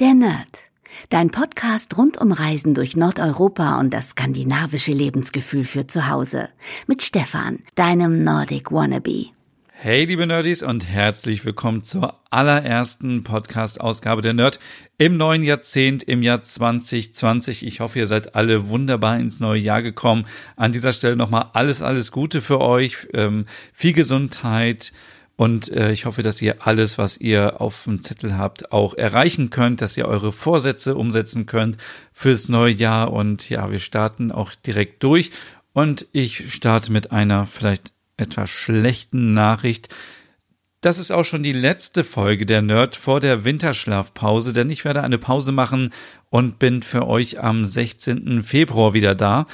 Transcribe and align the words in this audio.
Der 0.00 0.12
Nerd. 0.12 0.70
Dein 1.10 1.30
Podcast 1.30 1.96
rund 1.96 2.18
um 2.18 2.32
Reisen 2.32 2.74
durch 2.74 2.96
Nordeuropa 2.96 3.78
und 3.78 3.94
das 3.94 4.10
skandinavische 4.10 4.90
Lebensgefühl 4.90 5.64
für 5.64 5.86
zu 5.86 6.08
Hause. 6.08 6.48
Mit 6.88 7.04
Stefan, 7.04 7.60
deinem 7.76 8.24
Nordic 8.24 8.72
Wannabe. 8.72 9.26
Hey, 9.70 10.04
liebe 10.04 10.26
Nerdies 10.26 10.64
und 10.64 10.88
herzlich 10.88 11.44
willkommen 11.44 11.84
zur 11.84 12.18
allerersten 12.30 13.22
Podcast-Ausgabe 13.22 14.20
der 14.20 14.32
Nerd 14.32 14.58
im 14.98 15.16
neuen 15.16 15.44
Jahrzehnt, 15.44 16.02
im 16.02 16.24
Jahr 16.24 16.42
2020. 16.42 17.64
Ich 17.64 17.78
hoffe, 17.78 18.00
ihr 18.00 18.08
seid 18.08 18.34
alle 18.34 18.68
wunderbar 18.68 19.18
ins 19.18 19.38
neue 19.38 19.60
Jahr 19.60 19.82
gekommen. 19.82 20.26
An 20.56 20.72
dieser 20.72 20.92
Stelle 20.92 21.14
nochmal 21.14 21.50
alles, 21.52 21.82
alles 21.82 22.10
Gute 22.10 22.40
für 22.40 22.60
euch. 22.60 23.06
Ähm, 23.12 23.46
viel 23.72 23.92
Gesundheit, 23.92 24.92
und 25.36 25.72
äh, 25.72 25.90
ich 25.90 26.04
hoffe, 26.04 26.22
dass 26.22 26.40
ihr 26.40 26.66
alles, 26.66 26.96
was 26.96 27.16
ihr 27.18 27.60
auf 27.60 27.84
dem 27.84 28.00
Zettel 28.00 28.38
habt, 28.38 28.70
auch 28.70 28.94
erreichen 28.94 29.50
könnt, 29.50 29.80
dass 29.80 29.96
ihr 29.96 30.06
eure 30.06 30.30
Vorsätze 30.30 30.94
umsetzen 30.94 31.46
könnt 31.46 31.76
fürs 32.12 32.48
neue 32.48 32.72
Jahr. 32.72 33.12
Und 33.12 33.50
ja, 33.50 33.70
wir 33.70 33.80
starten 33.80 34.30
auch 34.30 34.54
direkt 34.54 35.02
durch. 35.02 35.32
Und 35.72 36.06
ich 36.12 36.52
starte 36.52 36.92
mit 36.92 37.10
einer 37.10 37.48
vielleicht 37.48 37.92
etwas 38.16 38.48
schlechten 38.48 39.34
Nachricht. 39.34 39.92
Das 40.80 40.98
ist 41.00 41.10
auch 41.10 41.24
schon 41.24 41.42
die 41.42 41.52
letzte 41.52 42.04
Folge 42.04 42.46
der 42.46 42.62
Nerd 42.62 42.94
vor 42.94 43.18
der 43.18 43.44
Winterschlafpause, 43.44 44.52
denn 44.52 44.70
ich 44.70 44.84
werde 44.84 45.02
eine 45.02 45.18
Pause 45.18 45.50
machen 45.50 45.90
und 46.30 46.60
bin 46.60 46.82
für 46.82 47.08
euch 47.08 47.40
am 47.40 47.64
16. 47.64 48.44
Februar 48.44 48.94
wieder 48.94 49.16
da. 49.16 49.46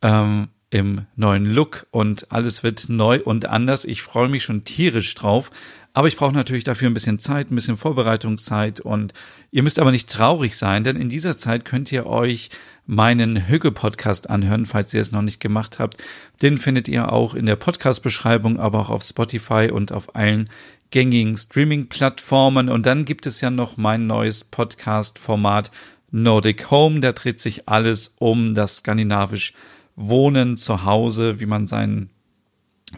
Ähm, 0.00 0.48
im 0.74 1.02
neuen 1.14 1.46
Look 1.46 1.86
und 1.92 2.32
alles 2.32 2.64
wird 2.64 2.88
neu 2.88 3.20
und 3.24 3.46
anders. 3.46 3.84
Ich 3.84 4.02
freue 4.02 4.28
mich 4.28 4.42
schon 4.42 4.64
tierisch 4.64 5.14
drauf. 5.14 5.52
Aber 5.92 6.08
ich 6.08 6.16
brauche 6.16 6.34
natürlich 6.34 6.64
dafür 6.64 6.90
ein 6.90 6.94
bisschen 6.94 7.20
Zeit, 7.20 7.52
ein 7.52 7.54
bisschen 7.54 7.76
Vorbereitungszeit 7.76 8.80
und 8.80 9.12
ihr 9.52 9.62
müsst 9.62 9.78
aber 9.78 9.92
nicht 9.92 10.10
traurig 10.10 10.56
sein, 10.56 10.82
denn 10.82 10.96
in 10.96 11.08
dieser 11.08 11.38
Zeit 11.38 11.64
könnt 11.64 11.92
ihr 11.92 12.06
euch 12.06 12.50
meinen 12.86 13.46
Hügge-Podcast 13.46 14.28
anhören, 14.28 14.66
falls 14.66 14.92
ihr 14.92 15.00
es 15.00 15.12
noch 15.12 15.22
nicht 15.22 15.38
gemacht 15.38 15.78
habt. 15.78 16.02
Den 16.42 16.58
findet 16.58 16.88
ihr 16.88 17.12
auch 17.12 17.34
in 17.34 17.46
der 17.46 17.54
Podcast-Beschreibung, 17.54 18.58
aber 18.58 18.80
auch 18.80 18.90
auf 18.90 19.04
Spotify 19.04 19.70
und 19.72 19.92
auf 19.92 20.16
allen 20.16 20.50
gängigen 20.90 21.36
Streaming-Plattformen. 21.36 22.68
Und 22.68 22.84
dann 22.84 23.04
gibt 23.04 23.26
es 23.26 23.40
ja 23.40 23.50
noch 23.50 23.76
mein 23.76 24.08
neues 24.08 24.42
Podcast-Format 24.42 25.70
Nordic 26.10 26.72
Home. 26.72 26.98
Da 26.98 27.12
dreht 27.12 27.40
sich 27.40 27.68
alles 27.68 28.16
um 28.18 28.56
das 28.56 28.78
skandinavisch 28.78 29.54
Wohnen 29.96 30.56
zu 30.56 30.84
Hause, 30.84 31.40
wie 31.40 31.46
man 31.46 31.66
sein 31.66 32.10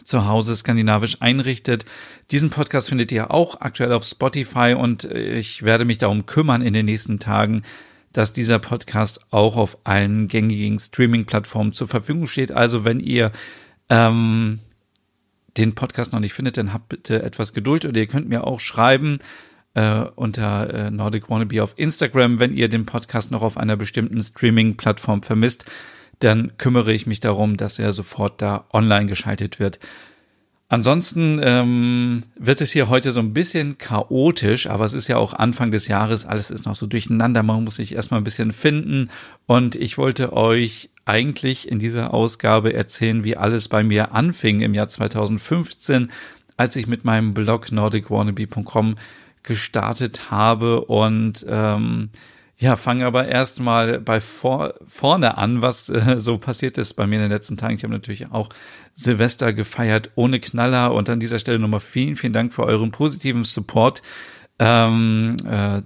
Zuhause 0.03 0.55
skandinavisch 0.55 1.21
einrichtet. 1.21 1.85
Diesen 2.31 2.49
Podcast 2.49 2.89
findet 2.89 3.11
ihr 3.11 3.31
auch 3.31 3.61
aktuell 3.61 3.93
auf 3.93 4.03
Spotify 4.03 4.75
und 4.77 5.05
ich 5.05 5.63
werde 5.63 5.85
mich 5.85 5.97
darum 5.97 6.25
kümmern 6.25 6.61
in 6.61 6.73
den 6.73 6.85
nächsten 6.85 7.19
Tagen, 7.19 7.63
dass 8.13 8.33
dieser 8.33 8.59
Podcast 8.59 9.27
auch 9.31 9.55
auf 9.55 9.77
allen 9.83 10.27
gängigen 10.27 10.79
Streaming-Plattformen 10.79 11.73
zur 11.73 11.87
Verfügung 11.87 12.27
steht. 12.27 12.51
Also 12.51 12.83
wenn 12.83 12.99
ihr 12.99 13.31
ähm, 13.89 14.59
den 15.57 15.75
Podcast 15.75 16.13
noch 16.13 16.19
nicht 16.19 16.33
findet, 16.33 16.57
dann 16.57 16.73
habt 16.73 16.89
bitte 16.89 17.23
etwas 17.23 17.53
Geduld 17.53 17.85
oder 17.85 17.99
ihr 17.99 18.07
könnt 18.07 18.29
mir 18.29 18.45
auch 18.45 18.59
schreiben 18.59 19.19
äh, 19.73 20.01
unter 20.15 20.73
äh, 20.73 20.91
Nordic 20.91 21.29
Wannabe 21.29 21.61
auf 21.61 21.73
Instagram, 21.77 22.39
wenn 22.39 22.53
ihr 22.53 22.69
den 22.69 22.85
Podcast 22.85 23.31
noch 23.31 23.41
auf 23.41 23.57
einer 23.57 23.75
bestimmten 23.75 24.21
Streaming-Plattform 24.21 25.23
vermisst 25.23 25.65
dann 26.19 26.57
kümmere 26.57 26.93
ich 26.93 27.07
mich 27.07 27.19
darum, 27.19 27.57
dass 27.57 27.79
er 27.79 27.93
sofort 27.93 28.41
da 28.41 28.65
online 28.71 29.05
geschaltet 29.05 29.59
wird. 29.59 29.79
Ansonsten 30.69 31.39
ähm, 31.41 32.23
wird 32.37 32.59
es 32.59 32.73
hier 32.73 32.89
heute 32.89 33.13
so 33.13 33.21
ein 33.21 33.33
bisschen 33.33 33.77
chaotisch, 33.77 34.67
aber 34.67 34.83
es 34.83 34.91
ist 34.91 35.07
ja 35.07 35.15
auch 35.15 35.33
Anfang 35.33 35.71
des 35.71 35.87
Jahres, 35.87 36.25
alles 36.25 36.51
ist 36.51 36.65
noch 36.65 36.75
so 36.75 36.87
durcheinander, 36.87 37.41
man 37.41 37.63
muss 37.63 37.77
sich 37.77 37.95
erstmal 37.95 38.19
ein 38.19 38.25
bisschen 38.25 38.51
finden 38.51 39.09
und 39.45 39.77
ich 39.77 39.97
wollte 39.97 40.33
euch 40.33 40.89
eigentlich 41.05 41.71
in 41.71 41.79
dieser 41.79 42.13
Ausgabe 42.13 42.73
erzählen, 42.73 43.23
wie 43.23 43.37
alles 43.37 43.69
bei 43.69 43.81
mir 43.81 44.13
anfing 44.13 44.59
im 44.59 44.73
Jahr 44.73 44.89
2015, 44.89 46.11
als 46.57 46.75
ich 46.75 46.85
mit 46.85 47.05
meinem 47.05 47.33
Blog 47.33 47.71
nordicwannabe.com 47.71 48.95
gestartet 49.43 50.29
habe 50.31 50.81
und 50.81 51.45
ähm, 51.49 52.09
ja, 52.59 52.75
fange 52.75 53.05
aber 53.05 53.27
erstmal 53.27 53.99
bei 53.99 54.19
vor, 54.19 54.73
vorne 54.85 55.37
an, 55.37 55.61
was 55.61 55.89
äh, 55.89 56.19
so 56.19 56.37
passiert 56.39 56.77
ist 56.79 56.95
bei 56.95 57.05
mir 57.05 57.15
in 57.15 57.21
den 57.21 57.31
letzten 57.31 57.55
Tagen. 57.55 57.75
Ich 57.75 57.83
habe 57.83 57.93
natürlich 57.93 58.31
auch 58.31 58.49
Silvester 58.93 59.53
gefeiert 59.53 60.09
ohne 60.15 60.39
Knaller 60.39 60.93
und 60.93 61.07
an 61.09 61.19
dieser 61.19 61.37
Stelle 61.37 61.59
nochmal 61.59 61.81
vielen, 61.81 62.15
vielen 62.15 62.33
Dank 62.33 62.53
für 62.53 62.63
euren 62.63 62.91
positiven 62.91 63.43
Support. 63.43 64.01
Ähm, 64.59 65.35
äh, 65.45 65.81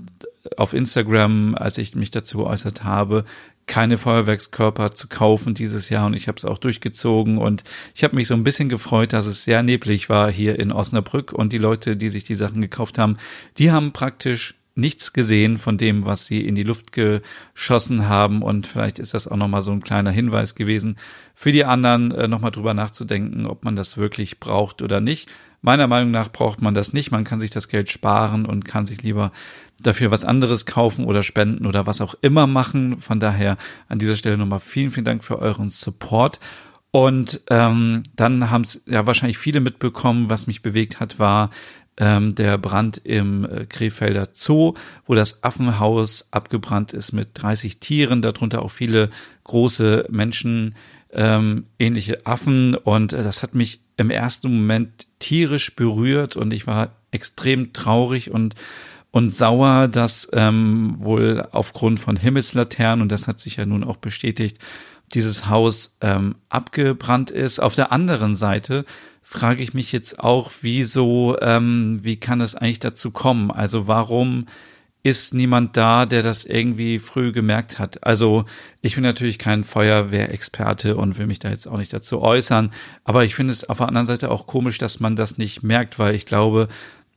auf 0.57 0.73
Instagram, 0.73 1.55
als 1.55 1.77
ich 1.77 1.93
mich 1.95 2.09
dazu 2.09 2.37
geäußert 2.39 2.83
habe, 2.83 3.25
keine 3.67 3.97
Feuerwerkskörper 3.97 4.91
zu 4.91 5.07
kaufen 5.07 5.53
dieses 5.53 5.89
Jahr 5.89 6.05
und 6.05 6.13
ich 6.13 6.27
habe 6.27 6.37
es 6.37 6.45
auch 6.45 6.57
durchgezogen 6.57 7.37
und 7.37 7.63
ich 7.93 8.03
habe 8.03 8.15
mich 8.15 8.27
so 8.27 8.33
ein 8.33 8.43
bisschen 8.43 8.69
gefreut, 8.69 9.13
dass 9.13 9.27
es 9.27 9.43
sehr 9.43 9.61
neblig 9.61 10.09
war 10.09 10.31
hier 10.31 10.57
in 10.57 10.71
Osnabrück 10.71 11.31
und 11.31 11.53
die 11.53 11.57
Leute, 11.57 11.95
die 11.95 12.09
sich 12.09 12.23
die 12.23 12.35
Sachen 12.35 12.61
gekauft 12.61 12.97
haben, 12.97 13.17
die 13.57 13.71
haben 13.71 13.91
praktisch 13.91 14.55
nichts 14.75 15.13
gesehen 15.13 15.57
von 15.57 15.77
dem, 15.77 16.05
was 16.05 16.25
sie 16.25 16.45
in 16.45 16.55
die 16.55 16.63
Luft 16.63 16.91
geschossen 16.91 18.07
haben. 18.07 18.41
Und 18.41 18.67
vielleicht 18.67 18.99
ist 18.99 19.13
das 19.13 19.27
auch 19.27 19.37
nochmal 19.37 19.61
so 19.61 19.71
ein 19.71 19.81
kleiner 19.83 20.11
Hinweis 20.11 20.55
gewesen 20.55 20.95
für 21.35 21.51
die 21.51 21.65
anderen, 21.65 22.11
äh, 22.11 22.27
nochmal 22.27 22.51
drüber 22.51 22.73
nachzudenken, 22.73 23.45
ob 23.45 23.63
man 23.63 23.75
das 23.75 23.97
wirklich 23.97 24.39
braucht 24.39 24.81
oder 24.81 25.01
nicht. 25.01 25.29
Meiner 25.61 25.87
Meinung 25.87 26.11
nach 26.11 26.31
braucht 26.31 26.61
man 26.61 26.73
das 26.73 26.93
nicht. 26.93 27.11
Man 27.11 27.23
kann 27.23 27.39
sich 27.39 27.51
das 27.51 27.67
Geld 27.67 27.89
sparen 27.89 28.45
und 28.45 28.65
kann 28.65 28.85
sich 28.85 29.03
lieber 29.03 29.31
dafür 29.79 30.09
was 30.09 30.25
anderes 30.25 30.65
kaufen 30.65 31.05
oder 31.05 31.21
spenden 31.21 31.65
oder 31.65 31.85
was 31.85 32.01
auch 32.01 32.15
immer 32.21 32.47
machen. 32.47 32.99
Von 32.99 33.19
daher 33.19 33.57
an 33.87 33.99
dieser 33.99 34.15
Stelle 34.15 34.37
nochmal 34.37 34.59
vielen, 34.59 34.91
vielen 34.91 35.05
Dank 35.05 35.23
für 35.23 35.39
euren 35.39 35.69
Support. 35.69 36.39
Und 36.91 37.41
ähm, 37.49 38.03
dann 38.15 38.49
haben 38.49 38.63
es 38.63 38.83
ja 38.85 39.05
wahrscheinlich 39.05 39.37
viele 39.37 39.61
mitbekommen, 39.61 40.29
was 40.29 40.47
mich 40.47 40.61
bewegt 40.61 40.99
hat, 40.99 41.19
war 41.19 41.49
ähm, 41.97 42.35
der 42.35 42.57
Brand 42.57 42.97
im 43.03 43.45
äh, 43.45 43.65
Krefelder 43.65 44.27
Zoo, 44.31 44.73
wo 45.05 45.15
das 45.15 45.43
Affenhaus 45.43 46.29
abgebrannt 46.31 46.93
ist 46.93 47.11
mit 47.11 47.29
30 47.33 47.79
Tieren, 47.79 48.21
darunter 48.21 48.61
auch 48.61 48.71
viele 48.71 49.09
große 49.43 50.05
Menschen, 50.09 50.75
ähm, 51.13 51.65
ähnliche 51.79 52.25
Affen. 52.25 52.75
Und 52.75 53.13
äh, 53.13 53.23
das 53.23 53.43
hat 53.43 53.55
mich 53.55 53.81
im 53.97 54.09
ersten 54.09 54.53
Moment 54.53 55.07
tierisch 55.19 55.75
berührt 55.75 56.35
und 56.35 56.53
ich 56.53 56.65
war 56.65 56.95
extrem 57.11 57.73
traurig 57.73 58.31
und 58.31 58.55
und 59.11 59.29
sauer, 59.29 59.89
dass 59.89 60.29
ähm, 60.31 60.93
wohl 60.97 61.45
aufgrund 61.51 61.99
von 61.99 62.15
Himmelslaternen, 62.15 63.01
und 63.01 63.11
das 63.11 63.27
hat 63.27 63.41
sich 63.41 63.57
ja 63.57 63.65
nun 63.65 63.83
auch 63.83 63.97
bestätigt, 63.97 64.57
dieses 65.13 65.49
Haus 65.49 65.97
ähm, 65.99 66.35
abgebrannt 66.47 67.29
ist. 67.29 67.59
Auf 67.59 67.75
der 67.75 67.91
anderen 67.91 68.35
Seite 68.35 68.85
frage 69.31 69.63
ich 69.63 69.73
mich 69.73 69.93
jetzt 69.93 70.19
auch, 70.19 70.51
wieso, 70.61 71.37
ähm, 71.39 71.97
wie 72.01 72.17
kann 72.17 72.41
es 72.41 72.53
eigentlich 72.53 72.79
dazu 72.79 73.11
kommen? 73.11 73.49
Also 73.49 73.87
warum 73.87 74.45
ist 75.03 75.33
niemand 75.33 75.77
da, 75.77 76.05
der 76.05 76.21
das 76.21 76.43
irgendwie 76.43 76.99
früh 76.99 77.31
gemerkt 77.31 77.79
hat? 77.79 78.03
Also 78.05 78.43
ich 78.81 78.95
bin 78.95 79.05
natürlich 79.05 79.39
kein 79.39 79.63
Feuerwehrexperte 79.63 80.97
und 80.97 81.17
will 81.17 81.27
mich 81.27 81.39
da 81.39 81.49
jetzt 81.49 81.65
auch 81.67 81.77
nicht 81.77 81.93
dazu 81.93 82.21
äußern, 82.21 82.71
aber 83.05 83.23
ich 83.23 83.33
finde 83.33 83.53
es 83.53 83.63
auf 83.63 83.77
der 83.77 83.87
anderen 83.87 84.05
Seite 84.05 84.29
auch 84.29 84.47
komisch, 84.47 84.77
dass 84.77 84.99
man 84.99 85.15
das 85.15 85.37
nicht 85.37 85.63
merkt, 85.63 85.97
weil 85.97 86.13
ich 86.13 86.25
glaube, 86.25 86.67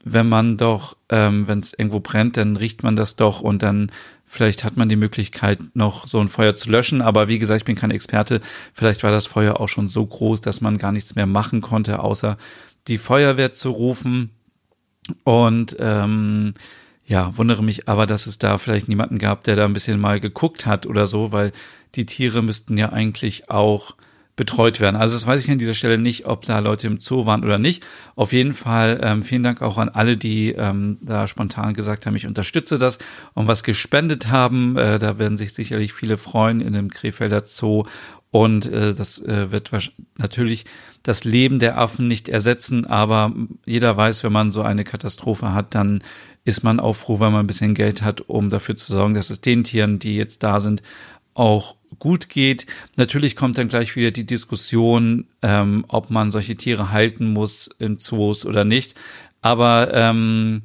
wenn 0.05 0.29
man 0.29 0.57
doch, 0.57 0.97
ähm, 1.09 1.49
wenn 1.49 1.59
es 1.59 1.75
irgendwo 1.75 1.99
brennt, 1.99 2.37
dann 2.37 2.57
riecht 2.57 2.85
man 2.85 2.95
das 2.95 3.17
doch 3.17 3.41
und 3.41 3.65
dann 3.65 3.91
Vielleicht 4.35 4.65
hat 4.65 4.77
man 4.77 4.89
die 4.89 4.97
Möglichkeit, 4.97 5.61
noch 5.75 6.09
so 6.09 6.19
ein 6.19 6.27
Feuer 6.27 6.57
zu 6.57 6.69
löschen. 6.69 7.03
Aber 7.03 7.29
wie 7.29 7.39
gesagt, 7.39 7.61
ich 7.61 7.65
bin 7.65 7.77
kein 7.77 7.93
Experte. 7.93 8.41
Vielleicht 8.73 9.05
war 9.05 9.13
das 9.13 9.29
Feuer 9.29 9.61
auch 9.61 9.69
schon 9.69 9.87
so 9.87 10.05
groß, 10.05 10.41
dass 10.41 10.61
man 10.61 10.77
gar 10.77 10.91
nichts 10.91 11.15
mehr 11.15 11.27
machen 11.27 11.61
konnte, 11.61 12.01
außer 12.01 12.37
die 12.89 12.99
Feuerwehr 12.99 13.53
zu 13.53 13.71
rufen. 13.71 14.31
Und 15.23 15.77
ähm, 15.79 16.53
ja, 17.07 17.37
wundere 17.39 17.63
mich 17.63 17.89
aber, 17.89 18.07
dass 18.07 18.27
es 18.27 18.39
da 18.39 18.59
vielleicht 18.59 18.89
niemanden 18.89 19.19
gab, 19.19 19.45
der 19.45 19.55
da 19.55 19.67
ein 19.67 19.73
bisschen 19.73 20.01
mal 20.01 20.19
geguckt 20.19 20.67
hat 20.67 20.87
oder 20.87 21.07
so, 21.07 21.31
weil 21.31 21.53
die 21.95 22.05
Tiere 22.05 22.43
müssten 22.43 22.77
ja 22.77 22.91
eigentlich 22.91 23.51
auch 23.51 23.95
betreut 24.37 24.81
werden. 24.81 24.97
Also 24.97 25.15
das 25.15 25.27
weiß 25.27 25.45
ich 25.45 25.51
an 25.51 25.59
dieser 25.59 25.75
Stelle 25.75 25.99
nicht, 25.99 26.27
ob 26.27 26.45
da 26.45 26.59
Leute 26.59 26.89
im 26.89 26.99
Zoo 26.99 27.25
waren 27.25 27.45
oder 27.45 27.59
nicht. 27.59 27.85
Auf 28.17 28.33
jeden 28.33 28.55
Fall 28.55 29.01
ähm, 29.03 29.23
vielen 29.23 29.45
Dank 29.45 29.63
auch 29.63 29.79
an 29.79 29.89
alle, 29.89 30.17
die 30.17 30.51
ähm, 30.51 30.99
da 31.03 31.27
spontan 31.27 31.75
gesagt 31.75 32.07
haben, 32.07 32.17
ich 32.17 32.27
unterstütze 32.27 32.79
das 32.79 32.99
und 33.35 33.47
was 33.47 33.63
gespendet 33.63 34.29
haben. 34.29 34.77
Äh, 34.77 34.99
da 34.99 35.19
werden 35.19 35.37
sich 35.37 35.53
sicherlich 35.55 35.93
viele 35.93 36.17
freuen 36.17 36.61
in 36.61 36.73
dem 36.73 36.91
Krefelder 36.91 37.43
Zoo. 37.45 37.85
Und 38.33 38.67
äh, 38.67 38.95
das 38.95 39.23
äh, 39.23 39.53
wird 39.53 39.71
natürlich 40.19 40.65
das 41.05 41.23
Leben 41.23 41.61
der 41.61 41.79
Affen 41.79 42.09
nicht 42.09 42.29
ersetzen, 42.29 42.85
aber 42.85 43.33
jeder 43.65 43.97
weiß, 43.97 44.25
wenn 44.25 44.33
man 44.33 44.51
so 44.51 44.63
eine 44.63 44.83
Katastrophe 44.83 45.55
hat, 45.55 45.77
dann 45.77 46.03
ist 46.45 46.65
man 46.65 46.81
auch 46.81 46.95
froh, 46.95 47.21
wenn 47.21 47.31
man 47.31 47.45
ein 47.45 47.47
bisschen 47.47 47.75
Geld 47.75 48.03
hat, 48.03 48.23
um 48.23 48.51
dafür 48.51 48.75
zu 48.75 48.93
sorgen, 48.93 49.15
dass 49.15 49.31
es 49.31 49.41
den 49.41 49.63
Tieren, 49.63 49.99
die 49.99 50.17
jetzt 50.17 50.43
da 50.43 50.59
sind, 50.59 50.83
auch 51.35 51.77
gut 51.99 52.29
geht. 52.29 52.67
Natürlich 52.97 53.37
kommt 53.37 53.59
dann 53.59 53.69
gleich 53.69 53.97
wieder 53.97 54.11
die 54.11 54.27
Diskussion, 54.27 55.27
ähm, 55.43 55.85
ob 55.89 56.11
man 56.11 56.33
solche 56.33 56.57
Tiere 56.57 56.91
halten 56.91 57.33
muss 57.33 57.69
in 57.79 57.99
Zoos 57.99 58.47
oder 58.47 58.65
nicht. 58.65 58.95
Aber 59.43 59.93
ähm, 59.93 60.63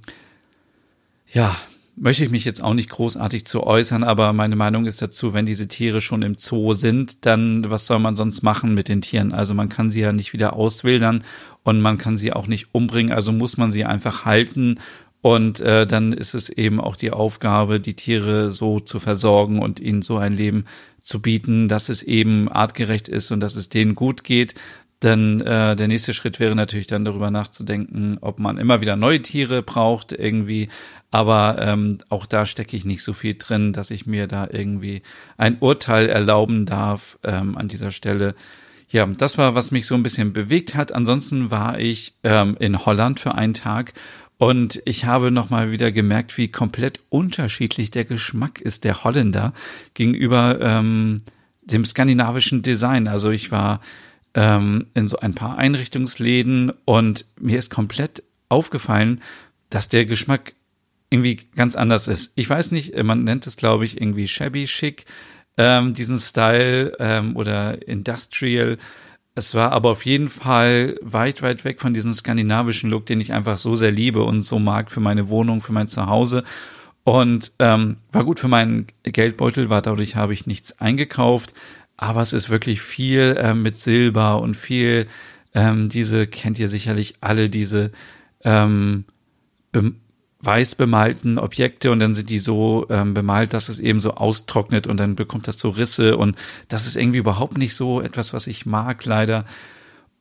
ja, 1.28 1.56
möchte 1.96 2.24
ich 2.24 2.30
mich 2.30 2.46
jetzt 2.46 2.64
auch 2.64 2.74
nicht 2.74 2.90
großartig 2.90 3.46
zu 3.46 3.64
äußern, 3.64 4.04
aber 4.04 4.32
meine 4.34 4.56
Meinung 4.56 4.86
ist 4.86 5.02
dazu, 5.02 5.34
wenn 5.34 5.46
diese 5.46 5.68
Tiere 5.68 6.02
schon 6.02 6.22
im 6.22 6.36
Zoo 6.38 6.74
sind, 6.74 7.26
dann 7.26 7.70
was 7.70 7.86
soll 7.86 8.00
man 8.00 8.16
sonst 8.16 8.42
machen 8.42 8.74
mit 8.74 8.88
den 8.88 9.02
Tieren? 9.02 9.34
Also 9.34 9.54
man 9.54 9.70
kann 9.70 9.90
sie 9.90 10.00
ja 10.02 10.14
nicht 10.14 10.34
wieder 10.34 10.54
auswildern 10.54 11.24
und 11.64 11.82
man 11.82 11.98
kann 11.98 12.18
sie 12.18 12.32
auch 12.32 12.48
nicht 12.48 12.70
umbringen, 12.72 13.12
also 13.12 13.32
muss 13.32 13.58
man 13.58 13.72
sie 13.72 13.86
einfach 13.86 14.26
halten 14.26 14.80
und 15.22 15.60
äh, 15.60 15.86
dann 15.86 16.14
ist 16.14 16.34
es 16.34 16.50
eben 16.50 16.80
auch 16.80 16.96
die 16.96 17.12
Aufgabe, 17.12 17.80
die 17.80 17.96
Tiere 17.96 18.52
so 18.52 18.80
zu 18.80 19.00
versorgen 19.00 19.60
und 19.60 19.80
ihnen 19.80 20.02
so 20.02 20.18
ein 20.18 20.34
Leben 20.34 20.66
zu 21.02 21.22
bieten, 21.22 21.68
dass 21.68 21.90
es 21.90 22.04
eben 22.04 22.50
artgerecht 22.50 23.08
ist 23.08 23.32
und 23.32 23.42
dass 23.42 23.56
es 23.56 23.70
denen 23.70 23.96
gut 23.96 24.24
geht. 24.24 24.56
Denn 25.02 25.40
äh, 25.42 25.78
der 25.78 25.88
nächste 25.88 26.14
Schritt 26.14 26.40
wäre 26.40 26.56
natürlich 26.56 26.88
dann 26.88 27.06
darüber 27.06 27.32
nachzudenken, 27.32 28.18
ob 28.20 28.38
man 28.38 28.58
immer 28.58 28.82
wieder 28.82 28.98
neue 28.98 29.22
Tiere 29.22 29.62
braucht 29.62 30.12
irgendwie. 30.12 30.68
Aber 31.10 31.56
ähm, 31.60 32.00
auch 32.10 32.26
da 32.26 32.46
stecke 32.46 32.76
ich 32.76 32.86
nicht 32.86 33.04
so 33.04 33.14
viel 33.14 33.36
drin, 33.38 33.72
dass 33.72 33.92
ich 33.92 34.06
mir 34.06 34.28
da 34.28 34.48
irgendwie 34.52 35.02
ein 35.38 35.58
Urteil 35.60 36.10
erlauben 36.10 36.66
darf 36.66 37.18
ähm, 37.24 37.58
an 37.58 37.70
dieser 37.70 37.92
Stelle. 37.92 38.36
Ja, 38.90 39.06
das 39.06 39.38
war, 39.38 39.56
was 39.56 39.72
mich 39.72 39.86
so 39.86 39.96
ein 39.96 40.04
bisschen 40.04 40.34
bewegt 40.34 40.76
hat. 40.76 40.92
Ansonsten 40.92 41.50
war 41.50 41.80
ich 41.80 42.14
ähm, 42.24 42.58
in 42.60 42.86
Holland 42.86 43.20
für 43.20 43.36
einen 43.36 43.54
Tag 43.54 43.94
und 44.40 44.82
ich 44.86 45.04
habe 45.04 45.32
nochmal 45.32 45.70
wieder 45.70 45.92
gemerkt, 45.92 46.38
wie 46.38 46.48
komplett 46.48 47.02
unterschiedlich 47.10 47.92
der 47.92 48.06
Geschmack 48.06 48.62
ist 48.62 48.86
der 48.86 49.04
Holländer 49.04 49.54
gegenüber 49.94 50.60
ähm, 50.62 51.18
dem 51.62 51.84
skandinavischen 51.84 52.62
Design. 52.62 53.10
Also 53.10 53.32
ich 53.32 53.52
war 53.52 53.82
ähm, 54.34 54.88
in 54.94 55.10
so 55.10 55.20
ein 55.20 55.36
paar 55.36 55.58
Einrichtungsläden 55.58 56.72
und 56.86 57.26
mir 57.38 57.60
ist 57.60 57.70
komplett 57.70 58.24
aufgefallen, 58.48 59.20
dass 59.70 59.90
der 59.90 60.06
Geschmack 60.06 60.54
irgendwie 61.10 61.42
ganz 61.58 61.76
anders 61.76 62.08
ist. 62.08 62.32
Ich 62.38 62.50
weiß 62.50 62.72
nicht, 62.72 62.96
man 63.04 63.26
nennt 63.26 63.46
es, 63.46 63.58
glaube 63.58 63.84
ich, 63.84 64.00
irgendwie 64.00 64.30
shabby 64.30 64.66
chic, 64.68 65.04
ähm, 65.58 65.94
diesen 65.94 66.18
Style 66.18 66.96
ähm, 67.00 67.36
oder 67.36 67.86
industrial. 67.86 68.78
Es 69.36 69.56
war 69.56 69.72
aber 69.72 69.92
auf 69.92 70.06
jeden 70.06 70.30
Fall 70.30 70.98
weit, 71.02 71.42
weit 71.42 71.64
weg 71.64 71.80
von 71.80 71.94
diesem 71.94 72.14
skandinavischen 72.14 72.90
Look, 72.90 73.06
den 73.06 73.22
ich 73.22 73.32
einfach 73.32 73.58
so 73.58 73.76
sehr 73.76 73.92
liebe 73.92 74.24
und 74.24 74.42
so 74.42 74.60
mag 74.60 74.92
für 74.92 75.00
meine 75.00 75.30
Wohnung, 75.30 75.62
für 75.62 75.72
mein 75.72 75.88
Zuhause. 75.88 76.44
Und 77.04 77.54
ähm, 77.60 77.98
war 78.12 78.26
gut 78.26 78.40
für 78.40 78.48
meinen 78.48 78.88
Geldbeutel, 79.04 79.70
war 79.70 79.82
dadurch 79.82 80.16
habe 80.16 80.34
ich 80.34 80.46
nichts 80.46 80.80
eingekauft. 80.80 81.54
Aber 81.96 82.22
es 82.22 82.34
ist 82.34 82.50
wirklich 82.50 82.82
viel 82.82 83.38
äh, 83.40 83.54
mit 83.54 83.78
Silber 83.78 84.42
und 84.42 84.56
viel 84.56 85.08
ähm, 85.54 85.90
diese, 85.90 86.28
kennt 86.28 86.60
ihr 86.60 86.70
sicherlich 86.70 87.16
alle, 87.22 87.50
diese 87.50 87.92
ähm, 88.44 89.06
weiß 90.42 90.76
bemalten 90.76 91.38
Objekte 91.38 91.92
und 91.92 92.00
dann 92.00 92.14
sind 92.14 92.30
die 92.30 92.40
so 92.40 92.86
ähm, 92.90 93.14
bemalt, 93.14 93.54
dass 93.54 93.68
es 93.68 93.80
eben 93.80 94.00
so 94.00 94.14
austrocknet 94.14 94.88
und 94.88 94.98
dann 94.98 95.16
bekommt 95.16 95.48
das 95.48 95.60
so 95.60 95.70
Risse 95.70 96.16
und 96.18 96.38
das 96.70 96.88
ist 96.88 96.96
irgendwie 96.96 97.20
überhaupt 97.20 97.58
nicht 97.58 97.76
so 97.76 98.02
etwas, 98.02 98.34
was 98.34 98.48
ich 98.48 98.66
mag, 98.66 99.04
leider. 99.06 99.46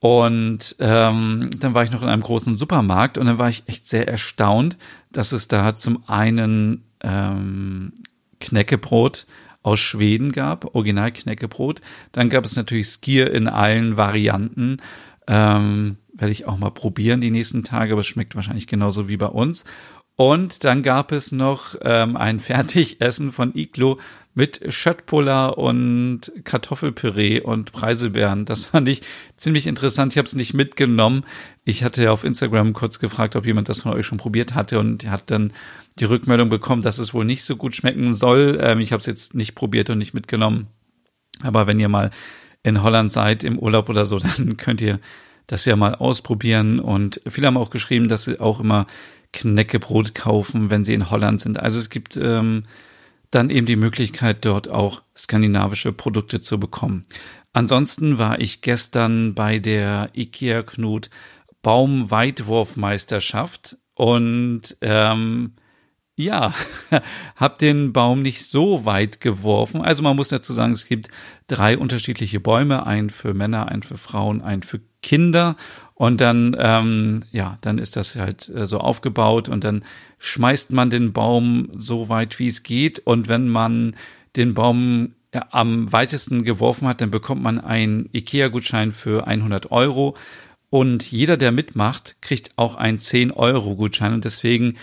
Und 0.00 0.76
ähm, 0.78 1.50
dann 1.58 1.74
war 1.74 1.82
ich 1.82 1.90
noch 1.90 2.02
in 2.02 2.08
einem 2.08 2.22
großen 2.22 2.56
Supermarkt 2.56 3.18
und 3.18 3.26
dann 3.26 3.38
war 3.38 3.48
ich 3.48 3.64
echt 3.66 3.88
sehr 3.88 4.08
erstaunt, 4.08 4.76
dass 5.12 5.32
es 5.32 5.48
da 5.48 5.74
zum 5.74 6.02
einen 6.08 6.84
ähm, 7.02 7.92
Knäckebrot 8.40 9.26
aus 9.62 9.80
Schweden 9.80 10.32
gab, 10.32 10.74
Original 10.74 11.12
Knäckebrot. 11.12 11.80
Dann 12.12 12.28
gab 12.28 12.44
es 12.44 12.56
natürlich 12.56 12.88
Skier 12.88 13.32
in 13.32 13.48
allen 13.48 13.96
Varianten. 13.96 14.78
Ähm, 15.26 15.96
werde 16.14 16.32
ich 16.32 16.46
auch 16.46 16.58
mal 16.58 16.70
probieren 16.70 17.20
die 17.20 17.30
nächsten 17.30 17.64
Tage, 17.64 17.92
aber 17.92 18.00
es 18.00 18.06
schmeckt 18.06 18.34
wahrscheinlich 18.34 18.66
genauso 18.66 19.08
wie 19.08 19.16
bei 19.16 19.26
uns. 19.26 19.64
Und 20.20 20.64
dann 20.64 20.82
gab 20.82 21.12
es 21.12 21.30
noch 21.30 21.76
ähm, 21.80 22.16
ein 22.16 22.40
Fertigessen 22.40 23.30
von 23.30 23.54
Iglo 23.54 24.00
mit 24.34 24.60
Schöttpuller 24.68 25.56
und 25.56 26.32
Kartoffelpüree 26.42 27.40
und 27.40 27.70
Preiselbeeren. 27.70 28.44
Das 28.44 28.66
fand 28.66 28.88
ich 28.88 29.02
ziemlich 29.36 29.68
interessant. 29.68 30.12
Ich 30.12 30.18
habe 30.18 30.26
es 30.26 30.34
nicht 30.34 30.54
mitgenommen. 30.54 31.24
Ich 31.64 31.84
hatte 31.84 32.02
ja 32.02 32.10
auf 32.10 32.24
Instagram 32.24 32.72
kurz 32.72 32.98
gefragt, 32.98 33.36
ob 33.36 33.46
jemand 33.46 33.68
das 33.68 33.82
von 33.82 33.92
euch 33.92 34.06
schon 34.06 34.18
probiert 34.18 34.56
hatte 34.56 34.80
und 34.80 35.08
hat 35.08 35.30
dann 35.30 35.52
die 36.00 36.04
Rückmeldung 36.04 36.48
bekommen, 36.48 36.82
dass 36.82 36.98
es 36.98 37.14
wohl 37.14 37.24
nicht 37.24 37.44
so 37.44 37.54
gut 37.54 37.76
schmecken 37.76 38.12
soll. 38.12 38.58
Ähm, 38.60 38.80
ich 38.80 38.90
habe 38.90 38.98
es 38.98 39.06
jetzt 39.06 39.36
nicht 39.36 39.54
probiert 39.54 39.88
und 39.88 39.98
nicht 39.98 40.14
mitgenommen. 40.14 40.66
Aber 41.44 41.68
wenn 41.68 41.78
ihr 41.78 41.88
mal 41.88 42.10
in 42.64 42.82
Holland 42.82 43.12
seid 43.12 43.44
im 43.44 43.56
Urlaub 43.56 43.88
oder 43.88 44.04
so, 44.04 44.18
dann 44.36 44.56
könnt 44.56 44.80
ihr 44.80 44.98
das 45.46 45.64
ja 45.64 45.76
mal 45.76 45.94
ausprobieren. 45.94 46.80
Und 46.80 47.20
viele 47.28 47.46
haben 47.46 47.56
auch 47.56 47.70
geschrieben, 47.70 48.08
dass 48.08 48.24
sie 48.24 48.40
auch 48.40 48.58
immer 48.58 48.88
Knäckebrot 49.32 50.14
kaufen, 50.14 50.70
wenn 50.70 50.84
sie 50.84 50.94
in 50.94 51.10
Holland 51.10 51.40
sind. 51.40 51.58
Also 51.60 51.78
es 51.78 51.90
gibt 51.90 52.16
ähm, 52.16 52.62
dann 53.30 53.50
eben 53.50 53.66
die 53.66 53.76
Möglichkeit, 53.76 54.42
dort 54.44 54.68
auch 54.68 55.02
skandinavische 55.16 55.92
Produkte 55.92 56.40
zu 56.40 56.58
bekommen. 56.58 57.06
Ansonsten 57.52 58.18
war 58.18 58.40
ich 58.40 58.62
gestern 58.62 59.34
bei 59.34 59.58
der 59.58 60.10
IKEA 60.14 60.62
Knut 60.62 61.10
Baumweitwurfmeisterschaft 61.62 63.76
und 63.94 64.76
ähm, 64.80 65.52
ja, 66.18 66.52
hab 67.36 67.58
den 67.58 67.92
Baum 67.92 68.22
nicht 68.22 68.44
so 68.44 68.84
weit 68.84 69.20
geworfen. 69.20 69.82
Also 69.82 70.02
man 70.02 70.16
muss 70.16 70.28
dazu 70.28 70.52
sagen, 70.52 70.72
es 70.72 70.86
gibt 70.86 71.08
drei 71.46 71.78
unterschiedliche 71.78 72.40
Bäume, 72.40 72.86
einen 72.86 73.10
für 73.10 73.34
Männer, 73.34 73.68
einen 73.68 73.82
für 73.82 73.98
Frauen, 73.98 74.42
einen 74.42 74.62
für 74.62 74.80
Kinder. 75.02 75.56
Und 75.98 76.20
dann, 76.20 76.56
ähm, 76.60 77.24
ja, 77.32 77.58
dann 77.60 77.78
ist 77.78 77.96
das 77.96 78.14
halt 78.14 78.48
äh, 78.50 78.68
so 78.68 78.78
aufgebaut 78.78 79.48
und 79.48 79.64
dann 79.64 79.84
schmeißt 80.20 80.70
man 80.70 80.90
den 80.90 81.12
Baum 81.12 81.70
so 81.76 82.08
weit, 82.08 82.38
wie 82.38 82.46
es 82.46 82.62
geht. 82.62 83.00
Und 83.00 83.26
wenn 83.26 83.48
man 83.48 83.96
den 84.36 84.54
Baum 84.54 85.14
ja, 85.34 85.46
am 85.50 85.90
weitesten 85.90 86.44
geworfen 86.44 86.86
hat, 86.86 87.00
dann 87.00 87.10
bekommt 87.10 87.42
man 87.42 87.58
einen 87.58 88.08
IKEA-Gutschein 88.12 88.92
für 88.92 89.26
100 89.26 89.72
Euro. 89.72 90.14
Und 90.70 91.10
jeder, 91.10 91.36
der 91.36 91.50
mitmacht, 91.50 92.22
kriegt 92.22 92.52
auch 92.54 92.76
einen 92.76 92.98
10-Euro-Gutschein. 92.98 94.14
Und 94.14 94.24
deswegen 94.24 94.76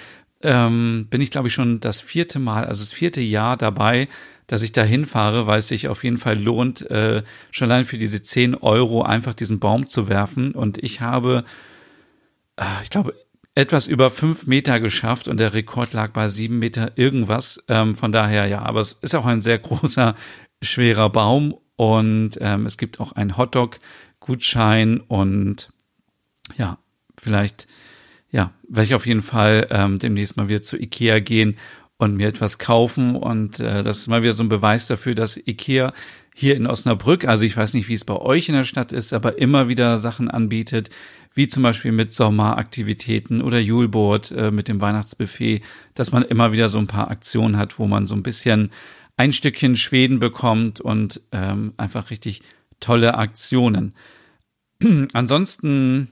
ähm, 0.45 1.07
bin 1.09 1.21
ich, 1.21 1.31
glaube 1.31 1.47
ich, 1.47 1.53
schon 1.53 1.80
das 1.80 2.01
vierte 2.01 2.39
Mal, 2.39 2.65
also 2.65 2.81
das 2.81 2.94
vierte 2.94 3.21
Jahr 3.21 3.57
dabei, 3.57 4.07
dass 4.47 4.62
ich 4.62 4.71
da 4.71 4.83
hinfahre, 4.83 5.47
weil 5.47 5.59
es 5.59 5.68
sich 5.68 5.88
auf 5.88 6.03
jeden 6.03 6.18
Fall 6.18 6.39
lohnt, 6.39 6.89
äh, 6.89 7.24
schon 7.51 7.71
allein 7.71 7.86
für 7.86 7.97
diese 7.97 8.21
10 8.21 8.56
Euro 8.56 9.01
einfach 9.01 9.33
diesen 9.33 9.59
Baum 9.59 9.88
zu 9.89 10.07
werfen. 10.07 10.51
Und 10.51 10.77
ich 10.77 11.01
habe, 11.01 11.44
äh, 12.57 12.63
ich 12.83 12.89
glaube, 12.89 13.15
etwas 13.56 13.88
über 13.88 14.12
fünf 14.12 14.45
Meter 14.47 14.80
geschafft 14.80 15.27
und 15.27 15.39
der 15.39 15.53
Rekord 15.53 15.94
lag 15.94 16.12
bei 16.12 16.27
sieben 16.27 16.59
Meter 16.59 16.92
irgendwas. 16.95 17.63
Ähm, 17.68 17.95
von 17.95 18.12
daher 18.12 18.47
ja, 18.47 18.62
aber 18.62 18.81
es 18.81 18.94
ist 19.01 19.15
auch 19.15 19.25
ein 19.25 19.42
sehr 19.42 19.57
großer, 19.59 20.16
schwerer 20.61 21.09
Baum 21.09 21.56
und 21.75 22.37
ähm, 22.42 22.66
es 22.66 22.78
gibt 22.78 22.99
auch 22.99 23.14
einen 23.14 23.37
Hotdog-Gutschein 23.37 24.99
und 24.99 25.69
ja, 26.57 26.78
vielleicht 27.19 27.68
ja, 28.35 28.51
werde 28.68 28.85
ich 28.85 28.95
auf 28.95 29.07
jeden 29.07 29.23
Fall 29.23 29.65
ähm, 29.71 29.97
demnächst 29.97 30.35
mal 30.35 30.49
wieder 30.49 30.61
zu 30.61 30.77
Ikea 30.77 31.19
gehen 31.19 31.56
und 31.95 32.18
mir 32.18 32.27
etwas 32.27 32.59
kaufen. 32.59 33.15
Und 33.15 33.61
äh, 33.61 33.81
das 33.81 33.99
ist 33.99 34.07
mal 34.09 34.23
wieder 34.23 34.33
so 34.33 34.44
ein 34.44 34.49
Beweis 34.49 34.87
dafür, 34.87 35.15
dass 35.15 35.37
Ikea 35.37 35.94
hier 36.33 36.57
in 36.57 36.68
Osnabrück, 36.68 37.25
also 37.25 37.45
ich 37.45 37.56
weiß 37.56 37.75
nicht, 37.75 37.87
wie 37.87 37.94
es 37.94 38.04
bei 38.04 38.18
euch 38.18 38.49
in 38.49 38.56
der 38.56 38.65
Stadt 38.65 38.92
ist, 38.92 39.13
aber 39.13 39.37
immer 39.37 39.69
wieder 39.69 39.99
Sachen 39.99 40.30
anbietet, 40.30 40.89
wie 41.33 41.47
zum 41.47 41.63
Beispiel 41.63 41.94
mit 41.94 42.11
Sommeraktivitäten 42.11 43.42
oder 43.42 43.57
Juleboard 43.57 44.31
äh, 44.31 44.51
mit 44.51 44.68
dem 44.68 44.81
Weihnachtsbuffet, 44.81 45.61
dass 45.94 46.11
man 46.11 46.23
immer 46.23 46.51
wieder 46.51 46.68
so 46.68 46.77
ein 46.77 46.87
paar 46.87 47.09
Aktionen 47.09 47.56
hat, 47.56 47.80
wo 47.80 47.87
man 47.87 48.06
so 48.06 48.15
ein 48.15 48.23
bisschen 48.23 48.69
ein 49.15 49.31
Stückchen 49.31 49.77
Schweden 49.77 50.19
bekommt 50.19 50.81
und 50.81 51.21
ähm, 51.31 51.71
einfach 51.77 52.09
richtig 52.09 52.42
tolle 52.81 53.15
Aktionen. 53.15 53.94
Ansonsten 55.13 56.11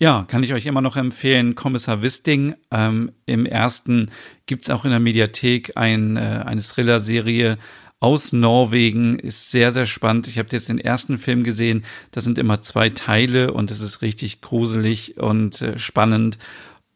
ja, 0.00 0.24
kann 0.28 0.42
ich 0.42 0.52
euch 0.52 0.66
immer 0.66 0.80
noch 0.80 0.96
empfehlen, 0.96 1.54
Kommissar 1.54 2.02
Wisting. 2.02 2.54
Ähm, 2.70 3.12
Im 3.26 3.46
ersten 3.46 4.10
gibt's 4.46 4.70
auch 4.70 4.84
in 4.84 4.90
der 4.90 5.00
Mediathek 5.00 5.76
ein, 5.76 6.16
äh, 6.16 6.42
eine 6.44 6.60
Thriller-Serie 6.60 7.58
aus 8.00 8.32
Norwegen. 8.32 9.18
Ist 9.18 9.50
sehr, 9.50 9.72
sehr 9.72 9.86
spannend. 9.86 10.28
Ich 10.28 10.38
habe 10.38 10.48
jetzt 10.52 10.68
den 10.68 10.78
ersten 10.78 11.18
Film 11.18 11.44
gesehen. 11.44 11.84
Das 12.10 12.24
sind 12.24 12.38
immer 12.38 12.60
zwei 12.60 12.90
Teile 12.90 13.52
und 13.52 13.70
es 13.70 13.80
ist 13.80 14.02
richtig 14.02 14.40
gruselig 14.40 15.16
und 15.18 15.62
äh, 15.62 15.78
spannend. 15.78 16.38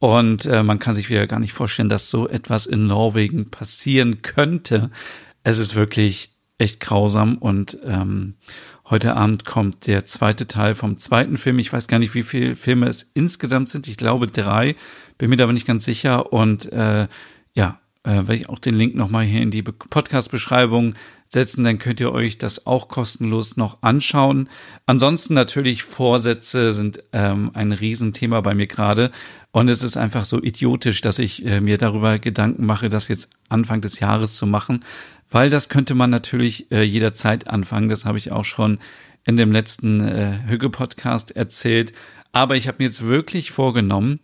Und 0.00 0.47
äh, 0.47 0.62
man 0.62 0.78
kann 0.78 0.95
sich 0.95 1.09
wieder 1.09 1.26
gar 1.26 1.40
nicht 1.40 1.52
vorstellen, 1.52 1.88
dass 1.88 2.11
so 2.11 2.28
etwas 2.28 2.67
in 2.67 2.87
Norwegen 2.87 3.50
passieren 3.50 4.23
könnte. 4.23 4.90
Es 5.45 5.59
ist 5.59 5.75
wirklich 5.75 6.35
echt 6.59 6.81
grausam 6.81 7.38
und 7.38 7.78
ähm, 7.85 8.35
Heute 8.90 9.16
Abend 9.16 9.45
kommt 9.45 9.87
der 9.87 10.07
zweite 10.07 10.49
Teil 10.49 10.75
vom 10.75 10.97
zweiten 10.97 11.37
Film. 11.37 11.59
Ich 11.59 11.71
weiß 11.71 11.88
gar 11.88 11.99
nicht, 11.99 12.14
wie 12.14 12.23
viele 12.23 12.57
Filme 12.57 12.87
es 12.87 13.11
insgesamt 13.12 13.68
sind. 13.68 13.87
Ich 13.87 13.99
glaube 13.99 14.28
drei, 14.28 14.76
bin 15.18 15.28
mir 15.28 15.42
aber 15.42 15.52
nicht 15.52 15.66
ganz 15.66 15.85
sicher. 15.85 16.33
Und 16.33 16.73
äh, 16.73 17.07
ja, 17.52 17.78
äh, 18.04 18.12
werde 18.12 18.37
ich 18.37 18.49
auch 18.49 18.59
den 18.59 18.75
Link 18.75 18.95
nochmal 18.95 19.25
hier 19.25 19.42
in 19.42 19.50
die 19.50 19.62
Podcast-Beschreibung 19.62 20.95
setzen, 21.28 21.64
dann 21.64 21.78
könnt 21.78 22.00
ihr 22.00 22.12
euch 22.12 22.38
das 22.38 22.66
auch 22.66 22.88
kostenlos 22.88 23.56
noch 23.56 23.82
anschauen. 23.82 24.49
Ansonsten 24.87 25.35
natürlich 25.35 25.82
Vorsätze 25.82 26.73
sind 26.73 27.04
ähm, 27.12 27.50
ein 27.54 27.73
Riesenthema 27.73 28.40
bei 28.40 28.54
mir 28.54 28.66
gerade. 28.66 29.11
Und 29.50 29.68
es 29.68 29.82
ist 29.82 29.97
einfach 29.97 30.25
so 30.25 30.42
idiotisch, 30.42 31.00
dass 31.00 31.18
ich 31.18 31.44
äh, 31.44 31.61
mir 31.61 31.78
darüber 31.78 32.18
Gedanken 32.18 32.64
mache, 32.64 32.88
das 32.88 33.08
jetzt 33.08 33.30
Anfang 33.49 33.80
des 33.80 34.00
Jahres 34.00 34.37
zu 34.37 34.47
machen, 34.47 34.85
weil 35.30 35.50
das 35.50 35.68
könnte 35.68 35.94
man 35.94 36.11
natürlich 36.11 36.70
äh, 36.73 36.82
jederzeit 36.82 37.49
anfangen. 37.49 37.88
Das 37.88 38.04
habe 38.04 38.18
ich 38.18 38.32
auch 38.32 38.44
schon 38.44 38.78
in 39.25 39.37
dem 39.37 39.52
letzten 39.52 40.00
äh, 40.00 40.38
Hüge-Podcast 40.47 41.37
erzählt. 41.37 41.92
Aber 42.32 42.56
ich 42.56 42.68
habe 42.68 42.78
mir 42.78 42.87
jetzt 42.87 43.04
wirklich 43.04 43.50
vorgenommen, 43.50 44.20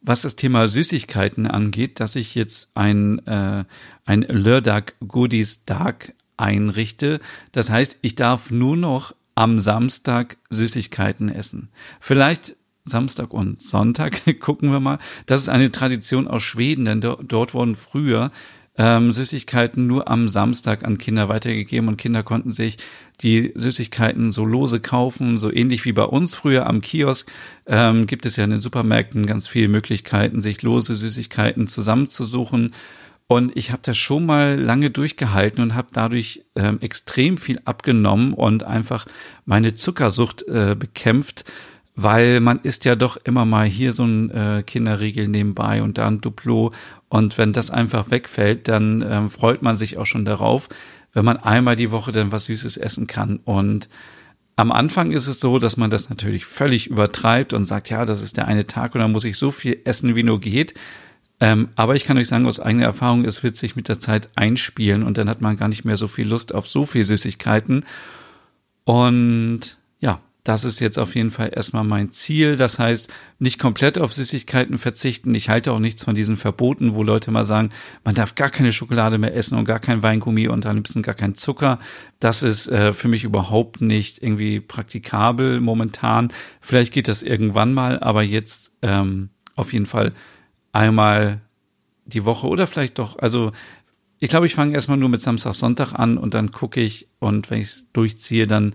was 0.00 0.22
das 0.22 0.36
Thema 0.36 0.68
Süßigkeiten 0.68 1.46
angeht, 1.46 2.00
dass 2.00 2.16
ich 2.16 2.34
jetzt 2.34 2.70
ein, 2.74 3.24
äh, 3.26 3.64
ein 4.04 4.22
Lördag 4.22 4.94
Goodies 5.06 5.64
Dark 5.64 6.14
einrichte. 6.38 7.20
Das 7.52 7.70
heißt, 7.70 7.98
ich 8.02 8.14
darf 8.14 8.50
nur 8.50 8.76
noch 8.76 9.14
am 9.34 9.58
Samstag 9.58 10.36
Süßigkeiten 10.50 11.28
essen. 11.28 11.68
Vielleicht 12.00 12.56
Samstag 12.84 13.32
und 13.32 13.62
Sonntag, 13.62 14.22
gucken 14.40 14.72
wir 14.72 14.80
mal. 14.80 14.98
Das 15.26 15.42
ist 15.42 15.48
eine 15.48 15.70
Tradition 15.70 16.26
aus 16.26 16.42
Schweden, 16.42 16.84
denn 16.84 17.00
dort 17.00 17.54
wurden 17.54 17.76
früher 17.76 18.30
ähm, 18.78 19.12
Süßigkeiten 19.12 19.86
nur 19.86 20.08
am 20.08 20.28
Samstag 20.28 20.84
an 20.84 20.98
Kinder 20.98 21.28
weitergegeben 21.28 21.88
und 21.88 21.96
Kinder 21.96 22.22
konnten 22.22 22.52
sich 22.52 22.78
die 23.20 23.52
Süßigkeiten 23.56 24.30
so 24.30 24.44
lose 24.44 24.78
kaufen, 24.78 25.38
so 25.38 25.52
ähnlich 25.52 25.84
wie 25.84 25.92
bei 25.92 26.04
uns 26.04 26.36
früher 26.36 26.66
am 26.66 26.80
Kiosk. 26.80 27.30
Ähm, 27.66 28.06
gibt 28.06 28.24
es 28.24 28.36
ja 28.36 28.44
in 28.44 28.50
den 28.50 28.60
Supermärkten 28.60 29.26
ganz 29.26 29.48
viele 29.48 29.68
Möglichkeiten, 29.68 30.40
sich 30.40 30.62
lose 30.62 30.94
Süßigkeiten 30.94 31.66
zusammenzusuchen. 31.66 32.72
Und 33.28 33.56
ich 33.56 33.70
habe 33.70 33.82
das 33.84 33.96
schon 33.96 34.26
mal 34.26 34.58
lange 34.58 34.90
durchgehalten 34.90 35.62
und 35.62 35.74
habe 35.74 35.88
dadurch 35.92 36.44
ähm, 36.56 36.80
extrem 36.80 37.36
viel 37.36 37.60
abgenommen 37.64 38.32
und 38.32 38.64
einfach 38.64 39.06
meine 39.44 39.74
Zuckersucht 39.74 40.42
äh, 40.48 40.74
bekämpft 40.74 41.44
weil 42.00 42.38
man 42.38 42.60
isst 42.62 42.84
ja 42.84 42.94
doch 42.94 43.16
immer 43.24 43.44
mal 43.44 43.66
hier 43.66 43.92
so 43.92 44.04
ein 44.04 44.30
äh, 44.30 44.62
Kinderriegel 44.64 45.26
nebenbei 45.26 45.82
und 45.82 45.98
da 45.98 46.06
ein 46.06 46.20
Duplo 46.20 46.72
und 47.08 47.38
wenn 47.38 47.52
das 47.52 47.72
einfach 47.72 48.12
wegfällt, 48.12 48.68
dann 48.68 49.02
ähm, 49.02 49.30
freut 49.30 49.62
man 49.62 49.74
sich 49.74 49.98
auch 49.98 50.06
schon 50.06 50.24
darauf, 50.24 50.68
wenn 51.12 51.24
man 51.24 51.38
einmal 51.38 51.74
die 51.74 51.90
Woche 51.90 52.12
dann 52.12 52.30
was 52.30 52.44
Süßes 52.44 52.76
essen 52.76 53.08
kann 53.08 53.40
und 53.44 53.88
am 54.54 54.70
Anfang 54.70 55.10
ist 55.10 55.26
es 55.26 55.40
so, 55.40 55.58
dass 55.58 55.76
man 55.76 55.90
das 55.90 56.08
natürlich 56.08 56.44
völlig 56.44 56.86
übertreibt 56.86 57.52
und 57.52 57.64
sagt, 57.64 57.90
ja, 57.90 58.04
das 58.04 58.22
ist 58.22 58.36
der 58.36 58.46
eine 58.46 58.66
Tag 58.68 58.94
und 58.94 59.00
dann 59.00 59.12
muss 59.12 59.24
ich 59.24 59.36
so 59.36 59.50
viel 59.50 59.80
essen, 59.84 60.14
wie 60.14 60.24
nur 60.24 60.40
geht. 60.40 60.74
Ähm, 61.40 61.68
aber 61.76 61.94
ich 61.94 62.04
kann 62.04 62.18
euch 62.18 62.28
sagen, 62.28 62.46
aus 62.46 62.60
eigener 62.60 62.86
Erfahrung, 62.86 63.24
es 63.24 63.42
wird 63.42 63.56
sich 63.56 63.76
mit 63.76 63.88
der 63.88 64.00
Zeit 64.00 64.28
einspielen 64.34 65.02
und 65.04 65.18
dann 65.18 65.28
hat 65.28 65.40
man 65.40 65.56
gar 65.56 65.68
nicht 65.68 65.84
mehr 65.84 65.96
so 65.96 66.08
viel 66.08 66.28
Lust 66.28 66.54
auf 66.54 66.68
so 66.68 66.84
viel 66.84 67.04
Süßigkeiten. 67.04 67.84
Und 68.84 69.78
ja, 70.00 70.20
das 70.48 70.64
ist 70.64 70.80
jetzt 70.80 70.98
auf 70.98 71.14
jeden 71.14 71.30
Fall 71.30 71.52
erstmal 71.54 71.84
mein 71.84 72.10
Ziel. 72.10 72.56
Das 72.56 72.78
heißt, 72.78 73.10
nicht 73.38 73.58
komplett 73.58 73.98
auf 73.98 74.14
Süßigkeiten 74.14 74.78
verzichten. 74.78 75.34
Ich 75.34 75.50
halte 75.50 75.72
auch 75.72 75.78
nichts 75.78 76.04
von 76.04 76.14
diesen 76.14 76.38
Verboten, 76.38 76.94
wo 76.94 77.02
Leute 77.02 77.30
mal 77.30 77.44
sagen, 77.44 77.68
man 78.02 78.14
darf 78.14 78.34
gar 78.34 78.48
keine 78.48 78.72
Schokolade 78.72 79.18
mehr 79.18 79.36
essen 79.36 79.58
und 79.58 79.66
gar 79.66 79.78
kein 79.78 80.02
Weingummi 80.02 80.48
und 80.48 80.64
am 80.64 80.76
liebsten 80.76 81.02
gar 81.02 81.14
kein 81.14 81.34
Zucker. 81.34 81.78
Das 82.18 82.42
ist 82.42 82.66
äh, 82.68 82.94
für 82.94 83.08
mich 83.08 83.24
überhaupt 83.24 83.82
nicht 83.82 84.22
irgendwie 84.22 84.60
praktikabel 84.60 85.60
momentan. 85.60 86.32
Vielleicht 86.62 86.94
geht 86.94 87.08
das 87.08 87.22
irgendwann 87.22 87.74
mal, 87.74 88.00
aber 88.00 88.22
jetzt 88.22 88.72
ähm, 88.80 89.28
auf 89.54 89.74
jeden 89.74 89.86
Fall 89.86 90.14
einmal 90.72 91.40
die 92.04 92.24
Woche 92.24 92.46
oder 92.46 92.66
vielleicht 92.66 92.98
doch, 92.98 93.18
also 93.18 93.52
ich 94.20 94.30
glaube, 94.30 94.46
ich 94.46 94.54
fange 94.54 94.74
erstmal 94.74 94.98
nur 94.98 95.08
mit 95.08 95.22
Samstag, 95.22 95.54
Sonntag 95.54 95.92
an 95.92 96.18
und 96.18 96.34
dann 96.34 96.50
gucke 96.50 96.80
ich 96.80 97.08
und 97.20 97.50
wenn 97.50 97.60
ich 97.60 97.66
es 97.66 97.86
durchziehe, 97.92 98.46
dann 98.46 98.74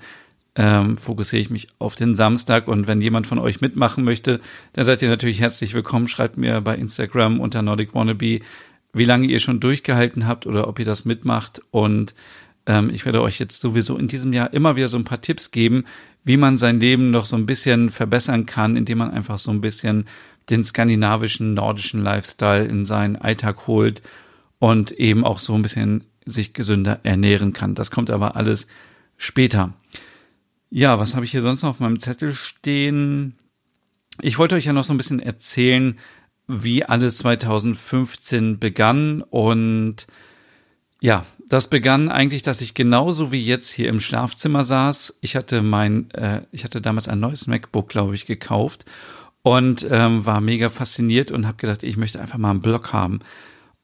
ähm, 0.55 0.97
fokussiere 0.97 1.41
ich 1.41 1.49
mich 1.49 1.67
auf 1.79 1.95
den 1.95 2.15
Samstag. 2.15 2.67
Und 2.67 2.87
wenn 2.87 3.01
jemand 3.01 3.27
von 3.27 3.39
euch 3.39 3.61
mitmachen 3.61 4.03
möchte, 4.03 4.39
dann 4.73 4.85
seid 4.85 5.01
ihr 5.01 5.09
natürlich 5.09 5.41
herzlich 5.41 5.73
willkommen. 5.73 6.07
Schreibt 6.07 6.37
mir 6.37 6.61
bei 6.61 6.75
Instagram 6.75 7.39
unter 7.39 7.61
Nordic 7.61 7.93
Wannabe, 7.93 8.39
wie 8.93 9.05
lange 9.05 9.27
ihr 9.27 9.39
schon 9.39 9.59
durchgehalten 9.59 10.27
habt 10.27 10.45
oder 10.45 10.67
ob 10.67 10.79
ihr 10.79 10.85
das 10.85 11.05
mitmacht. 11.05 11.61
Und 11.71 12.13
ähm, 12.67 12.89
ich 12.91 13.05
werde 13.05 13.21
euch 13.21 13.39
jetzt 13.39 13.59
sowieso 13.59 13.97
in 13.97 14.07
diesem 14.07 14.31
Jahr 14.31 14.53
immer 14.53 14.75
wieder 14.75 14.87
so 14.87 14.97
ein 14.97 15.03
paar 15.03 15.21
Tipps 15.21 15.51
geben, 15.51 15.85
wie 16.23 16.37
man 16.37 16.57
sein 16.57 16.79
Leben 16.79 17.11
noch 17.11 17.25
so 17.25 17.35
ein 17.35 17.45
bisschen 17.45 17.89
verbessern 17.89 18.45
kann, 18.45 18.77
indem 18.77 18.99
man 18.99 19.11
einfach 19.11 19.39
so 19.39 19.51
ein 19.51 19.61
bisschen 19.61 20.05
den 20.49 20.63
skandinavischen, 20.63 21.53
nordischen 21.53 22.03
Lifestyle 22.03 22.65
in 22.65 22.85
seinen 22.85 23.15
Alltag 23.15 23.67
holt 23.67 24.01
und 24.59 24.91
eben 24.91 25.25
auch 25.25 25.39
so 25.39 25.53
ein 25.55 25.61
bisschen 25.61 26.03
sich 26.25 26.53
gesünder 26.53 26.99
ernähren 27.03 27.53
kann. 27.53 27.75
Das 27.75 27.91
kommt 27.91 28.09
aber 28.09 28.35
alles 28.35 28.67
später. 29.17 29.73
Ja, 30.69 30.99
was 30.99 31.15
habe 31.15 31.25
ich 31.25 31.31
hier 31.31 31.41
sonst 31.41 31.63
noch 31.63 31.71
auf 31.71 31.79
meinem 31.79 31.99
Zettel 31.99 32.33
stehen? 32.33 33.35
Ich 34.21 34.37
wollte 34.37 34.55
euch 34.55 34.65
ja 34.65 34.73
noch 34.73 34.83
so 34.83 34.93
ein 34.93 34.97
bisschen 34.97 35.19
erzählen, 35.19 35.99
wie 36.47 36.83
alles 36.83 37.19
2015 37.19 38.59
begann 38.59 39.21
und 39.21 40.07
ja, 41.01 41.25
das 41.49 41.67
begann 41.67 42.09
eigentlich, 42.09 42.41
dass 42.41 42.61
ich 42.61 42.73
genauso 42.73 43.31
wie 43.31 43.43
jetzt 43.43 43.69
hier 43.69 43.89
im 43.89 43.99
Schlafzimmer 43.99 44.63
saß. 44.63 45.19
Ich 45.21 45.35
hatte 45.35 45.61
mein, 45.61 46.09
äh, 46.11 46.43
ich 46.51 46.63
hatte 46.63 46.79
damals 46.79 47.07
ein 47.07 47.19
neues 47.19 47.47
MacBook, 47.47 47.89
glaube 47.89 48.15
ich, 48.15 48.25
gekauft 48.25 48.85
und 49.43 49.85
ähm, 49.91 50.25
war 50.25 50.41
mega 50.41 50.69
fasziniert 50.69 51.31
und 51.31 51.45
habe 51.45 51.57
gedacht, 51.57 51.83
ich 51.83 51.97
möchte 51.97 52.19
einfach 52.19 52.37
mal 52.37 52.49
einen 52.49 52.61
Blog 52.61 52.93
haben. 52.93 53.19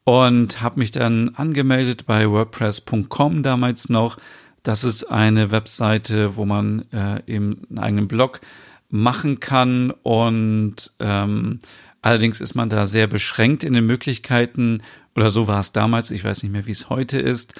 Und 0.06 0.62
habe 0.62 0.80
mich 0.80 0.92
dann 0.92 1.36
angemeldet 1.36 2.08
bei 2.08 2.28
WordPress.com 2.28 3.44
damals 3.44 3.89
noch. 3.89 4.18
Das 4.63 4.84
ist 4.84 5.04
eine 5.04 5.51
Webseite, 5.51 6.36
wo 6.36 6.46
man 6.46 6.86
äh, 6.92 7.22
eben 7.28 7.68
einen 7.70 7.80
eigenen 7.80 8.08
Blog 8.08 8.42
machen 8.89 9.39
kann. 9.39 9.92
Und 9.92 10.94
ähm, 11.00 11.60
allerdings 12.01 12.42
ist 12.42 12.56
man 12.56 12.70
da 12.70 12.88
sehr 12.88 13.08
beschränkt 13.08 13.63
in 13.63 13.74
den 13.74 13.86
Möglichkeiten. 13.86 14.82
Oder 15.16 15.30
so 15.30 15.48
war 15.48 15.60
es 15.60 15.74
damals, 15.74 16.10
ich 16.10 16.24
weiß 16.24 16.42
nicht 16.42 16.51
mehr, 16.51 16.66
wie 16.66 16.72
es 16.72 16.89
heute 16.89 17.20
ist. 17.20 17.54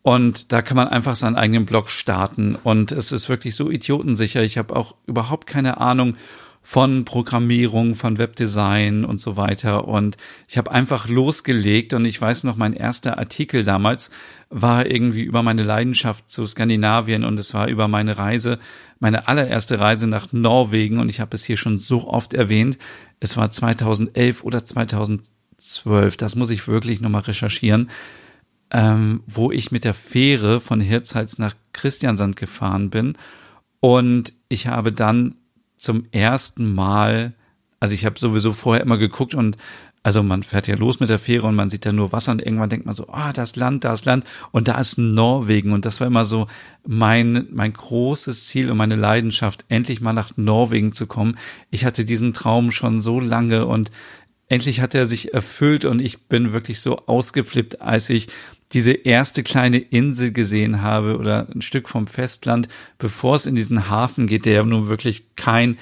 Und 0.00 0.50
da 0.50 0.62
kann 0.62 0.76
man 0.76 0.88
einfach 0.88 1.14
seinen 1.14 1.36
eigenen 1.36 1.66
Blog 1.66 1.88
starten. 1.88 2.56
Und 2.56 2.90
es 2.90 3.12
ist 3.12 3.28
wirklich 3.28 3.54
so 3.54 3.70
idiotensicher. 3.70 4.42
Ich 4.42 4.58
habe 4.58 4.74
auch 4.74 4.96
überhaupt 5.06 5.46
keine 5.46 5.78
Ahnung, 5.80 6.16
von 6.62 7.04
Programmierung, 7.04 7.96
von 7.96 8.18
Webdesign 8.18 9.04
und 9.04 9.18
so 9.20 9.36
weiter. 9.36 9.88
Und 9.88 10.16
ich 10.48 10.56
habe 10.56 10.70
einfach 10.70 11.08
losgelegt 11.08 11.92
und 11.92 12.04
ich 12.04 12.20
weiß 12.20 12.44
noch, 12.44 12.56
mein 12.56 12.72
erster 12.72 13.18
Artikel 13.18 13.64
damals 13.64 14.10
war 14.48 14.86
irgendwie 14.86 15.22
über 15.22 15.42
meine 15.42 15.64
Leidenschaft 15.64 16.28
zu 16.28 16.46
Skandinavien 16.46 17.24
und 17.24 17.38
es 17.38 17.52
war 17.52 17.66
über 17.68 17.88
meine 17.88 18.16
Reise, 18.16 18.60
meine 19.00 19.26
allererste 19.26 19.80
Reise 19.80 20.06
nach 20.06 20.32
Norwegen 20.32 21.00
und 21.00 21.08
ich 21.08 21.20
habe 21.20 21.34
es 21.34 21.44
hier 21.44 21.56
schon 21.56 21.78
so 21.78 22.06
oft 22.06 22.32
erwähnt. 22.32 22.78
Es 23.18 23.36
war 23.36 23.50
2011 23.50 24.44
oder 24.44 24.64
2012, 24.64 26.16
das 26.16 26.36
muss 26.36 26.50
ich 26.50 26.68
wirklich 26.68 27.00
nochmal 27.00 27.22
recherchieren, 27.22 27.90
ähm, 28.70 29.22
wo 29.26 29.50
ich 29.50 29.72
mit 29.72 29.84
der 29.84 29.94
Fähre 29.94 30.60
von 30.60 30.80
Hirtshals 30.80 31.38
nach 31.38 31.54
Christiansand 31.72 32.36
gefahren 32.36 32.90
bin 32.90 33.16
und 33.80 34.32
ich 34.48 34.68
habe 34.68 34.92
dann 34.92 35.34
zum 35.82 36.04
ersten 36.12 36.72
Mal, 36.72 37.32
also 37.80 37.92
ich 37.92 38.06
habe 38.06 38.18
sowieso 38.18 38.52
vorher 38.52 38.84
immer 38.84 38.98
geguckt 38.98 39.34
und 39.34 39.56
also 40.04 40.22
man 40.22 40.42
fährt 40.42 40.66
ja 40.66 40.74
los 40.74 40.98
mit 40.98 41.10
der 41.10 41.18
Fähre 41.18 41.46
und 41.46 41.54
man 41.54 41.70
sieht 41.70 41.86
da 41.86 41.92
nur 41.92 42.10
Wasser 42.12 42.32
und 42.32 42.42
irgendwann 42.42 42.70
denkt 42.70 42.86
man 42.86 42.94
so, 42.94 43.08
ah, 43.08 43.32
das 43.32 43.54
Land, 43.54 43.84
das 43.84 44.04
Land 44.04 44.24
und 44.50 44.66
da 44.68 44.80
ist 44.80 44.98
Norwegen 44.98 45.72
und 45.72 45.84
das 45.84 46.00
war 46.00 46.06
immer 46.06 46.24
so 46.24 46.48
mein 46.86 47.46
mein 47.52 47.72
großes 47.72 48.46
Ziel 48.46 48.70
und 48.70 48.76
meine 48.76 48.96
Leidenschaft, 48.96 49.64
endlich 49.68 50.00
mal 50.00 50.12
nach 50.12 50.30
Norwegen 50.36 50.92
zu 50.92 51.06
kommen. 51.06 51.36
Ich 51.70 51.84
hatte 51.84 52.04
diesen 52.04 52.32
Traum 52.32 52.72
schon 52.72 53.00
so 53.00 53.20
lange 53.20 53.66
und 53.66 53.90
endlich 54.48 54.80
hat 54.80 54.94
er 54.94 55.06
sich 55.06 55.34
erfüllt 55.34 55.84
und 55.84 56.00
ich 56.02 56.24
bin 56.26 56.52
wirklich 56.52 56.80
so 56.80 57.06
ausgeflippt, 57.06 57.80
als 57.80 58.10
ich 58.10 58.28
diese 58.72 58.92
erste 58.92 59.42
kleine 59.42 59.78
Insel 59.78 60.32
gesehen 60.32 60.82
habe 60.82 61.18
oder 61.18 61.48
ein 61.54 61.62
Stück 61.62 61.88
vom 61.88 62.06
Festland, 62.06 62.68
bevor 62.98 63.36
es 63.36 63.46
in 63.46 63.54
diesen 63.54 63.88
Hafen 63.88 64.26
geht, 64.26 64.46
der 64.46 64.54
ja 64.54 64.64
nun 64.64 64.88
wirklich 64.88 65.34
kein, 65.36 65.76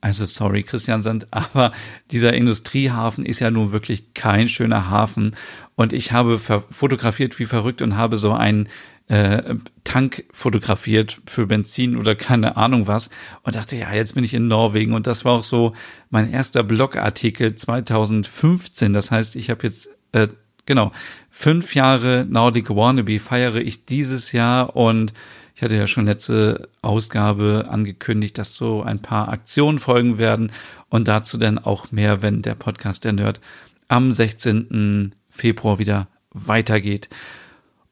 also 0.00 0.26
sorry, 0.26 0.62
Christian 0.62 1.02
Sand, 1.02 1.28
aber 1.30 1.72
dieser 2.10 2.32
Industriehafen 2.32 3.24
ist 3.24 3.40
ja 3.40 3.50
nun 3.50 3.72
wirklich 3.72 4.14
kein 4.14 4.48
schöner 4.48 4.90
Hafen. 4.90 5.36
Und 5.74 5.92
ich 5.92 6.12
habe 6.12 6.38
fotografiert 6.38 7.38
wie 7.38 7.46
verrückt 7.46 7.82
und 7.82 7.96
habe 7.96 8.18
so 8.18 8.32
einen 8.32 8.68
äh, 9.08 9.54
Tank 9.84 10.24
fotografiert 10.32 11.20
für 11.26 11.46
Benzin 11.46 11.96
oder 11.96 12.16
keine 12.16 12.56
Ahnung 12.56 12.88
was 12.88 13.08
und 13.44 13.54
dachte, 13.54 13.76
ja, 13.76 13.92
jetzt 13.94 14.16
bin 14.16 14.24
ich 14.24 14.34
in 14.34 14.48
Norwegen 14.48 14.94
und 14.94 15.06
das 15.06 15.24
war 15.24 15.34
auch 15.34 15.42
so 15.42 15.74
mein 16.10 16.32
erster 16.32 16.64
Blogartikel 16.64 17.54
2015. 17.54 18.92
Das 18.92 19.12
heißt, 19.12 19.36
ich 19.36 19.48
habe 19.50 19.62
jetzt 19.62 19.88
äh, 20.10 20.26
genau, 20.66 20.92
fünf 21.30 21.74
Jahre 21.74 22.26
Nordic 22.28 22.70
Wannabe 22.70 23.18
feiere 23.18 23.56
ich 23.56 23.86
dieses 23.86 24.32
Jahr 24.32 24.76
und 24.76 25.12
ich 25.54 25.62
hatte 25.62 25.76
ja 25.76 25.86
schon 25.86 26.04
letzte 26.04 26.68
Ausgabe 26.82 27.68
angekündigt, 27.70 28.36
dass 28.36 28.54
so 28.54 28.82
ein 28.82 29.00
paar 29.00 29.30
Aktionen 29.30 29.78
folgen 29.78 30.18
werden 30.18 30.52
und 30.90 31.08
dazu 31.08 31.38
dann 31.38 31.58
auch 31.58 31.90
mehr, 31.92 32.20
wenn 32.20 32.42
der 32.42 32.54
Podcast 32.54 33.04
der 33.04 33.14
Nerd 33.14 33.40
am 33.88 34.12
16. 34.12 35.14
Februar 35.30 35.78
wieder 35.78 36.08
weitergeht. 36.30 37.08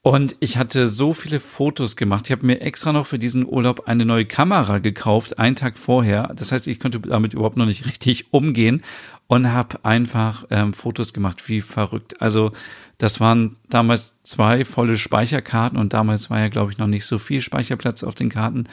Und 0.07 0.37
ich 0.41 0.59
hatte 0.59 0.87
so 0.89 1.15
viele 1.15 1.41
Fotos 1.41 1.97
gemacht. 1.97 2.27
Ich 2.27 2.33
habe 2.33 2.45
mir 2.45 2.61
extra 2.61 2.93
noch 2.93 3.07
für 3.07 3.19
diesen 3.19 3.49
Urlaub 3.49 3.89
eine 3.89 4.05
neue 4.05 4.27
Kamera 4.27 4.77
gekauft, 4.77 5.39
einen 5.39 5.57
Tag 5.57 5.79
vorher. 5.79 6.31
Das 6.37 6.53
heißt, 6.53 6.67
ich 6.67 6.79
konnte 6.79 7.01
damit 7.01 7.33
überhaupt 7.33 7.57
noch 7.57 7.65
nicht 7.65 7.87
richtig 7.87 8.27
umgehen 8.31 8.83
und 9.29 9.51
habe 9.51 9.83
einfach 9.83 10.45
ähm, 10.51 10.75
Fotos 10.75 11.15
gemacht, 11.15 11.49
wie 11.49 11.63
verrückt. 11.63 12.21
Also 12.21 12.53
das 12.99 13.19
waren 13.19 13.57
damals 13.71 14.17
zwei 14.23 14.67
volle 14.67 14.99
Speicherkarten 14.99 15.79
und 15.79 15.95
damals 15.95 16.29
war 16.29 16.39
ja, 16.39 16.49
glaube 16.49 16.71
ich, 16.71 16.77
noch 16.77 16.87
nicht 16.87 17.07
so 17.07 17.19
viel 17.19 17.41
Speicherplatz 17.41 18.05
auf 18.05 18.15
den 18.15 18.29
Karten. 18.29 18.69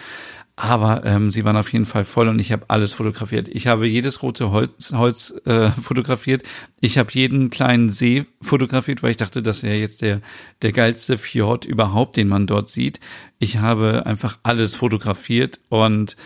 Aber 0.55 1.05
ähm, 1.05 1.31
sie 1.31 1.43
waren 1.46 1.58
auf 1.58 1.72
jeden 1.72 1.86
Fall 1.86 2.05
voll 2.05 2.27
und 2.27 2.39
ich 2.39 2.51
habe 2.51 2.65
alles 2.67 2.93
fotografiert. 2.93 3.48
Ich 3.48 3.67
habe 3.67 3.88
jedes 3.88 4.22
rote 4.22 4.51
Holz, 4.51 4.93
Holz 4.93 5.34
äh, 5.46 5.70
fotografiert. 5.72 6.43
Ich 6.81 6.98
habe 6.98 7.10
jeden 7.13 7.50
kleinen 7.50 7.89
See 7.89 8.25
fotografiert, 8.41 9.01
weil 9.01 9.12
ich 9.12 9.17
dachte, 9.17 9.41
das 9.41 9.63
wäre 9.63 9.77
jetzt 9.77 10.01
der, 10.01 10.22
der 10.62 10.72
geilste 10.72 11.17
Fjord 11.17 11.65
überhaupt, 11.65 12.17
den 12.17 12.27
man 12.27 12.48
dort 12.48 12.70
sieht. 12.70 13.00
Ich 13.39 13.58
habe 13.58 14.05
einfach 14.05 14.38
alles 14.43 14.75
fotografiert 14.75 15.60
und 15.70 16.17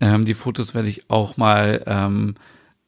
ähm, 0.00 0.24
die 0.24 0.34
Fotos 0.34 0.74
werde 0.74 0.88
ich 0.88 1.10
auch 1.10 1.36
mal 1.36 1.82
ähm, 1.86 2.34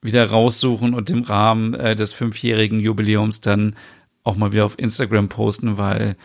wieder 0.03 0.29
raussuchen 0.29 0.95
und 0.95 1.11
im 1.11 1.23
Rahmen 1.23 1.75
äh, 1.75 1.97
des 1.97 2.13
fünfjährigen 2.13 2.81
Jubiläums 2.81 3.41
dann 3.41 3.77
auch 4.25 4.37
mal 4.37 4.53
wieder 4.53 4.65
auf 4.65 4.79
Instagram 4.79 5.29
posten, 5.29 5.79
weil 5.79 6.17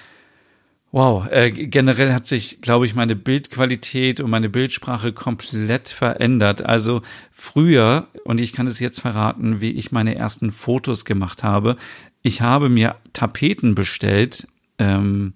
Wow, 0.98 1.28
äh, 1.30 1.52
generell 1.52 2.12
hat 2.12 2.26
sich, 2.26 2.60
glaube 2.60 2.88
ich, 2.88 2.96
meine 2.96 3.16
Bildqualität 3.16 4.20
und 4.20 4.32
meine 4.32 4.50
Bildsprache 4.50 5.14
komplett 5.14 5.90
verändert. 5.90 6.64
Also 6.64 7.04
früher, 7.32 8.08
und 8.24 8.42
ich 8.42 8.52
kann 8.52 8.66
es 8.66 8.80
jetzt 8.80 9.02
verraten, 9.02 9.62
wie 9.62 9.70
ich 9.74 9.92
meine 9.92 10.16
ersten 10.16 10.52
Fotos 10.52 11.06
gemacht 11.06 11.44
habe. 11.44 11.78
Ich 12.24 12.42
habe 12.42 12.70
mir 12.70 12.96
Tapeten 13.14 13.76
bestellt, 13.76 14.48
ähm, 14.80 15.34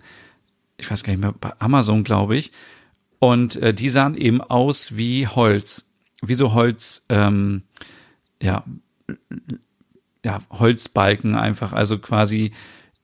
ich 0.78 0.90
weiß 0.90 1.04
gar 1.04 1.14
nicht 1.14 1.22
mehr, 1.22 1.36
bei 1.40 1.54
Amazon, 1.60 2.04
glaube 2.04 2.38
ich. 2.38 2.52
Und 3.20 3.58
äh, 3.58 3.72
die 3.72 3.92
sahen 3.92 4.16
eben 4.16 4.42
aus 4.42 4.98
wie 4.98 5.28
Holz, 5.28 5.92
wie 6.24 6.34
so 6.34 6.56
Holz, 6.56 7.06
ähm, 7.10 7.62
ja, 8.42 8.64
ja, 10.26 10.42
Holzbalken 10.50 11.36
einfach, 11.36 11.72
also 11.72 12.00
quasi 12.00 12.50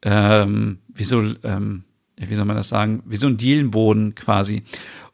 ähm, 0.01 0.79
wie 0.87 1.03
so, 1.03 1.21
ähm, 1.43 1.83
wie 2.17 2.35
soll 2.35 2.45
man 2.45 2.55
das 2.55 2.69
sagen, 2.69 3.03
wie 3.05 3.15
so 3.15 3.27
ein 3.27 3.37
Dielenboden 3.37 4.15
quasi. 4.15 4.63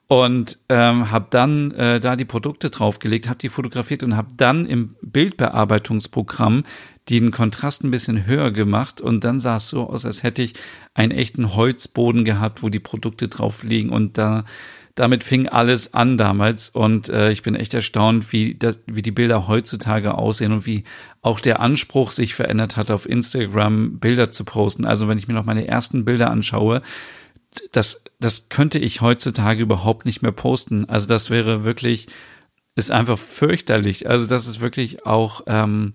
Und 0.07 0.59
ähm, 0.69 1.11
habe 1.11 1.27
dann 1.29 1.71
äh, 1.71 1.99
da 1.99 2.15
die 2.15 2.25
Produkte 2.25 2.69
draufgelegt, 2.69 3.29
habe 3.29 3.39
die 3.39 3.49
fotografiert 3.49 4.03
und 4.03 4.15
habe 4.15 4.27
dann 4.37 4.65
im 4.65 4.95
Bildbearbeitungsprogramm 5.01 6.63
den 7.09 7.31
Kontrast 7.31 7.83
ein 7.83 7.91
bisschen 7.91 8.25
höher 8.25 8.51
gemacht. 8.51 9.01
Und 9.01 9.23
dann 9.23 9.39
sah 9.39 9.57
es 9.57 9.69
so 9.69 9.89
aus, 9.89 10.05
als 10.05 10.21
hätte 10.21 10.43
ich 10.43 10.53
einen 10.93 11.11
echten 11.11 11.55
Holzboden 11.55 12.25
gehabt, 12.25 12.63
wo 12.63 12.69
die 12.69 12.79
Produkte 12.79 13.27
drauf 13.27 13.63
liegen 13.63 13.89
und 13.89 14.17
da 14.17 14.43
damit 14.95 15.23
fing 15.23 15.47
alles 15.47 15.93
an 15.93 16.17
damals 16.17 16.69
und 16.69 17.09
äh, 17.09 17.31
ich 17.31 17.41
bin 17.41 17.55
echt 17.55 17.73
erstaunt, 17.73 18.31
wie, 18.31 18.53
das, 18.53 18.81
wie 18.85 19.01
die 19.01 19.11
Bilder 19.11 19.47
heutzutage 19.47 20.15
aussehen 20.15 20.51
und 20.51 20.65
wie 20.67 20.83
auch 21.21 21.39
der 21.39 21.59
Anspruch 21.61 22.11
sich 22.11 22.35
verändert 22.35 22.77
hat, 22.77 22.91
auf 22.91 23.09
Instagram 23.09 23.99
Bilder 23.99 24.31
zu 24.31 24.45
posten. 24.45 24.85
Also 24.85 25.07
wenn 25.07 25.17
ich 25.17 25.27
mir 25.27 25.33
noch 25.33 25.45
meine 25.45 25.67
ersten 25.67 26.05
Bilder 26.05 26.29
anschaue, 26.29 26.83
das, 27.71 28.03
das 28.19 28.49
könnte 28.49 28.77
ich 28.77 29.01
heutzutage 29.01 29.63
überhaupt 29.63 30.05
nicht 30.05 30.21
mehr 30.21 30.31
posten. 30.31 30.85
Also 30.85 31.07
das 31.07 31.29
wäre 31.31 31.63
wirklich, 31.63 32.07
ist 32.75 32.91
einfach 32.91 33.17
fürchterlich. 33.17 34.07
Also 34.07 34.27
das 34.27 34.47
ist 34.47 34.59
wirklich 34.59 35.05
auch 35.05 35.41
ähm, 35.47 35.93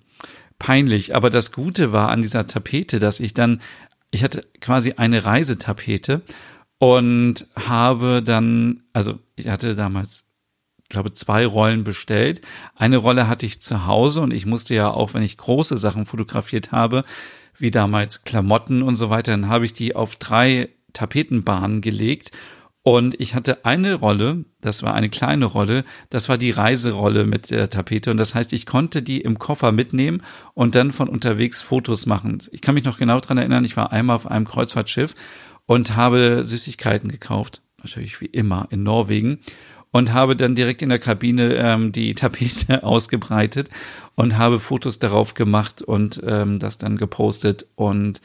peinlich. 0.58 1.14
Aber 1.14 1.30
das 1.30 1.52
Gute 1.52 1.92
war 1.92 2.08
an 2.08 2.22
dieser 2.22 2.46
Tapete, 2.46 2.98
dass 2.98 3.20
ich 3.20 3.34
dann, 3.34 3.60
ich 4.10 4.24
hatte 4.24 4.46
quasi 4.60 4.94
eine 4.96 5.24
Reisetapete 5.24 6.22
und 6.78 7.46
habe 7.56 8.22
dann, 8.22 8.82
also 8.92 9.18
ich 9.36 9.48
hatte 9.48 9.74
damals, 9.74 10.26
glaube 10.88 11.12
zwei 11.12 11.44
Rollen 11.44 11.84
bestellt. 11.84 12.40
Eine 12.74 12.96
Rolle 12.96 13.28
hatte 13.28 13.44
ich 13.44 13.60
zu 13.60 13.86
Hause 13.86 14.22
und 14.22 14.32
ich 14.32 14.46
musste 14.46 14.74
ja 14.74 14.90
auch, 14.90 15.12
wenn 15.14 15.22
ich 15.22 15.36
große 15.36 15.76
Sachen 15.76 16.06
fotografiert 16.06 16.72
habe, 16.72 17.04
wie 17.58 17.70
damals 17.70 18.24
Klamotten 18.24 18.82
und 18.82 18.96
so 18.96 19.10
weiter, 19.10 19.32
dann 19.32 19.48
habe 19.48 19.64
ich 19.64 19.72
die 19.72 19.94
auf 19.96 20.16
drei 20.16 20.68
Tapetenbahnen 20.92 21.80
gelegt 21.80 22.30
und 22.90 23.20
ich 23.20 23.34
hatte 23.34 23.66
eine 23.66 23.96
Rolle, 23.96 24.46
das 24.62 24.82
war 24.82 24.94
eine 24.94 25.10
kleine 25.10 25.44
Rolle, 25.44 25.84
das 26.08 26.30
war 26.30 26.38
die 26.38 26.52
Reiserolle 26.52 27.26
mit 27.26 27.50
der 27.50 27.68
Tapete. 27.68 28.10
Und 28.10 28.16
das 28.16 28.34
heißt, 28.34 28.54
ich 28.54 28.64
konnte 28.64 29.02
die 29.02 29.20
im 29.20 29.38
Koffer 29.38 29.72
mitnehmen 29.72 30.22
und 30.54 30.74
dann 30.74 30.92
von 30.92 31.08
unterwegs 31.08 31.60
Fotos 31.60 32.06
machen. 32.06 32.38
Ich 32.50 32.62
kann 32.62 32.74
mich 32.74 32.84
noch 32.84 32.96
genau 32.96 33.20
dran 33.20 33.36
erinnern, 33.36 33.66
ich 33.66 33.76
war 33.76 33.92
einmal 33.92 34.16
auf 34.16 34.26
einem 34.26 34.46
Kreuzfahrtschiff 34.46 35.14
und 35.68 35.96
habe 35.96 36.44
Süßigkeiten 36.44 37.12
gekauft, 37.12 37.60
natürlich 37.82 38.22
wie 38.22 38.26
immer 38.26 38.66
in 38.70 38.82
Norwegen 38.82 39.40
und 39.90 40.14
habe 40.14 40.34
dann 40.34 40.54
direkt 40.54 40.80
in 40.80 40.88
der 40.88 40.98
Kabine 40.98 41.54
ähm, 41.56 41.92
die 41.92 42.14
Tapete 42.14 42.82
ausgebreitet 42.82 43.68
und 44.14 44.38
habe 44.38 44.60
Fotos 44.60 44.98
darauf 44.98 45.34
gemacht 45.34 45.82
und 45.82 46.22
ähm, 46.26 46.58
das 46.58 46.78
dann 46.78 46.96
gepostet 46.96 47.66
und 47.76 48.22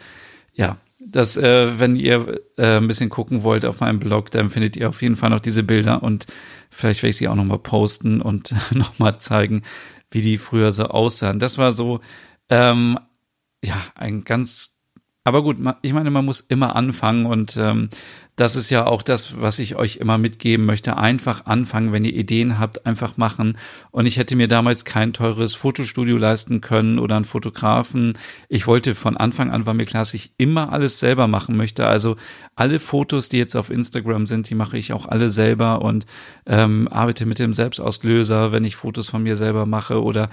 ja, 0.54 0.78
das, 1.06 1.36
äh, 1.36 1.80
wenn 1.80 1.98
ihr 1.98 2.40
äh, 2.58 2.78
ein 2.78 2.88
bisschen 2.88 3.10
gucken 3.10 3.44
wollt 3.44 3.66
auf 3.66 3.82
meinem 3.82 4.00
Blog, 4.00 4.32
dann 4.32 4.50
findet 4.50 4.78
ihr 4.78 4.88
auf 4.88 5.02
jeden 5.02 5.18
Fall 5.18 5.30
noch 5.30 5.42
diese 5.42 5.64
Bilder 5.64 6.02
und 6.02 6.28
vielleicht 6.70 7.04
werde 7.04 7.10
ich 7.10 7.18
sie 7.18 7.28
auch 7.28 7.36
nochmal 7.36 7.60
posten 7.60 8.22
und 8.22 8.54
nochmal 8.72 9.20
zeigen, 9.20 9.64
wie 10.12 10.22
die 10.22 10.38
früher 10.38 10.72
so 10.72 10.86
aussahen. 10.86 11.40
Das 11.40 11.58
war 11.58 11.74
so, 11.74 12.00
ähm, 12.50 12.98
ja, 13.62 13.76
ein 13.96 14.24
ganz 14.24 14.73
aber 15.26 15.42
gut, 15.42 15.58
ich 15.82 15.94
meine, 15.94 16.12
man 16.12 16.26
muss 16.26 16.42
immer 16.42 16.76
anfangen 16.76 17.26
und 17.26 17.56
ähm, 17.56 17.90
das 18.36 18.56
ist 18.56 18.70
ja 18.72 18.88
auch 18.88 19.04
das, 19.04 19.40
was 19.42 19.60
ich 19.60 19.76
euch 19.76 19.98
immer 19.98 20.18
mitgeben 20.18 20.66
möchte. 20.66 20.98
Einfach 20.98 21.46
anfangen, 21.46 21.92
wenn 21.92 22.04
ihr 22.04 22.14
Ideen 22.14 22.60
habt, 22.60 22.86
einfach 22.86 23.16
machen. 23.16 23.58
Und 23.92 24.08
ich 24.08 24.18
hätte 24.18 24.36
mir 24.36 24.48
damals 24.48 24.86
kein 24.86 25.14
teures 25.14 25.54
Fotostudio 25.54 26.18
leisten 26.18 26.60
können 26.60 26.98
oder 26.98 27.16
einen 27.16 27.26
Fotografen. 27.26 28.18
Ich 28.50 28.66
wollte 28.66 28.96
von 28.96 29.16
Anfang 29.16 29.52
an, 29.52 29.68
war 29.68 29.76
mir 29.76 29.86
klar, 29.86 30.02
dass 30.02 30.16
ich 30.16 30.32
immer 30.38 30.74
alles 30.74 31.00
selber 31.00 31.28
machen 31.28 31.56
möchte. 31.56 31.86
Also 31.86 32.18
alle 32.56 32.80
Fotos, 32.80 33.30
die 33.30 33.38
jetzt 33.38 33.56
auf 33.56 33.70
Instagram 33.70 34.26
sind, 34.26 34.50
die 34.50 34.56
mache 34.56 34.78
ich 34.78 34.94
auch 34.94 35.08
alle 35.08 35.30
selber 35.30 35.84
und 35.84 36.08
ähm, 36.48 36.88
arbeite 36.90 37.28
mit 37.28 37.38
dem 37.38 37.54
Selbstauslöser, 37.54 38.52
wenn 38.52 38.64
ich 38.64 38.76
Fotos 38.76 39.12
von 39.12 39.22
mir 39.22 39.38
selber 39.38 39.68
mache 39.68 40.02
oder 40.02 40.30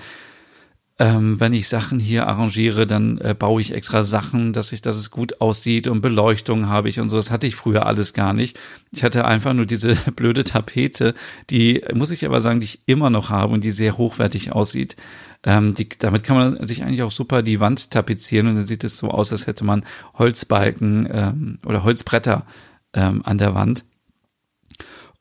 ähm, 1.01 1.41
wenn 1.41 1.55
ich 1.55 1.67
Sachen 1.67 1.99
hier 1.99 2.27
arrangiere, 2.27 2.87
dann 2.87 3.17
äh, 3.19 3.35
baue 3.37 3.63
ich 3.63 3.73
extra 3.73 4.03
Sachen, 4.05 4.53
dass 4.53 4.71
ich, 4.71 4.83
dass 4.83 4.97
es 4.97 5.11
gut 5.11 5.41
aussieht 5.41 5.89
und 5.89 6.03
Beleuchtung 6.03 6.69
habe 6.69 6.91
ich 6.91 7.01
und 7.01 7.09
so. 7.09 7.17
Das 7.17 7.31
hatte 7.31 7.47
ich 7.47 7.57
früher 7.57 7.87
alles 7.87 8.13
gar 8.13 8.35
nicht. 8.35 8.61
Ich 8.93 9.03
hatte 9.03 9.25
einfach 9.25 9.55
nur 9.55 9.65
diese 9.65 9.95
blöde 10.15 10.45
Tapete, 10.45 11.15
die 11.49 11.83
muss 11.95 12.11
ich 12.11 12.27
aber 12.27 12.43
sagen, 12.43 12.61
die 12.61 12.67
ich 12.67 12.81
immer 12.85 13.09
noch 13.09 13.31
habe 13.31 13.55
und 13.55 13.65
die 13.65 13.71
sehr 13.71 13.97
hochwertig 13.97 14.53
aussieht. 14.53 14.97
Ähm, 15.43 15.73
die, 15.73 15.89
damit 15.89 16.23
kann 16.23 16.37
man 16.37 16.63
sich 16.67 16.83
eigentlich 16.83 17.03
auch 17.03 17.11
super 17.11 17.43
die 17.43 17.61
Wand 17.61 17.91
tapezieren 17.91 18.49
und 18.49 18.57
dann 18.57 18.67
sieht 18.67 18.85
es 18.85 18.99
so 18.99 19.09
aus, 19.09 19.33
als 19.33 19.47
hätte 19.47 19.65
man 19.65 19.87
Holzbalken 20.19 21.09
ähm, 21.11 21.59
oder 21.65 21.83
Holzbretter 21.83 22.45
ähm, 22.93 23.23
an 23.25 23.39
der 23.39 23.55
Wand. 23.55 23.87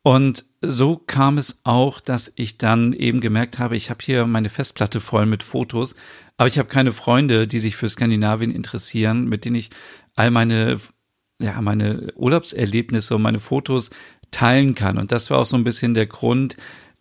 Und 0.01 0.45
so 0.61 0.95
kam 0.95 1.37
es 1.37 1.59
auch, 1.63 1.99
dass 1.99 2.31
ich 2.35 2.57
dann 2.57 2.93
eben 2.93 3.19
gemerkt 3.19 3.59
habe, 3.59 3.75
ich 3.75 3.89
habe 3.89 3.99
hier 4.01 4.25
meine 4.25 4.49
Festplatte 4.49 5.01
voll 5.01 5.25
mit 5.25 5.43
Fotos, 5.43 5.95
aber 6.37 6.47
ich 6.47 6.57
habe 6.57 6.69
keine 6.69 6.93
Freunde, 6.93 7.47
die 7.47 7.59
sich 7.59 7.75
für 7.75 7.89
Skandinavien 7.89 8.51
interessieren, 8.51 9.27
mit 9.27 9.43
denen 9.43 9.55
ich 9.55 9.71
all 10.15 10.31
meine, 10.31 10.79
ja, 11.41 11.59
meine 11.61 12.13
Urlaubserlebnisse 12.15 13.15
und 13.15 13.21
meine 13.21 13.39
Fotos 13.39 13.89
teilen 14.31 14.73
kann. 14.73 14.97
Und 14.97 15.11
das 15.11 15.29
war 15.29 15.39
auch 15.39 15.45
so 15.45 15.57
ein 15.57 15.63
bisschen 15.63 15.93
der 15.93 16.07
Grund, 16.07 16.55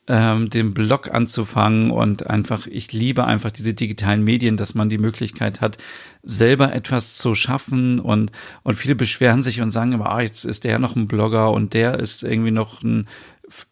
ähm, 0.08 0.48
den 0.50 0.74
Blog 0.74 1.12
anzufangen 1.12 1.90
und 1.90 2.28
einfach, 2.28 2.66
ich 2.66 2.92
liebe 2.92 3.24
einfach 3.24 3.50
diese 3.50 3.74
digitalen 3.74 4.24
Medien, 4.24 4.56
dass 4.56 4.74
man 4.74 4.88
die 4.88 4.98
Möglichkeit 4.98 5.60
hat, 5.60 5.76
selber 6.22 6.72
etwas 6.72 7.16
zu 7.16 7.34
schaffen 7.34 8.00
und, 8.00 8.32
und 8.62 8.74
viele 8.74 8.94
beschweren 8.94 9.42
sich 9.42 9.60
und 9.60 9.70
sagen 9.70 9.92
immer, 9.92 10.10
ah, 10.10 10.20
jetzt 10.20 10.44
ist 10.44 10.64
der 10.64 10.78
noch 10.78 10.96
ein 10.96 11.08
Blogger 11.08 11.50
und 11.50 11.74
der 11.74 12.00
ist 12.00 12.24
irgendwie 12.24 12.50
noch 12.50 12.82
ein 12.82 13.06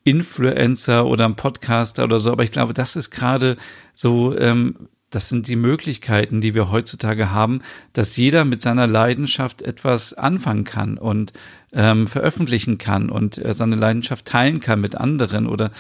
Influencer 0.05 1.07
oder 1.07 1.25
ein 1.27 1.37
Podcaster 1.37 2.05
oder 2.05 2.21
so, 2.21 2.33
aber 2.33 2.45
ich 2.45 2.51
glaube, 2.53 2.75
das 2.75 2.97
ist 2.97 3.11
gerade 3.11 3.57
so, 3.95 4.37
ähm, 4.37 4.89
das 5.11 5.29
sind 5.29 5.49
die 5.49 5.57
Möglichkeiten, 5.57 6.41
die 6.41 6.55
wir 6.55 6.71
heutzutage 6.71 7.31
haben, 7.31 7.63
dass 7.93 8.17
jeder 8.17 8.45
mit 8.45 8.61
seiner 8.61 8.87
Leidenschaft 8.87 9.63
etwas 9.63 10.15
anfangen 10.15 10.65
kann 10.65 10.99
und 10.99 11.33
ähm, 11.73 12.07
veröffentlichen 12.07 12.77
kann 12.77 13.09
und 13.09 13.39
äh, 13.39 13.55
seine 13.55 13.77
Leidenschaft 13.77 14.27
teilen 14.27 14.61
kann 14.61 14.81
mit 14.81 14.97
anderen 14.97 15.47
oder 15.47 15.71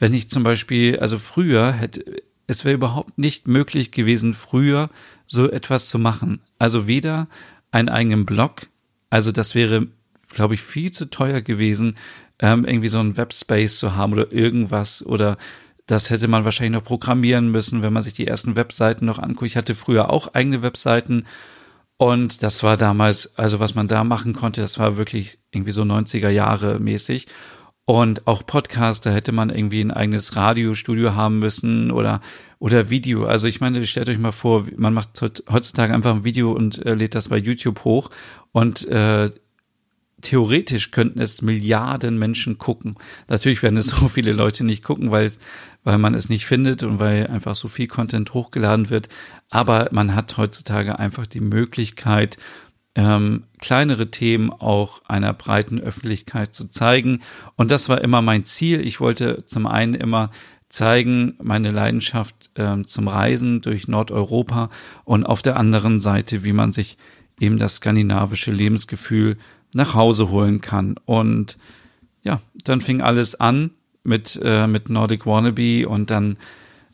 wenn 0.00 0.12
ich 0.14 0.28
zum 0.28 0.42
Beispiel, 0.42 0.98
also 0.98 1.18
früher 1.18 1.70
hätte, 1.72 2.04
es 2.48 2.64
wäre 2.64 2.74
überhaupt 2.74 3.18
nicht 3.18 3.46
möglich 3.46 3.92
gewesen, 3.92 4.34
früher 4.34 4.90
so 5.28 5.48
etwas 5.48 5.88
zu 5.88 6.00
machen. 6.00 6.40
Also 6.58 6.88
weder 6.88 7.28
einen 7.70 7.88
eigenen 7.88 8.26
Blog, 8.26 8.68
also 9.10 9.30
das 9.30 9.54
wäre, 9.54 9.86
glaube 10.30 10.54
ich, 10.54 10.62
viel 10.62 10.90
zu 10.90 11.08
teuer 11.08 11.40
gewesen, 11.42 11.96
ähm, 12.40 12.64
irgendwie 12.64 12.88
so 12.88 12.98
einen 12.98 13.16
Webspace 13.16 13.78
zu 13.78 13.94
haben 13.94 14.12
oder 14.14 14.32
irgendwas 14.32 15.06
oder 15.06 15.36
das 15.86 16.10
hätte 16.10 16.28
man 16.28 16.44
wahrscheinlich 16.44 16.80
noch 16.80 16.84
programmieren 16.84 17.50
müssen, 17.50 17.82
wenn 17.82 17.92
man 17.92 18.02
sich 18.02 18.14
die 18.14 18.26
ersten 18.26 18.56
Webseiten 18.56 19.06
noch 19.06 19.18
anguckt. 19.18 19.46
Ich 19.46 19.56
hatte 19.56 19.74
früher 19.74 20.10
auch 20.10 20.34
eigene 20.34 20.62
Webseiten 20.62 21.24
Und 22.00 22.42
das 22.42 22.62
war 22.62 22.78
damals, 22.78 23.36
also 23.36 23.60
was 23.60 23.74
man 23.74 23.86
da 23.86 24.04
machen 24.04 24.32
konnte, 24.32 24.62
das 24.62 24.78
war 24.78 24.96
wirklich 24.96 25.38
irgendwie 25.50 25.72
so 25.72 25.82
90er 25.82 26.30
Jahre 26.30 26.80
mäßig. 26.80 27.26
Und 27.84 28.26
auch 28.26 28.46
Podcast, 28.46 29.04
da 29.06 29.10
hätte 29.10 29.32
man 29.32 29.50
irgendwie 29.50 29.80
ein 29.80 29.90
eigenes 29.90 30.36
Radiostudio 30.36 31.14
haben 31.14 31.40
müssen 31.40 31.90
oder, 31.90 32.20
oder 32.60 32.88
Video. 32.88 33.24
Also 33.26 33.48
ich 33.48 33.60
meine, 33.60 33.84
stellt 33.86 34.08
euch 34.08 34.18
mal 34.18 34.32
vor, 34.32 34.66
man 34.76 34.94
macht 34.94 35.20
heutzutage 35.20 35.92
einfach 35.92 36.14
ein 36.14 36.24
Video 36.24 36.52
und 36.52 36.84
äh, 36.86 36.94
lädt 36.94 37.16
das 37.16 37.28
bei 37.28 37.38
YouTube 37.38 37.84
hoch 37.84 38.10
und 38.52 38.86
äh, 38.86 39.30
theoretisch 40.20 40.90
könnten 40.90 41.20
es 41.20 41.42
Milliarden 41.42 42.18
Menschen 42.18 42.58
gucken. 42.58 42.96
Natürlich 43.28 43.62
werden 43.62 43.76
es 43.76 43.88
so 43.88 44.08
viele 44.08 44.32
Leute 44.32 44.64
nicht 44.64 44.84
gucken, 44.84 45.10
weil, 45.10 45.30
weil 45.84 45.98
man 45.98 46.14
es 46.14 46.28
nicht 46.28 46.46
findet 46.46 46.82
und 46.82 46.98
weil 46.98 47.26
einfach 47.26 47.54
so 47.54 47.68
viel 47.68 47.88
Content 47.88 48.34
hochgeladen 48.34 48.90
wird. 48.90 49.08
Aber 49.48 49.88
man 49.92 50.14
hat 50.14 50.36
heutzutage 50.36 50.98
einfach 50.98 51.26
die 51.26 51.40
Möglichkeit, 51.40 52.36
ähm, 52.94 53.44
kleinere 53.58 54.10
Themen 54.10 54.50
auch 54.50 55.02
einer 55.06 55.32
breiten 55.32 55.80
Öffentlichkeit 55.80 56.54
zu 56.54 56.68
zeigen. 56.68 57.20
Und 57.56 57.70
das 57.70 57.88
war 57.88 58.00
immer 58.00 58.22
mein 58.22 58.44
Ziel. 58.44 58.84
Ich 58.86 59.00
wollte 59.00 59.44
zum 59.46 59.66
einen 59.66 59.94
immer 59.94 60.30
zeigen, 60.68 61.34
meine 61.42 61.72
Leidenschaft 61.72 62.50
ähm, 62.56 62.86
zum 62.86 63.08
Reisen 63.08 63.60
durch 63.60 63.88
Nordeuropa 63.88 64.70
und 65.04 65.24
auf 65.24 65.42
der 65.42 65.56
anderen 65.56 66.00
Seite, 66.00 66.44
wie 66.44 66.52
man 66.52 66.72
sich 66.72 66.96
eben 67.40 67.58
das 67.58 67.76
skandinavische 67.76 68.52
Lebensgefühl 68.52 69.36
nach 69.74 69.94
Hause 69.94 70.30
holen 70.30 70.60
kann. 70.60 70.96
Und 71.04 71.58
ja, 72.22 72.40
dann 72.64 72.80
fing 72.80 73.00
alles 73.00 73.38
an 73.38 73.70
mit, 74.04 74.40
äh, 74.42 74.66
mit 74.66 74.88
Nordic 74.90 75.26
Wannabe 75.26 75.88
und 75.88 76.10
dann 76.10 76.36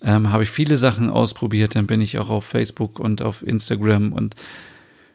ähm, 0.02 0.30
habe 0.30 0.42
ich 0.42 0.50
viele 0.50 0.76
Sachen 0.76 1.10
ausprobiert. 1.10 1.74
Dann 1.74 1.86
bin 1.86 2.00
ich 2.00 2.18
auch 2.18 2.30
auf 2.30 2.44
Facebook 2.44 2.98
und 2.98 3.22
auf 3.22 3.46
Instagram 3.46 4.12
und 4.12 4.36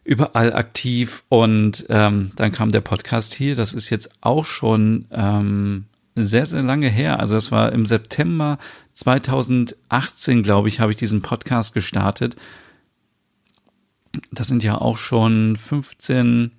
überall 0.03 0.53
aktiv. 0.53 1.23
Und 1.29 1.85
ähm, 1.89 2.31
dann 2.35 2.51
kam 2.51 2.71
der 2.71 2.81
Podcast 2.81 3.33
hier. 3.33 3.55
Das 3.55 3.73
ist 3.73 3.89
jetzt 3.89 4.09
auch 4.21 4.45
schon 4.45 5.05
ähm, 5.11 5.85
sehr, 6.15 6.45
sehr 6.45 6.63
lange 6.63 6.89
her. 6.89 7.19
Also 7.19 7.35
das 7.35 7.51
war 7.51 7.71
im 7.71 7.85
September 7.85 8.57
2018, 8.93 10.43
glaube 10.43 10.67
ich, 10.67 10.79
habe 10.79 10.91
ich 10.91 10.97
diesen 10.97 11.21
Podcast 11.21 11.73
gestartet. 11.73 12.35
Das 14.31 14.47
sind 14.47 14.63
ja 14.63 14.77
auch 14.79 14.97
schon 14.97 15.55
15, 15.55 16.51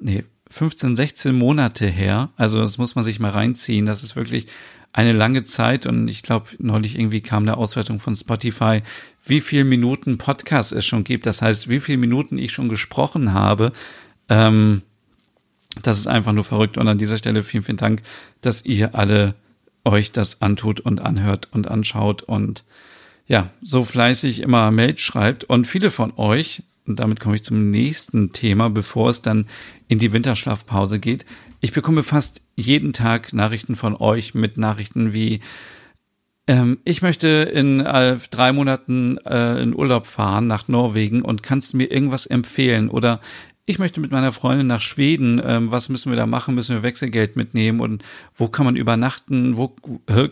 nee, 0.00 0.24
15, 0.50 0.96
16 0.96 1.34
Monate 1.34 1.86
her. 1.86 2.30
Also 2.36 2.60
das 2.60 2.78
muss 2.78 2.94
man 2.94 3.04
sich 3.04 3.20
mal 3.20 3.30
reinziehen. 3.30 3.86
Das 3.86 4.02
ist 4.02 4.16
wirklich 4.16 4.46
eine 4.94 5.12
lange 5.12 5.42
Zeit 5.42 5.86
und 5.86 6.06
ich 6.06 6.22
glaube, 6.22 6.46
neulich 6.58 6.96
irgendwie 6.96 7.20
kam 7.20 7.42
eine 7.42 7.56
Auswertung 7.56 7.98
von 7.98 8.14
Spotify, 8.14 8.80
wie 9.26 9.40
viel 9.40 9.64
Minuten 9.64 10.18
Podcast 10.18 10.72
es 10.72 10.86
schon 10.86 11.02
gibt. 11.02 11.26
Das 11.26 11.42
heißt, 11.42 11.68
wie 11.68 11.80
viele 11.80 11.98
Minuten 11.98 12.38
ich 12.38 12.52
schon 12.52 12.68
gesprochen 12.68 13.34
habe. 13.34 13.72
Ähm, 14.28 14.82
das 15.82 15.98
ist 15.98 16.06
einfach 16.06 16.32
nur 16.32 16.44
verrückt. 16.44 16.78
Und 16.78 16.86
an 16.86 16.96
dieser 16.96 17.16
Stelle 17.16 17.42
vielen, 17.42 17.64
vielen 17.64 17.76
Dank, 17.76 18.02
dass 18.40 18.64
ihr 18.64 18.94
alle 18.94 19.34
euch 19.84 20.12
das 20.12 20.42
antut 20.42 20.78
und 20.78 21.02
anhört 21.02 21.48
und 21.50 21.66
anschaut 21.66 22.22
und 22.22 22.62
ja, 23.26 23.50
so 23.62 23.82
fleißig 23.82 24.40
immer 24.40 24.70
Mail 24.70 24.96
schreibt. 24.96 25.42
Und 25.42 25.66
viele 25.66 25.90
von 25.90 26.12
euch 26.16 26.62
und 26.86 27.00
damit 27.00 27.18
komme 27.18 27.34
ich 27.34 27.42
zum 27.42 27.70
nächsten 27.70 28.32
Thema, 28.32 28.70
bevor 28.70 29.10
es 29.10 29.22
dann 29.22 29.46
in 29.88 29.98
die 29.98 30.12
Winterschlafpause 30.12 31.00
geht. 31.00 31.24
Ich 31.64 31.72
bekomme 31.72 32.02
fast 32.02 32.44
jeden 32.56 32.92
Tag 32.92 33.32
Nachrichten 33.32 33.74
von 33.74 33.96
euch 33.96 34.34
mit 34.34 34.58
Nachrichten 34.58 35.14
wie, 35.14 35.40
ähm, 36.46 36.76
ich 36.84 37.00
möchte 37.00 37.26
in 37.26 37.80
äh, 37.80 38.18
drei 38.28 38.52
Monaten 38.52 39.16
äh, 39.24 39.62
in 39.62 39.74
Urlaub 39.74 40.06
fahren 40.06 40.46
nach 40.46 40.68
Norwegen 40.68 41.22
und 41.22 41.42
kannst 41.42 41.72
du 41.72 41.78
mir 41.78 41.90
irgendwas 41.90 42.26
empfehlen? 42.26 42.90
Oder 42.90 43.18
ich 43.66 43.78
möchte 43.78 44.00
mit 44.00 44.10
meiner 44.10 44.32
Freundin 44.32 44.66
nach 44.66 44.82
Schweden, 44.82 45.40
ähm, 45.42 45.72
was 45.72 45.88
müssen 45.88 46.10
wir 46.10 46.16
da 46.16 46.26
machen? 46.26 46.54
Müssen 46.54 46.76
wir 46.76 46.82
Wechselgeld 46.82 47.36
mitnehmen 47.36 47.80
und 47.80 48.04
wo 48.34 48.48
kann 48.48 48.66
man 48.66 48.76
übernachten? 48.76 49.56
Wo 49.56 49.74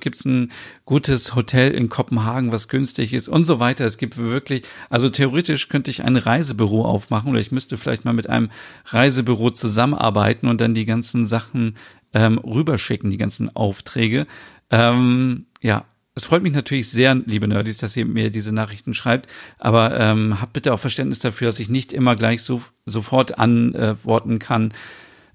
gibt's 0.01 0.27
ein 0.27 0.53
gutes 0.85 1.35
Hotel 1.35 1.73
in 1.73 1.89
Kopenhagen, 1.89 2.53
was 2.53 2.69
günstig 2.69 3.15
ist 3.15 3.29
und 3.29 3.47
so 3.47 3.59
weiter? 3.59 3.87
Es 3.87 3.97
gibt 3.97 4.19
wirklich, 4.19 4.65
also 4.91 5.09
theoretisch 5.09 5.71
könnte 5.71 5.91
ich 5.91 6.05
ein 6.05 6.17
Reisebüro 6.17 6.85
aufmachen 6.85 7.31
oder 7.31 7.41
ich 7.41 7.53
müsste 7.53 7.79
vielleicht 7.79 8.05
mal 8.05 8.13
mit 8.13 8.29
einem 8.29 8.51
Reisebüro 8.87 9.49
zusammenarbeiten 9.49 10.47
und 10.47 10.61
dann 10.61 10.75
die 10.75 10.85
ganzen 10.85 11.25
Sachen 11.25 11.77
ähm, 12.13 12.37
rüberschicken, 12.37 13.11
die 13.11 13.17
ganzen 13.17 13.55
Aufträge. 13.57 14.27
Ähm, 14.71 15.47
ja, 15.63 15.87
es 16.15 16.25
freut 16.25 16.43
mich 16.43 16.53
natürlich 16.53 16.91
sehr, 16.91 17.15
liebe 17.15 17.49
Nerdys, 17.49 17.79
dass 17.79 17.97
ihr 17.97 18.05
mir 18.05 18.31
diese 18.31 18.53
Nachrichten 18.53 18.93
schreibt, 18.93 19.29
aber 19.59 19.99
ähm, 19.99 20.41
habt 20.41 20.53
bitte 20.53 20.75
auch 20.75 20.81
Verständnis 20.81 21.21
dafür, 21.21 21.47
dass 21.47 21.59
ich 21.59 21.71
nicht 21.71 21.93
immer 21.93 22.17
gleich 22.17 22.43
so 22.43 22.63
sofort 22.85 23.39
antworten 23.39 24.39
kann, 24.39 24.75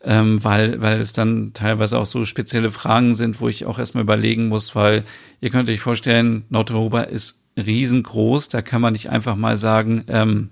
ähm, 0.04 0.44
weil, 0.44 0.80
weil 0.82 1.00
es 1.00 1.14
dann 1.14 1.52
teilweise 1.54 1.98
auch 1.98 2.06
so 2.06 2.26
spezielle 2.26 2.72
Fragen 2.72 3.16
sind, 3.16 3.42
wo 3.42 3.50
ich 3.50 3.66
auch 3.66 3.80
erstmal 3.80 4.04
überlegen 4.04 4.48
muss, 4.50 4.76
weil 4.76 5.04
ihr 5.42 5.50
könnt 5.50 5.70
euch 5.70 5.82
vorstellen, 5.82 6.46
Nordeuropa 6.50 7.02
ist 7.02 7.42
riesengroß, 7.58 8.50
da 8.50 8.62
kann 8.62 8.82
man 8.82 8.94
nicht 8.94 9.10
einfach 9.10 9.36
mal 9.36 9.58
sagen, 9.58 10.04
ähm, 10.08 10.52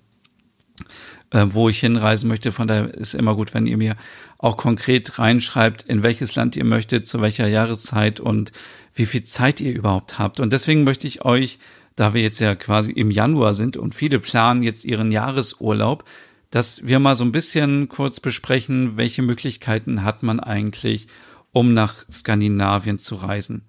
äh, 1.32 1.46
wo 1.50 1.70
ich 1.70 1.80
hinreisen 1.80 2.28
möchte. 2.28 2.52
Von 2.52 2.68
daher 2.68 2.94
ist 2.94 3.16
immer 3.16 3.36
gut, 3.36 3.54
wenn 3.54 3.68
ihr 3.68 3.78
mir 3.78 3.96
auch 4.38 4.58
konkret 4.58 5.20
reinschreibt, 5.20 5.84
in 5.84 6.04
welches 6.04 6.36
Land 6.36 6.56
ihr 6.56 6.66
möchtet, 6.66 7.08
zu 7.08 7.22
welcher 7.22 7.48
Jahreszeit 7.48 8.20
und 8.20 8.52
wie 8.94 9.06
viel 9.06 9.24
Zeit 9.24 9.62
ihr 9.62 9.74
überhaupt 9.74 10.20
habt. 10.20 10.40
Und 10.40 10.54
deswegen 10.54 10.84
möchte 10.84 11.08
ich 11.08 11.26
euch, 11.26 11.60
da 11.96 12.14
wir 12.14 12.22
jetzt 12.22 12.40
ja 12.40 12.56
quasi 12.56 12.92
im 12.92 13.12
Januar 13.12 13.54
sind 13.54 13.78
und 13.78 13.96
viele 13.96 14.20
planen 14.20 14.64
jetzt 14.64 14.86
ihren 14.86 15.12
Jahresurlaub, 15.12 16.04
dass 16.50 16.88
wir 16.88 17.00
mal 17.00 17.16
so 17.16 17.24
ein 17.24 17.32
bisschen 17.32 17.90
kurz 17.90 18.20
besprechen, 18.20 18.98
welche 18.98 19.22
Möglichkeiten 19.22 20.04
hat 20.04 20.24
man 20.24 20.40
eigentlich, 20.40 21.08
um 21.52 21.74
nach 21.74 21.96
Skandinavien 22.12 22.98
zu 22.98 23.16
reisen. 23.16 23.64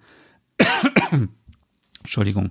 Entschuldigung. 2.01 2.51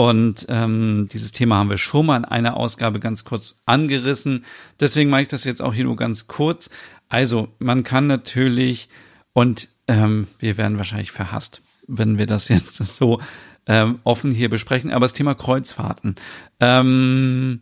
Und 0.00 0.46
ähm, 0.48 1.10
dieses 1.12 1.32
Thema 1.32 1.56
haben 1.56 1.68
wir 1.68 1.76
schon 1.76 2.06
mal 2.06 2.16
in 2.16 2.24
einer 2.24 2.56
Ausgabe 2.56 3.00
ganz 3.00 3.24
kurz 3.24 3.56
angerissen. 3.66 4.46
Deswegen 4.80 5.10
mache 5.10 5.20
ich 5.20 5.28
das 5.28 5.44
jetzt 5.44 5.60
auch 5.60 5.74
hier 5.74 5.84
nur 5.84 5.96
ganz 5.96 6.26
kurz. 6.26 6.70
Also, 7.10 7.48
man 7.58 7.82
kann 7.82 8.06
natürlich, 8.06 8.88
und 9.34 9.68
ähm, 9.88 10.26
wir 10.38 10.56
werden 10.56 10.78
wahrscheinlich 10.78 11.10
verhasst, 11.10 11.60
wenn 11.86 12.16
wir 12.16 12.24
das 12.24 12.48
jetzt 12.48 12.76
so 12.76 13.20
ähm, 13.66 13.98
offen 14.04 14.32
hier 14.32 14.48
besprechen, 14.48 14.90
aber 14.90 15.04
das 15.04 15.12
Thema 15.12 15.34
Kreuzfahrten. 15.34 16.14
Ähm, 16.60 17.60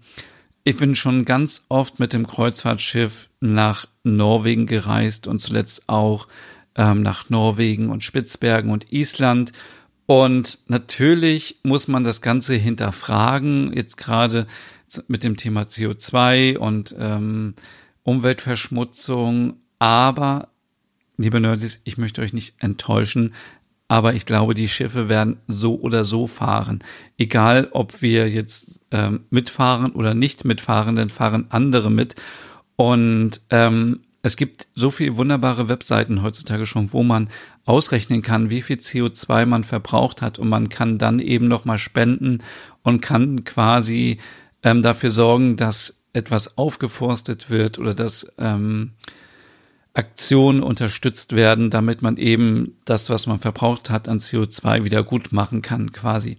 ich 0.62 0.76
bin 0.76 0.94
schon 0.94 1.24
ganz 1.24 1.64
oft 1.68 1.98
mit 1.98 2.12
dem 2.12 2.28
Kreuzfahrtschiff 2.28 3.30
nach 3.40 3.86
Norwegen 4.04 4.66
gereist 4.66 5.26
und 5.26 5.40
zuletzt 5.40 5.88
auch 5.88 6.28
ähm, 6.76 7.02
nach 7.02 7.30
Norwegen 7.30 7.90
und 7.90 8.04
Spitzbergen 8.04 8.70
und 8.70 8.92
Island. 8.92 9.50
Und 10.10 10.60
natürlich 10.68 11.60
muss 11.62 11.86
man 11.86 12.02
das 12.02 12.22
Ganze 12.22 12.54
hinterfragen, 12.54 13.74
jetzt 13.74 13.98
gerade 13.98 14.46
mit 15.06 15.22
dem 15.22 15.36
Thema 15.36 15.62
CO2 15.62 16.56
und 16.56 16.96
ähm, 16.98 17.54
Umweltverschmutzung. 18.04 19.56
Aber, 19.78 20.48
liebe 21.18 21.40
Nerds, 21.40 21.80
ich 21.84 21.98
möchte 21.98 22.22
euch 22.22 22.32
nicht 22.32 22.54
enttäuschen 22.62 23.34
aber 23.88 24.12
ich 24.12 24.26
glaube, 24.26 24.52
die 24.52 24.68
Schiffe 24.68 25.08
werden 25.08 25.38
so 25.46 25.80
oder 25.80 26.04
so 26.04 26.26
fahren. 26.26 26.84
Egal, 27.16 27.68
ob 27.72 28.02
wir 28.02 28.28
jetzt 28.28 28.82
ähm, 28.90 29.20
mitfahren 29.30 29.92
oder 29.92 30.12
nicht 30.12 30.44
mitfahren, 30.44 30.94
dann 30.94 31.08
fahren 31.08 31.46
andere 31.48 31.90
mit. 31.90 32.14
Und 32.76 33.40
ähm, 33.48 34.02
es 34.28 34.36
gibt 34.36 34.68
so 34.74 34.90
viele 34.90 35.16
wunderbare 35.16 35.68
Webseiten 35.68 36.22
heutzutage 36.22 36.66
schon, 36.66 36.92
wo 36.92 37.02
man 37.02 37.30
ausrechnen 37.64 38.20
kann, 38.20 38.50
wie 38.50 38.60
viel 38.60 38.76
CO2 38.76 39.46
man 39.46 39.64
verbraucht 39.64 40.20
hat 40.20 40.38
und 40.38 40.50
man 40.50 40.68
kann 40.68 40.98
dann 40.98 41.18
eben 41.18 41.48
nochmal 41.48 41.78
spenden 41.78 42.40
und 42.82 43.00
kann 43.00 43.44
quasi 43.44 44.18
ähm, 44.62 44.82
dafür 44.82 45.10
sorgen, 45.10 45.56
dass 45.56 46.04
etwas 46.12 46.58
aufgeforstet 46.58 47.48
wird 47.48 47.78
oder 47.78 47.94
dass 47.94 48.30
ähm, 48.38 48.92
Aktionen 49.94 50.62
unterstützt 50.62 51.34
werden, 51.34 51.70
damit 51.70 52.02
man 52.02 52.18
eben 52.18 52.76
das, 52.84 53.08
was 53.08 53.26
man 53.26 53.40
verbraucht 53.40 53.88
hat 53.88 54.08
an 54.08 54.18
CO2 54.18 54.84
wieder 54.84 55.02
gut 55.02 55.32
machen 55.32 55.62
kann, 55.62 55.90
quasi. 55.90 56.36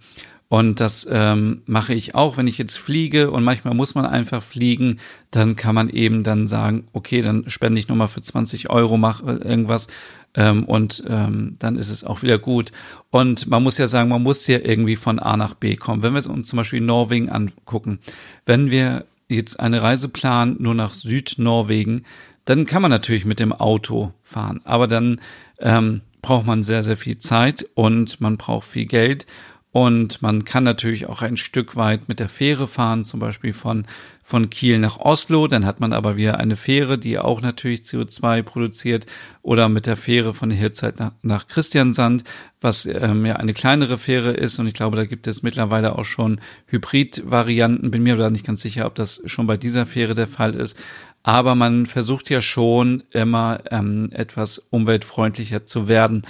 Und 0.49 0.79
das 0.79 1.07
ähm, 1.09 1.61
mache 1.67 1.93
ich 1.93 2.15
auch, 2.15 2.35
wenn 2.35 2.47
ich 2.47 2.57
jetzt 2.57 2.79
fliege 2.79 3.29
und 3.29 3.43
manchmal 3.43 3.75
muss 3.75 3.93
man 3.93 4.07
einfach 4.07 4.41
fliegen, 4.41 4.99
dann 5.29 5.55
kann 5.55 5.75
man 5.75 5.89
eben 5.89 6.23
dann 6.23 6.47
sagen, 6.47 6.87
okay, 6.91 7.21
dann 7.21 7.47
spende 7.47 7.79
ich 7.79 7.87
nochmal 7.87 8.07
für 8.07 8.21
20 8.21 8.71
Euro, 8.71 8.97
mach 8.97 9.21
irgendwas 9.23 9.87
ähm, 10.33 10.63
und 10.63 11.03
ähm, 11.07 11.53
dann 11.59 11.77
ist 11.77 11.89
es 11.89 12.03
auch 12.03 12.23
wieder 12.23 12.39
gut. 12.39 12.71
Und 13.11 13.47
man 13.47 13.61
muss 13.61 13.77
ja 13.77 13.87
sagen, 13.87 14.09
man 14.09 14.23
muss 14.23 14.47
ja 14.47 14.57
irgendwie 14.57 14.95
von 14.95 15.19
A 15.19 15.37
nach 15.37 15.53
B 15.53 15.75
kommen. 15.75 16.01
Wenn 16.01 16.15
wir 16.15 16.27
uns 16.27 16.47
zum 16.47 16.57
Beispiel 16.57 16.81
Norwegen 16.81 17.29
angucken, 17.29 17.99
wenn 18.47 18.71
wir 18.71 19.05
jetzt 19.27 19.59
eine 19.59 19.83
Reise 19.83 20.09
planen 20.09 20.57
nur 20.57 20.73
nach 20.73 20.95
Südnorwegen, 20.95 22.05
dann 22.45 22.65
kann 22.65 22.81
man 22.81 22.89
natürlich 22.89 23.25
mit 23.25 23.39
dem 23.39 23.53
Auto 23.53 24.13
fahren. 24.23 24.61
Aber 24.63 24.87
dann 24.87 25.21
ähm, 25.59 26.01
braucht 26.23 26.47
man 26.47 26.63
sehr, 26.63 26.81
sehr 26.81 26.97
viel 26.97 27.19
Zeit 27.19 27.67
und 27.75 28.19
man 28.19 28.37
braucht 28.37 28.67
viel 28.67 28.87
Geld. 28.87 29.27
Und 29.71 30.23
man 30.23 30.45
kann 30.45 30.63
natürlich 30.63 31.05
auch 31.05 31.21
ein 31.21 31.37
Stück 31.37 31.75
weit 31.75 32.09
mit 32.09 32.19
der 32.19 32.27
Fähre 32.27 32.67
fahren, 32.67 33.05
zum 33.05 33.19
Beispiel 33.19 33.53
von, 33.53 33.85
von 34.23 34.49
Kiel 34.49 34.79
nach 34.79 34.97
Oslo. 34.97 35.47
Dann 35.47 35.63
hat 35.63 35.79
man 35.79 35.93
aber 35.93 36.17
wieder 36.17 36.39
eine 36.39 36.55
Fähre, 36.55 36.97
die 36.97 37.19
auch 37.19 37.41
natürlich 37.41 37.81
CO2 37.81 38.41
produziert. 38.41 39.05
Oder 39.43 39.69
mit 39.69 39.85
der 39.85 39.95
Fähre 39.95 40.33
von 40.33 40.49
Hirzeit 40.49 40.99
nach, 40.99 41.11
nach 41.21 41.47
Christiansand, 41.47 42.23
was 42.61 42.87
ähm, 42.87 43.27
ja 43.27 43.35
eine 43.35 43.53
kleinere 43.53 43.99
Fähre 43.99 44.31
ist. 44.31 44.57
Und 44.57 44.65
ich 44.65 44.73
glaube, 44.73 44.97
da 44.97 45.05
gibt 45.05 45.27
es 45.27 45.43
mittlerweile 45.43 45.99
auch 45.99 46.05
schon 46.05 46.41
Hybrid-Varianten. 46.65 47.91
Bin 47.91 48.01
mir 48.01 48.13
aber 48.13 48.31
nicht 48.31 48.47
ganz 48.47 48.63
sicher, 48.63 48.87
ob 48.87 48.95
das 48.95 49.21
schon 49.25 49.45
bei 49.45 49.57
dieser 49.57 49.85
Fähre 49.85 50.15
der 50.15 50.27
Fall 50.27 50.55
ist. 50.55 50.79
Aber 51.21 51.53
man 51.53 51.85
versucht 51.85 52.31
ja 52.31 52.41
schon 52.41 53.03
immer 53.11 53.59
ähm, 53.69 54.09
etwas 54.13 54.57
umweltfreundlicher 54.57 55.67
zu 55.67 55.87
werden. 55.87 56.23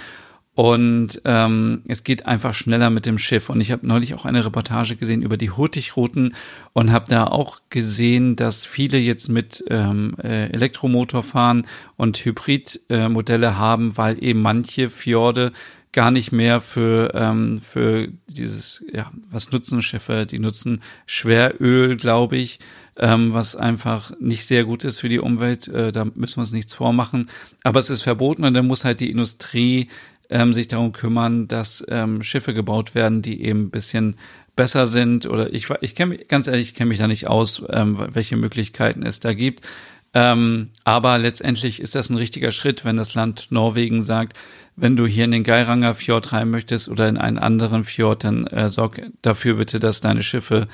Und 0.60 1.22
ähm, 1.24 1.80
es 1.88 2.04
geht 2.04 2.26
einfach 2.26 2.52
schneller 2.52 2.90
mit 2.90 3.06
dem 3.06 3.16
Schiff. 3.16 3.48
Und 3.48 3.62
ich 3.62 3.72
habe 3.72 3.86
neulich 3.86 4.12
auch 4.12 4.26
eine 4.26 4.44
Reportage 4.44 4.96
gesehen 4.96 5.22
über 5.22 5.38
die 5.38 5.50
Hurtigruten 5.50 6.34
und 6.74 6.92
habe 6.92 7.06
da 7.08 7.24
auch 7.24 7.62
gesehen, 7.70 8.36
dass 8.36 8.66
viele 8.66 8.98
jetzt 8.98 9.30
mit 9.30 9.64
ähm, 9.70 10.16
äh, 10.22 10.50
Elektromotor 10.50 11.22
fahren 11.22 11.66
und 11.96 12.18
Hybridmodelle 12.18 13.46
äh, 13.46 13.52
haben, 13.52 13.96
weil 13.96 14.22
eben 14.22 14.42
manche 14.42 14.90
Fjorde 14.90 15.52
gar 15.92 16.10
nicht 16.10 16.30
mehr 16.30 16.60
für, 16.60 17.14
ähm, 17.14 17.62
für 17.62 18.08
dieses, 18.28 18.84
ja, 18.92 19.10
was 19.30 19.52
nutzen 19.52 19.80
Schiffe? 19.80 20.26
Die 20.26 20.40
nutzen 20.40 20.82
Schweröl, 21.06 21.96
glaube 21.96 22.36
ich, 22.36 22.58
ähm, 22.98 23.32
was 23.32 23.56
einfach 23.56 24.12
nicht 24.20 24.44
sehr 24.44 24.64
gut 24.64 24.84
ist 24.84 25.00
für 25.00 25.08
die 25.08 25.20
Umwelt. 25.20 25.68
Äh, 25.68 25.90
da 25.90 26.04
müssen 26.04 26.36
wir 26.36 26.42
uns 26.42 26.52
nichts 26.52 26.74
vormachen. 26.74 27.30
Aber 27.64 27.80
es 27.80 27.88
ist 27.88 28.02
verboten 28.02 28.44
und 28.44 28.52
dann 28.52 28.66
muss 28.66 28.84
halt 28.84 29.00
die 29.00 29.10
Industrie 29.10 29.88
ähm, 30.30 30.54
sich 30.54 30.68
darum 30.68 30.92
kümmern, 30.92 31.48
dass 31.48 31.84
ähm, 31.88 32.22
Schiffe 32.22 32.54
gebaut 32.54 32.94
werden, 32.94 33.20
die 33.20 33.42
eben 33.42 33.64
ein 33.64 33.70
bisschen 33.70 34.16
besser 34.56 34.86
sind. 34.86 35.26
Oder 35.26 35.52
ich, 35.52 35.68
ich 35.80 35.94
kenne 35.94 36.18
ganz 36.18 36.46
ehrlich, 36.46 36.68
ich 36.68 36.74
kenne 36.74 36.88
mich 36.88 36.98
da 36.98 37.08
nicht 37.08 37.26
aus, 37.26 37.62
ähm, 37.70 37.98
welche 38.12 38.36
Möglichkeiten 38.36 39.04
es 39.04 39.20
da 39.20 39.34
gibt. 39.34 39.66
Ähm, 40.12 40.70
aber 40.84 41.18
letztendlich 41.18 41.80
ist 41.80 41.94
das 41.94 42.10
ein 42.10 42.16
richtiger 42.16 42.50
Schritt, 42.50 42.84
wenn 42.84 42.96
das 42.96 43.14
Land 43.14 43.48
Norwegen 43.50 44.02
sagt, 44.02 44.36
wenn 44.74 44.96
du 44.96 45.06
hier 45.06 45.24
in 45.24 45.30
den 45.30 45.44
Geiranger 45.44 45.94
Fjord 45.94 46.32
rein 46.32 46.50
möchtest 46.50 46.88
oder 46.88 47.08
in 47.08 47.18
einen 47.18 47.38
anderen 47.38 47.84
Fjord, 47.84 48.24
dann 48.24 48.46
äh, 48.48 48.70
sorg 48.70 49.02
dafür 49.22 49.54
bitte, 49.54 49.78
dass 49.78 50.00
deine 50.00 50.22
Schiffe 50.22 50.66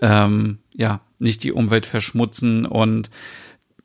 ähm, 0.00 0.58
ja 0.74 1.00
nicht 1.18 1.42
die 1.44 1.52
Umwelt 1.52 1.86
verschmutzen 1.86 2.66
und 2.66 3.08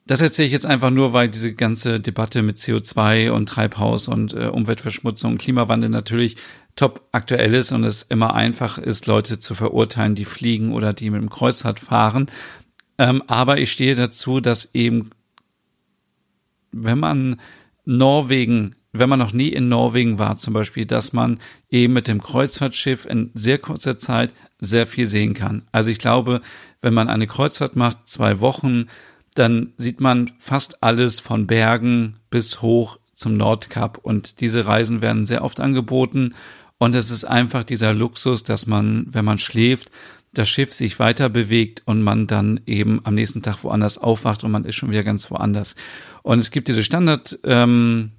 das 0.07 0.21
erzähle 0.21 0.47
ich 0.47 0.53
jetzt 0.53 0.65
einfach 0.65 0.89
nur, 0.89 1.13
weil 1.13 1.27
diese 1.27 1.53
ganze 1.53 1.99
Debatte 1.99 2.41
mit 2.41 2.57
CO2 2.57 3.29
und 3.31 3.47
Treibhaus 3.47 4.07
und 4.07 4.33
äh, 4.33 4.47
Umweltverschmutzung 4.47 5.33
und 5.33 5.37
Klimawandel 5.37 5.89
natürlich 5.89 6.37
top 6.75 7.07
aktuell 7.11 7.53
ist 7.53 7.73
und 7.73 7.83
es 7.83 8.03
immer 8.03 8.33
einfach 8.33 8.77
ist, 8.77 9.05
Leute 9.05 9.39
zu 9.39 9.53
verurteilen, 9.53 10.15
die 10.15 10.25
fliegen 10.25 10.71
oder 10.71 10.93
die 10.93 11.09
mit 11.09 11.21
dem 11.21 11.29
Kreuzfahrt 11.29 11.79
fahren. 11.79 12.27
Ähm, 12.97 13.21
aber 13.27 13.57
ich 13.59 13.71
stehe 13.71 13.95
dazu, 13.95 14.39
dass 14.39 14.73
eben, 14.73 15.09
wenn 16.71 16.99
man 16.99 17.41
Norwegen, 17.83 18.75
wenn 18.93 19.09
man 19.09 19.19
noch 19.19 19.33
nie 19.33 19.49
in 19.49 19.67
Norwegen 19.67 20.19
war 20.19 20.37
zum 20.37 20.53
Beispiel, 20.53 20.85
dass 20.85 21.13
man 21.13 21.39
eben 21.69 21.93
mit 21.93 22.07
dem 22.07 22.21
Kreuzfahrtschiff 22.21 23.05
in 23.05 23.31
sehr 23.33 23.57
kurzer 23.57 23.97
Zeit 23.97 24.33
sehr 24.59 24.87
viel 24.87 25.05
sehen 25.05 25.33
kann. 25.33 25.63
Also 25.71 25.89
ich 25.89 25.99
glaube, 25.99 26.41
wenn 26.81 26.93
man 26.93 27.09
eine 27.09 27.27
Kreuzfahrt 27.27 27.75
macht, 27.75 28.07
zwei 28.07 28.39
Wochen, 28.39 28.87
dann 29.37 29.73
sieht 29.77 30.01
man 30.01 30.31
fast 30.39 30.83
alles 30.83 31.19
von 31.19 31.47
Bergen 31.47 32.17
bis 32.29 32.61
hoch 32.61 32.99
zum 33.13 33.37
Nordkap. 33.37 33.97
Und 33.97 34.41
diese 34.41 34.65
Reisen 34.65 35.01
werden 35.01 35.25
sehr 35.25 35.43
oft 35.43 35.59
angeboten. 35.59 36.35
Und 36.77 36.95
es 36.95 37.09
ist 37.09 37.23
einfach 37.23 37.63
dieser 37.63 37.93
Luxus, 37.93 38.43
dass 38.43 38.67
man, 38.67 39.07
wenn 39.09 39.25
man 39.25 39.37
schläft, 39.37 39.91
das 40.33 40.49
Schiff 40.49 40.73
sich 40.73 40.99
weiter 40.99 41.29
bewegt 41.29 41.81
und 41.85 42.03
man 42.03 42.27
dann 42.27 42.59
eben 42.65 43.01
am 43.03 43.15
nächsten 43.15 43.41
Tag 43.41 43.63
woanders 43.63 43.97
aufwacht 43.97 44.43
und 44.43 44.51
man 44.51 44.65
ist 44.65 44.75
schon 44.75 44.91
wieder 44.91 45.03
ganz 45.03 45.31
woanders. 45.31 45.75
Und 46.21 46.39
es 46.39 46.51
gibt 46.51 46.67
diese 46.67 46.83
Standard 46.83 47.39
ähm, 47.43 48.11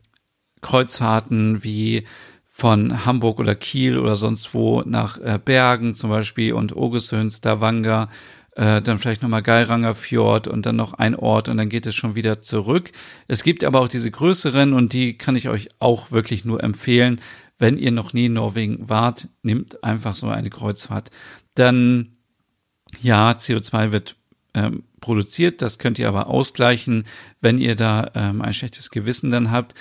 Kreuzfahrten 0.61 1.63
wie 1.63 2.05
von 2.49 3.07
Hamburg 3.07 3.39
oder 3.39 3.55
Kiel 3.55 3.99
oder 3.99 4.17
sonst 4.17 4.53
wo 4.53 4.83
nach 4.85 5.19
äh, 5.19 5.39
Bergen 5.43 5.95
zum 5.95 6.11
Beispiel 6.11 6.55
und 6.55 6.75
Ogesön, 6.75 7.31
Stavanger 7.31 8.09
äh, 8.59 8.83
dann 8.83 8.99
vielleicht 8.99 9.23
nochmal 9.23 9.43
Geiranger 9.43 9.95
Fjord 9.95 10.49
und 10.49 10.67
dann 10.67 10.75
noch 10.75 10.95
ein 10.95 11.15
Ort 11.15 11.49
und 11.49 11.59
dann 11.59 11.69
geht 11.69 11.87
es 11.87 11.95
schon 11.95 12.17
wieder 12.17 12.43
zurück. 12.43 12.91
Es 13.29 13.45
gibt 13.45 13.63
aber 13.63 13.81
auch 13.81 13.87
diese 13.87 14.11
größeren 14.11 14.73
und 14.73 14.93
die 14.93 15.17
kann 15.17 15.37
ich 15.37 15.49
euch 15.49 15.69
auch 15.79 16.11
wirklich 16.11 16.45
nur 16.45 16.63
empfehlen. 16.63 17.21
Wenn 17.57 17.79
ihr 17.79 17.93
noch 17.93 18.13
nie 18.13 18.27
in 18.27 18.33
Norwegen 18.33 18.89
wart, 18.89 19.29
nehmt 19.43 19.85
einfach 19.85 20.17
so 20.17 20.29
eine 20.29 20.51
Kreuzfahrt. 20.51 21.11
Dann, 21.55 22.17
ja, 23.01 23.31
CO2 23.31 23.93
wird 23.93 24.17
ähm, 24.55 24.83
produziert, 25.01 25.63
das 25.63 25.79
könnt 25.79 26.01
ihr 26.01 26.09
aber 26.09 26.27
ausgleichen, 26.27 27.05
wenn 27.41 27.59
ihr 27.59 27.77
da 27.77 28.11
ähm, 28.17 28.43
ein 28.43 28.53
schlechtes 28.53 28.91
Gewissen 28.91 29.31
dann 29.31 29.53
habt. 29.53 29.75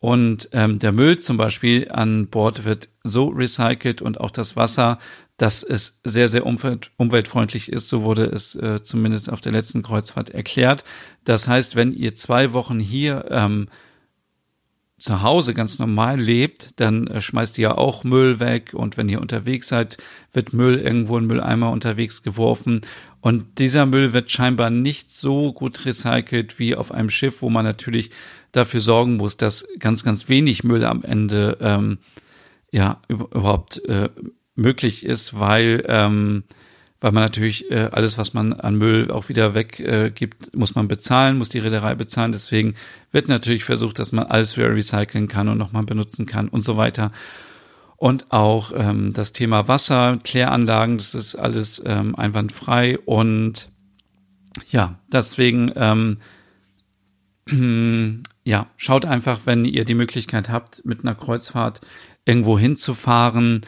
Und 0.00 0.48
ähm, 0.52 0.80
der 0.80 0.90
Müll 0.90 1.20
zum 1.20 1.36
Beispiel 1.36 1.88
an 1.90 2.26
Bord 2.26 2.64
wird 2.64 2.88
so 3.04 3.28
recycelt 3.28 4.02
und 4.02 4.20
auch 4.20 4.32
das 4.32 4.56
Wasser, 4.56 4.98
dass 5.36 5.62
es 5.62 6.00
sehr, 6.04 6.28
sehr 6.28 6.46
umwelt, 6.46 6.90
umweltfreundlich 6.96 7.70
ist. 7.70 7.88
So 7.88 8.02
wurde 8.02 8.24
es 8.24 8.54
äh, 8.54 8.82
zumindest 8.82 9.30
auf 9.30 9.40
der 9.40 9.52
letzten 9.52 9.82
Kreuzfahrt 9.82 10.30
erklärt. 10.30 10.84
Das 11.24 11.48
heißt, 11.48 11.74
wenn 11.76 11.92
ihr 11.92 12.14
zwei 12.14 12.52
Wochen 12.52 12.78
hier 12.78 13.26
ähm, 13.30 13.68
zu 14.96 15.22
Hause 15.22 15.54
ganz 15.54 15.80
normal 15.80 16.20
lebt, 16.20 16.78
dann 16.80 17.08
äh, 17.08 17.20
schmeißt 17.20 17.58
ihr 17.58 17.78
auch 17.78 18.04
Müll 18.04 18.38
weg 18.38 18.70
und 18.74 18.96
wenn 18.96 19.08
ihr 19.08 19.20
unterwegs 19.20 19.68
seid, 19.68 19.98
wird 20.32 20.52
Müll 20.52 20.78
irgendwo 20.78 21.18
in 21.18 21.26
Mülleimer 21.26 21.72
unterwegs 21.72 22.22
geworfen 22.22 22.82
und 23.20 23.58
dieser 23.58 23.86
Müll 23.86 24.12
wird 24.12 24.30
scheinbar 24.30 24.70
nicht 24.70 25.10
so 25.10 25.52
gut 25.52 25.84
recycelt 25.84 26.58
wie 26.58 26.76
auf 26.76 26.92
einem 26.92 27.10
Schiff, 27.10 27.42
wo 27.42 27.50
man 27.50 27.64
natürlich 27.64 28.12
dafür 28.52 28.80
sorgen 28.80 29.16
muss, 29.16 29.36
dass 29.36 29.66
ganz, 29.80 30.04
ganz 30.04 30.28
wenig 30.28 30.62
Müll 30.62 30.84
am 30.84 31.02
Ende 31.02 31.58
ähm, 31.60 31.98
ja 32.70 33.02
überhaupt 33.08 33.84
äh, 33.88 34.08
möglich 34.54 35.04
ist, 35.04 35.38
weil 35.38 35.84
ähm, 35.88 36.44
weil 37.04 37.12
man 37.12 37.22
natürlich 37.22 37.70
äh, 37.70 37.90
alles, 37.92 38.16
was 38.16 38.32
man 38.32 38.54
an 38.54 38.76
Müll 38.76 39.10
auch 39.10 39.28
wieder 39.28 39.54
weggibt, 39.54 40.48
äh, 40.48 40.56
muss 40.56 40.74
man 40.74 40.88
bezahlen, 40.88 41.36
muss 41.36 41.50
die 41.50 41.58
Reederei 41.58 41.94
bezahlen. 41.94 42.32
Deswegen 42.32 42.76
wird 43.12 43.28
natürlich 43.28 43.62
versucht, 43.62 43.98
dass 43.98 44.12
man 44.12 44.24
alles 44.24 44.56
wieder 44.56 44.74
recyceln 44.74 45.28
kann 45.28 45.48
und 45.48 45.58
nochmal 45.58 45.82
benutzen 45.82 46.24
kann 46.24 46.48
und 46.48 46.64
so 46.64 46.78
weiter. 46.78 47.12
Und 47.96 48.32
auch 48.32 48.72
ähm, 48.74 49.12
das 49.12 49.34
Thema 49.34 49.68
Wasser, 49.68 50.18
Kläranlagen, 50.24 50.96
das 50.96 51.14
ist 51.14 51.34
alles 51.34 51.82
ähm, 51.84 52.16
einwandfrei. 52.16 52.98
Und 52.98 53.68
ja, 54.70 54.98
deswegen 55.12 55.72
ähm, 55.76 56.16
ja, 58.44 58.66
schaut 58.78 59.04
einfach, 59.04 59.40
wenn 59.44 59.66
ihr 59.66 59.84
die 59.84 59.94
Möglichkeit 59.94 60.48
habt, 60.48 60.86
mit 60.86 61.00
einer 61.00 61.14
Kreuzfahrt 61.14 61.82
irgendwo 62.24 62.58
hinzufahren. 62.58 63.60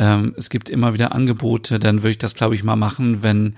Ähm, 0.00 0.34
es 0.38 0.48
gibt 0.48 0.70
immer 0.70 0.94
wieder 0.94 1.14
Angebote, 1.14 1.78
dann 1.78 1.98
würde 1.98 2.12
ich 2.12 2.18
das, 2.18 2.34
glaube 2.34 2.54
ich, 2.54 2.64
mal 2.64 2.74
machen, 2.74 3.22
wenn, 3.22 3.54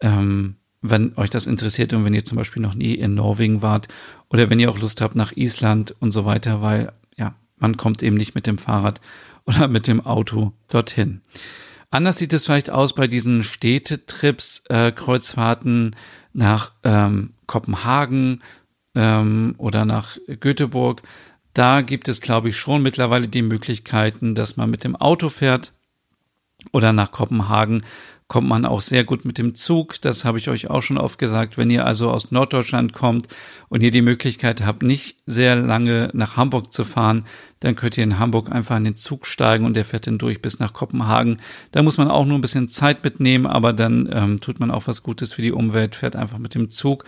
ähm, 0.00 0.56
wenn 0.82 1.16
euch 1.16 1.30
das 1.30 1.46
interessiert 1.46 1.92
und 1.92 2.04
wenn 2.04 2.12
ihr 2.12 2.24
zum 2.24 2.36
Beispiel 2.36 2.60
noch 2.60 2.74
nie 2.74 2.94
in 2.94 3.14
Norwegen 3.14 3.62
wart 3.62 3.86
oder 4.30 4.50
wenn 4.50 4.58
ihr 4.58 4.68
auch 4.68 4.80
Lust 4.80 5.00
habt 5.00 5.14
nach 5.14 5.30
Island 5.36 5.94
und 6.00 6.10
so 6.10 6.24
weiter, 6.24 6.60
weil 6.60 6.92
ja, 7.16 7.36
man 7.56 7.76
kommt 7.76 8.02
eben 8.02 8.16
nicht 8.16 8.34
mit 8.34 8.48
dem 8.48 8.58
Fahrrad 8.58 9.00
oder 9.46 9.68
mit 9.68 9.86
dem 9.86 10.04
Auto 10.04 10.52
dorthin. 10.68 11.20
Anders 11.90 12.18
sieht 12.18 12.32
es 12.32 12.46
vielleicht 12.46 12.70
aus 12.70 12.94
bei 12.94 13.06
diesen 13.06 13.44
Städtetrips, 13.44 14.64
äh, 14.68 14.90
Kreuzfahrten 14.90 15.94
nach 16.32 16.72
ähm, 16.82 17.34
Kopenhagen 17.46 18.42
ähm, 18.96 19.54
oder 19.56 19.84
nach 19.84 20.16
Göteborg. 20.40 21.02
Da 21.54 21.80
gibt 21.82 22.08
es, 22.08 22.20
glaube 22.20 22.48
ich, 22.48 22.56
schon 22.56 22.82
mittlerweile 22.82 23.28
die 23.28 23.42
Möglichkeiten, 23.42 24.34
dass 24.34 24.56
man 24.56 24.70
mit 24.70 24.84
dem 24.84 24.96
Auto 24.96 25.28
fährt 25.28 25.72
oder 26.72 26.92
nach 26.92 27.10
Kopenhagen 27.10 27.82
kommt 28.30 28.48
man 28.48 28.64
auch 28.64 28.80
sehr 28.80 29.02
gut 29.02 29.24
mit 29.24 29.38
dem 29.38 29.56
Zug. 29.56 30.00
Das 30.00 30.24
habe 30.24 30.38
ich 30.38 30.48
euch 30.48 30.70
auch 30.70 30.82
schon 30.82 30.98
oft 30.98 31.18
gesagt. 31.18 31.58
Wenn 31.58 31.68
ihr 31.68 31.84
also 31.84 32.12
aus 32.12 32.30
Norddeutschland 32.30 32.92
kommt 32.92 33.26
und 33.68 33.82
ihr 33.82 33.90
die 33.90 34.02
Möglichkeit 34.02 34.64
habt, 34.64 34.84
nicht 34.84 35.16
sehr 35.26 35.56
lange 35.56 36.10
nach 36.12 36.36
Hamburg 36.36 36.72
zu 36.72 36.84
fahren, 36.84 37.26
dann 37.58 37.74
könnt 37.74 37.98
ihr 37.98 38.04
in 38.04 38.20
Hamburg 38.20 38.52
einfach 38.52 38.76
in 38.76 38.84
den 38.84 38.94
Zug 38.94 39.26
steigen 39.26 39.64
und 39.64 39.74
der 39.74 39.84
fährt 39.84 40.06
dann 40.06 40.18
durch 40.18 40.40
bis 40.40 40.60
nach 40.60 40.72
Kopenhagen. 40.72 41.40
Da 41.72 41.82
muss 41.82 41.98
man 41.98 42.08
auch 42.08 42.24
nur 42.24 42.38
ein 42.38 42.40
bisschen 42.40 42.68
Zeit 42.68 43.02
mitnehmen, 43.02 43.46
aber 43.46 43.72
dann 43.72 44.08
ähm, 44.12 44.40
tut 44.40 44.60
man 44.60 44.70
auch 44.70 44.86
was 44.86 45.02
Gutes 45.02 45.32
für 45.32 45.42
die 45.42 45.52
Umwelt, 45.52 45.96
fährt 45.96 46.14
einfach 46.14 46.38
mit 46.38 46.54
dem 46.54 46.70
Zug 46.70 47.04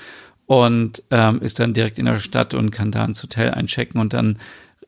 und 0.52 1.02
ähm, 1.10 1.40
ist 1.40 1.60
dann 1.60 1.72
direkt 1.72 1.98
in 1.98 2.04
der 2.04 2.18
Stadt 2.18 2.52
und 2.52 2.70
kann 2.70 2.92
da 2.92 3.06
ins 3.06 3.22
Hotel 3.22 3.52
einchecken 3.52 3.98
und 3.98 4.12
dann 4.12 4.38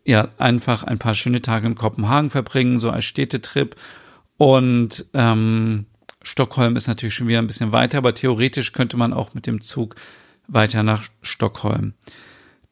ja 0.04 0.28
einfach 0.36 0.82
ein 0.82 0.98
paar 0.98 1.14
schöne 1.14 1.40
Tage 1.40 1.66
in 1.66 1.74
Kopenhagen 1.74 2.28
verbringen, 2.28 2.78
so 2.78 2.90
als 2.90 3.06
Städtetrip. 3.06 3.74
Und 4.36 5.06
ähm, 5.14 5.86
Stockholm 6.20 6.76
ist 6.76 6.86
natürlich 6.86 7.14
schon 7.14 7.28
wieder 7.28 7.38
ein 7.38 7.46
bisschen 7.46 7.72
weiter, 7.72 7.96
aber 7.96 8.12
theoretisch 8.12 8.72
könnte 8.72 8.98
man 8.98 9.14
auch 9.14 9.32
mit 9.32 9.46
dem 9.46 9.62
Zug 9.62 9.94
weiter 10.48 10.82
nach 10.82 11.04
Stockholm. 11.22 11.94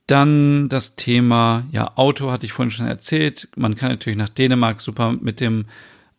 Dann 0.06 0.68
das 0.68 0.94
Thema, 0.94 1.64
ja, 1.70 1.96
Auto 1.96 2.30
hatte 2.30 2.44
ich 2.44 2.52
vorhin 2.52 2.70
schon 2.70 2.88
erzählt. 2.88 3.48
Man 3.56 3.74
kann 3.74 3.88
natürlich 3.88 4.18
nach 4.18 4.28
Dänemark 4.28 4.82
super 4.82 5.12
mit 5.18 5.40
dem 5.40 5.64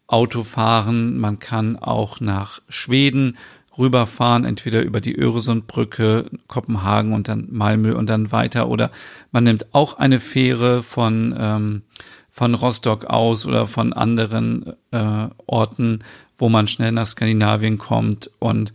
Auto 0.08 0.42
fahren. 0.44 1.20
Man 1.20 1.38
kann 1.38 1.78
auch 1.78 2.20
nach 2.20 2.64
Schweden 2.68 3.38
rüberfahren, 3.78 4.46
entweder 4.46 4.84
über 4.84 5.02
die 5.02 5.18
Öresundbrücke, 5.18 6.30
Kopenhagen 6.48 7.14
und 7.14 7.28
dann 7.28 7.48
Malmö 7.52 7.96
und 7.96 8.08
dann 8.08 8.32
weiter. 8.32 8.70
Oder 8.70 8.92
man 9.32 9.44
nimmt 9.44 9.74
auch 9.74 9.98
eine 9.98 10.20
Fähre 10.20 10.84
von, 10.84 11.36
ähm, 11.38 11.82
von 12.30 12.54
Rostock 12.54 13.06
aus 13.06 13.46
oder 13.46 13.68
von 13.68 13.94
anderen 13.94 14.74
äh, 14.92 15.28
Orten, 15.46 16.00
wo 16.36 16.50
man 16.50 16.68
schnell 16.68 16.92
nach 16.92 17.08
Skandinavien 17.08 17.78
kommt. 17.78 18.30
Und 18.40 18.74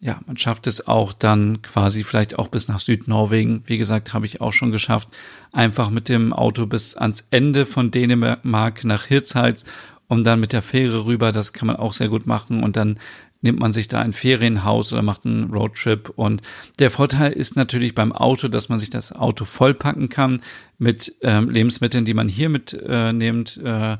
ja, 0.00 0.20
man 0.26 0.36
schafft 0.36 0.66
es 0.66 0.86
auch 0.86 1.12
dann 1.12 1.60
quasi 1.62 2.04
vielleicht 2.04 2.38
auch 2.38 2.48
bis 2.48 2.68
nach 2.68 2.78
Südnorwegen. 2.78 3.62
Wie 3.66 3.78
gesagt, 3.78 4.14
habe 4.14 4.26
ich 4.26 4.40
auch 4.40 4.52
schon 4.52 4.70
geschafft. 4.70 5.08
Einfach 5.52 5.90
mit 5.90 6.08
dem 6.08 6.32
Auto 6.32 6.66
bis 6.66 6.96
ans 6.96 7.24
Ende 7.30 7.66
von 7.66 7.90
Dänemark 7.90 8.84
nach 8.84 9.04
Hirtshals 9.04 9.64
und 10.06 10.24
dann 10.24 10.40
mit 10.40 10.52
der 10.52 10.62
Fähre 10.62 11.04
rüber. 11.04 11.32
Das 11.32 11.52
kann 11.52 11.66
man 11.66 11.76
auch 11.76 11.92
sehr 11.92 12.08
gut 12.08 12.26
machen. 12.26 12.62
Und 12.62 12.76
dann 12.76 12.98
nimmt 13.40 13.60
man 13.60 13.72
sich 13.72 13.88
da 13.88 14.00
ein 14.00 14.12
Ferienhaus 14.12 14.92
oder 14.92 15.02
macht 15.02 15.24
einen 15.24 15.52
Roadtrip. 15.52 16.10
Und 16.16 16.42
der 16.78 16.90
Vorteil 16.90 17.32
ist 17.32 17.56
natürlich 17.56 17.94
beim 17.94 18.12
Auto, 18.12 18.48
dass 18.48 18.68
man 18.68 18.78
sich 18.78 18.90
das 18.90 19.12
Auto 19.12 19.44
vollpacken 19.44 20.08
kann 20.08 20.40
mit 20.78 21.14
ähm, 21.22 21.48
Lebensmitteln, 21.48 22.04
die 22.04 22.14
man 22.14 22.28
hier 22.28 22.48
mitnimmt. 22.48 23.60
Äh, 23.64 23.92
äh, 23.92 23.96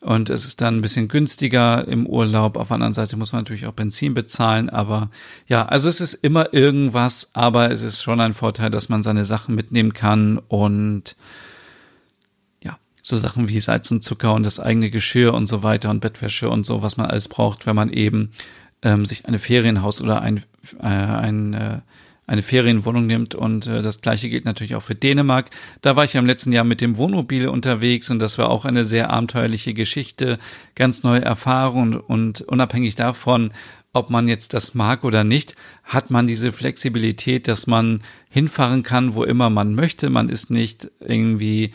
und 0.00 0.30
es 0.30 0.46
ist 0.46 0.60
dann 0.60 0.76
ein 0.76 0.80
bisschen 0.80 1.08
günstiger 1.08 1.86
im 1.88 2.06
Urlaub. 2.06 2.56
Auf 2.56 2.68
der 2.68 2.76
anderen 2.76 2.94
Seite 2.94 3.16
muss 3.16 3.32
man 3.32 3.40
natürlich 3.42 3.66
auch 3.66 3.72
Benzin 3.72 4.14
bezahlen. 4.14 4.70
Aber 4.70 5.10
ja, 5.48 5.66
also 5.66 5.88
es 5.88 6.00
ist 6.00 6.14
immer 6.14 6.54
irgendwas, 6.54 7.30
aber 7.32 7.72
es 7.72 7.82
ist 7.82 8.02
schon 8.02 8.20
ein 8.20 8.32
Vorteil, 8.32 8.70
dass 8.70 8.88
man 8.88 9.02
seine 9.02 9.24
Sachen 9.24 9.56
mitnehmen 9.56 9.92
kann 9.92 10.38
und 10.38 11.16
ja, 12.62 12.78
so 13.02 13.16
Sachen 13.16 13.48
wie 13.48 13.58
Salz 13.58 13.90
und 13.90 14.04
Zucker 14.04 14.34
und 14.34 14.46
das 14.46 14.60
eigene 14.60 14.90
Geschirr 14.90 15.34
und 15.34 15.46
so 15.46 15.64
weiter 15.64 15.90
und 15.90 16.00
Bettwäsche 16.00 16.48
und 16.48 16.64
so, 16.64 16.80
was 16.80 16.96
man 16.96 17.06
alles 17.06 17.26
braucht, 17.26 17.66
wenn 17.66 17.76
man 17.76 17.92
eben 17.92 18.30
ähm, 18.82 19.06
sich 19.06 19.26
eine 19.26 19.38
Ferienhaus 19.38 20.00
oder 20.00 20.22
ein, 20.22 20.42
äh, 20.80 20.86
ein 20.86 21.54
äh, 21.54 21.80
eine 22.28 22.42
Ferienwohnung 22.42 23.06
nimmt. 23.06 23.34
Und 23.34 23.66
äh, 23.66 23.82
das 23.82 24.00
gleiche 24.00 24.28
gilt 24.28 24.44
natürlich 24.44 24.76
auch 24.76 24.82
für 24.82 24.94
Dänemark. 24.94 25.50
Da 25.80 25.96
war 25.96 26.04
ich 26.04 26.12
ja 26.12 26.20
im 26.20 26.26
letzten 26.26 26.52
Jahr 26.52 26.64
mit 26.64 26.80
dem 26.80 26.96
Wohnmobil 26.96 27.48
unterwegs 27.48 28.10
und 28.10 28.20
das 28.20 28.38
war 28.38 28.50
auch 28.50 28.64
eine 28.64 28.84
sehr 28.84 29.10
abenteuerliche 29.10 29.74
Geschichte, 29.74 30.38
ganz 30.76 31.02
neue 31.02 31.22
Erfahrungen 31.22 31.96
und 31.96 32.42
unabhängig 32.42 32.94
davon, 32.94 33.50
ob 33.94 34.10
man 34.10 34.28
jetzt 34.28 34.52
das 34.52 34.74
mag 34.74 35.04
oder 35.04 35.24
nicht, 35.24 35.56
hat 35.82 36.10
man 36.10 36.26
diese 36.26 36.52
Flexibilität, 36.52 37.48
dass 37.48 37.66
man 37.66 38.02
hinfahren 38.28 38.82
kann, 38.82 39.14
wo 39.14 39.24
immer 39.24 39.48
man 39.48 39.74
möchte. 39.74 40.10
Man 40.10 40.28
ist 40.28 40.50
nicht 40.50 40.90
irgendwie 41.00 41.72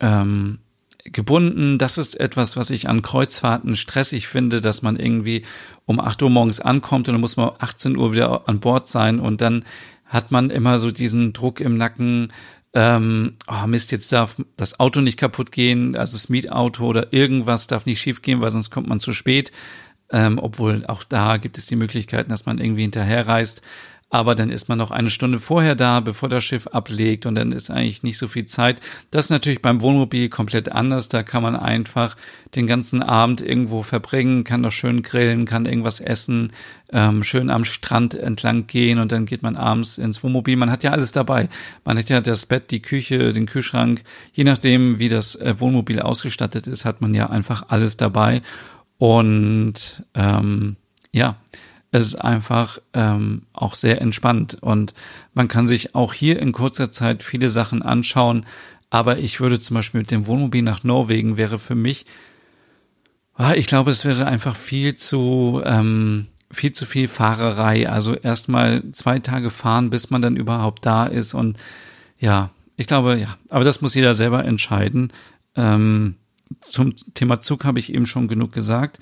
ähm, 0.00 0.60
gebunden. 1.04 1.78
Das 1.78 1.98
ist 1.98 2.18
etwas, 2.18 2.56
was 2.56 2.70
ich 2.70 2.88
an 2.88 3.02
Kreuzfahrten 3.02 3.76
stressig 3.76 4.26
finde, 4.26 4.60
dass 4.60 4.82
man 4.82 4.96
irgendwie 4.96 5.44
um 5.86 6.00
8 6.00 6.22
Uhr 6.22 6.30
morgens 6.30 6.60
ankommt 6.60 7.08
und 7.08 7.14
dann 7.14 7.20
muss 7.20 7.36
man 7.36 7.50
um 7.50 7.56
18 7.58 7.96
Uhr 7.96 8.12
wieder 8.12 8.48
an 8.48 8.60
Bord 8.60 8.88
sein 8.88 9.20
und 9.20 9.40
dann 9.40 9.64
hat 10.04 10.30
man 10.30 10.50
immer 10.50 10.78
so 10.78 10.90
diesen 10.90 11.32
Druck 11.32 11.60
im 11.60 11.76
Nacken, 11.76 12.32
ähm, 12.72 13.32
oh 13.46 13.66
Mist, 13.66 13.92
jetzt 13.92 14.12
darf 14.12 14.36
das 14.56 14.80
Auto 14.80 15.00
nicht 15.00 15.18
kaputt 15.18 15.52
gehen, 15.52 15.96
also 15.96 16.12
das 16.12 16.28
Mietauto 16.28 16.86
oder 16.86 17.12
irgendwas 17.12 17.66
darf 17.66 17.86
nicht 17.86 18.00
schief 18.00 18.22
gehen, 18.22 18.40
weil 18.40 18.50
sonst 18.50 18.70
kommt 18.70 18.88
man 18.88 19.00
zu 19.00 19.12
spät. 19.12 19.52
Ähm, 20.10 20.38
obwohl 20.38 20.84
auch 20.86 21.02
da 21.02 21.38
gibt 21.38 21.56
es 21.56 21.66
die 21.66 21.76
Möglichkeiten, 21.76 22.30
dass 22.30 22.46
man 22.46 22.58
irgendwie 22.58 22.82
hinterherreist 22.82 23.62
aber 24.14 24.36
dann 24.36 24.48
ist 24.48 24.68
man 24.68 24.78
noch 24.78 24.92
eine 24.92 25.10
Stunde 25.10 25.40
vorher 25.40 25.74
da, 25.74 25.98
bevor 25.98 26.28
das 26.28 26.44
Schiff 26.44 26.68
ablegt 26.68 27.26
und 27.26 27.34
dann 27.34 27.50
ist 27.50 27.68
eigentlich 27.68 28.04
nicht 28.04 28.16
so 28.16 28.28
viel 28.28 28.46
Zeit. 28.46 28.80
Das 29.10 29.24
ist 29.24 29.30
natürlich 29.30 29.60
beim 29.60 29.82
Wohnmobil 29.82 30.28
komplett 30.28 30.70
anders. 30.70 31.08
Da 31.08 31.24
kann 31.24 31.42
man 31.42 31.56
einfach 31.56 32.14
den 32.54 32.68
ganzen 32.68 33.02
Abend 33.02 33.40
irgendwo 33.40 33.82
verbringen, 33.82 34.44
kann 34.44 34.60
noch 34.60 34.70
schön 34.70 35.02
grillen, 35.02 35.46
kann 35.46 35.64
irgendwas 35.64 35.98
essen, 35.98 36.52
ähm, 36.92 37.24
schön 37.24 37.50
am 37.50 37.64
Strand 37.64 38.14
entlang 38.14 38.68
gehen 38.68 39.00
und 39.00 39.10
dann 39.10 39.26
geht 39.26 39.42
man 39.42 39.56
abends 39.56 39.98
ins 39.98 40.22
Wohnmobil. 40.22 40.54
Man 40.54 40.70
hat 40.70 40.84
ja 40.84 40.92
alles 40.92 41.10
dabei. 41.10 41.48
Man 41.84 41.98
hat 41.98 42.08
ja 42.08 42.20
das 42.20 42.46
Bett, 42.46 42.70
die 42.70 42.82
Küche, 42.82 43.32
den 43.32 43.46
Kühlschrank. 43.46 44.04
Je 44.32 44.44
nachdem, 44.44 45.00
wie 45.00 45.08
das 45.08 45.34
äh, 45.34 45.58
Wohnmobil 45.58 45.98
ausgestattet 45.98 46.68
ist, 46.68 46.84
hat 46.84 47.00
man 47.00 47.14
ja 47.14 47.30
einfach 47.30 47.64
alles 47.66 47.96
dabei. 47.96 48.42
Und 48.96 50.04
ähm, 50.14 50.76
ja, 51.10 51.36
es 51.94 52.08
ist 52.08 52.16
einfach 52.16 52.80
ähm, 52.92 53.42
auch 53.52 53.76
sehr 53.76 54.00
entspannt 54.00 54.58
und 54.60 54.94
man 55.32 55.46
kann 55.46 55.68
sich 55.68 55.94
auch 55.94 56.12
hier 56.12 56.40
in 56.40 56.50
kurzer 56.50 56.90
Zeit 56.90 57.22
viele 57.22 57.50
Sachen 57.50 57.82
anschauen. 57.82 58.46
Aber 58.90 59.18
ich 59.18 59.38
würde 59.38 59.60
zum 59.60 59.76
Beispiel 59.76 60.00
mit 60.00 60.10
dem 60.10 60.26
Wohnmobil 60.26 60.62
nach 60.62 60.82
Norwegen 60.82 61.36
wäre 61.36 61.60
für 61.60 61.76
mich, 61.76 62.04
ah, 63.34 63.54
ich 63.54 63.68
glaube, 63.68 63.92
es 63.92 64.04
wäre 64.04 64.26
einfach 64.26 64.56
viel 64.56 64.96
zu 64.96 65.62
ähm, 65.64 66.26
viel 66.50 66.72
zu 66.72 66.84
viel 66.84 67.06
Fahrerei. 67.06 67.88
Also 67.88 68.16
erstmal 68.16 68.90
zwei 68.90 69.20
Tage 69.20 69.50
fahren, 69.50 69.90
bis 69.90 70.10
man 70.10 70.20
dann 70.20 70.34
überhaupt 70.34 70.84
da 70.84 71.06
ist 71.06 71.32
und 71.32 71.58
ja, 72.18 72.50
ich 72.76 72.88
glaube, 72.88 73.20
ja, 73.20 73.38
aber 73.50 73.62
das 73.62 73.82
muss 73.82 73.94
jeder 73.94 74.16
selber 74.16 74.44
entscheiden. 74.44 75.12
Ähm, 75.54 76.16
zum 76.60 76.96
Thema 77.14 77.40
Zug 77.40 77.64
habe 77.64 77.78
ich 77.78 77.94
eben 77.94 78.06
schon 78.06 78.26
genug 78.26 78.50
gesagt. 78.50 78.98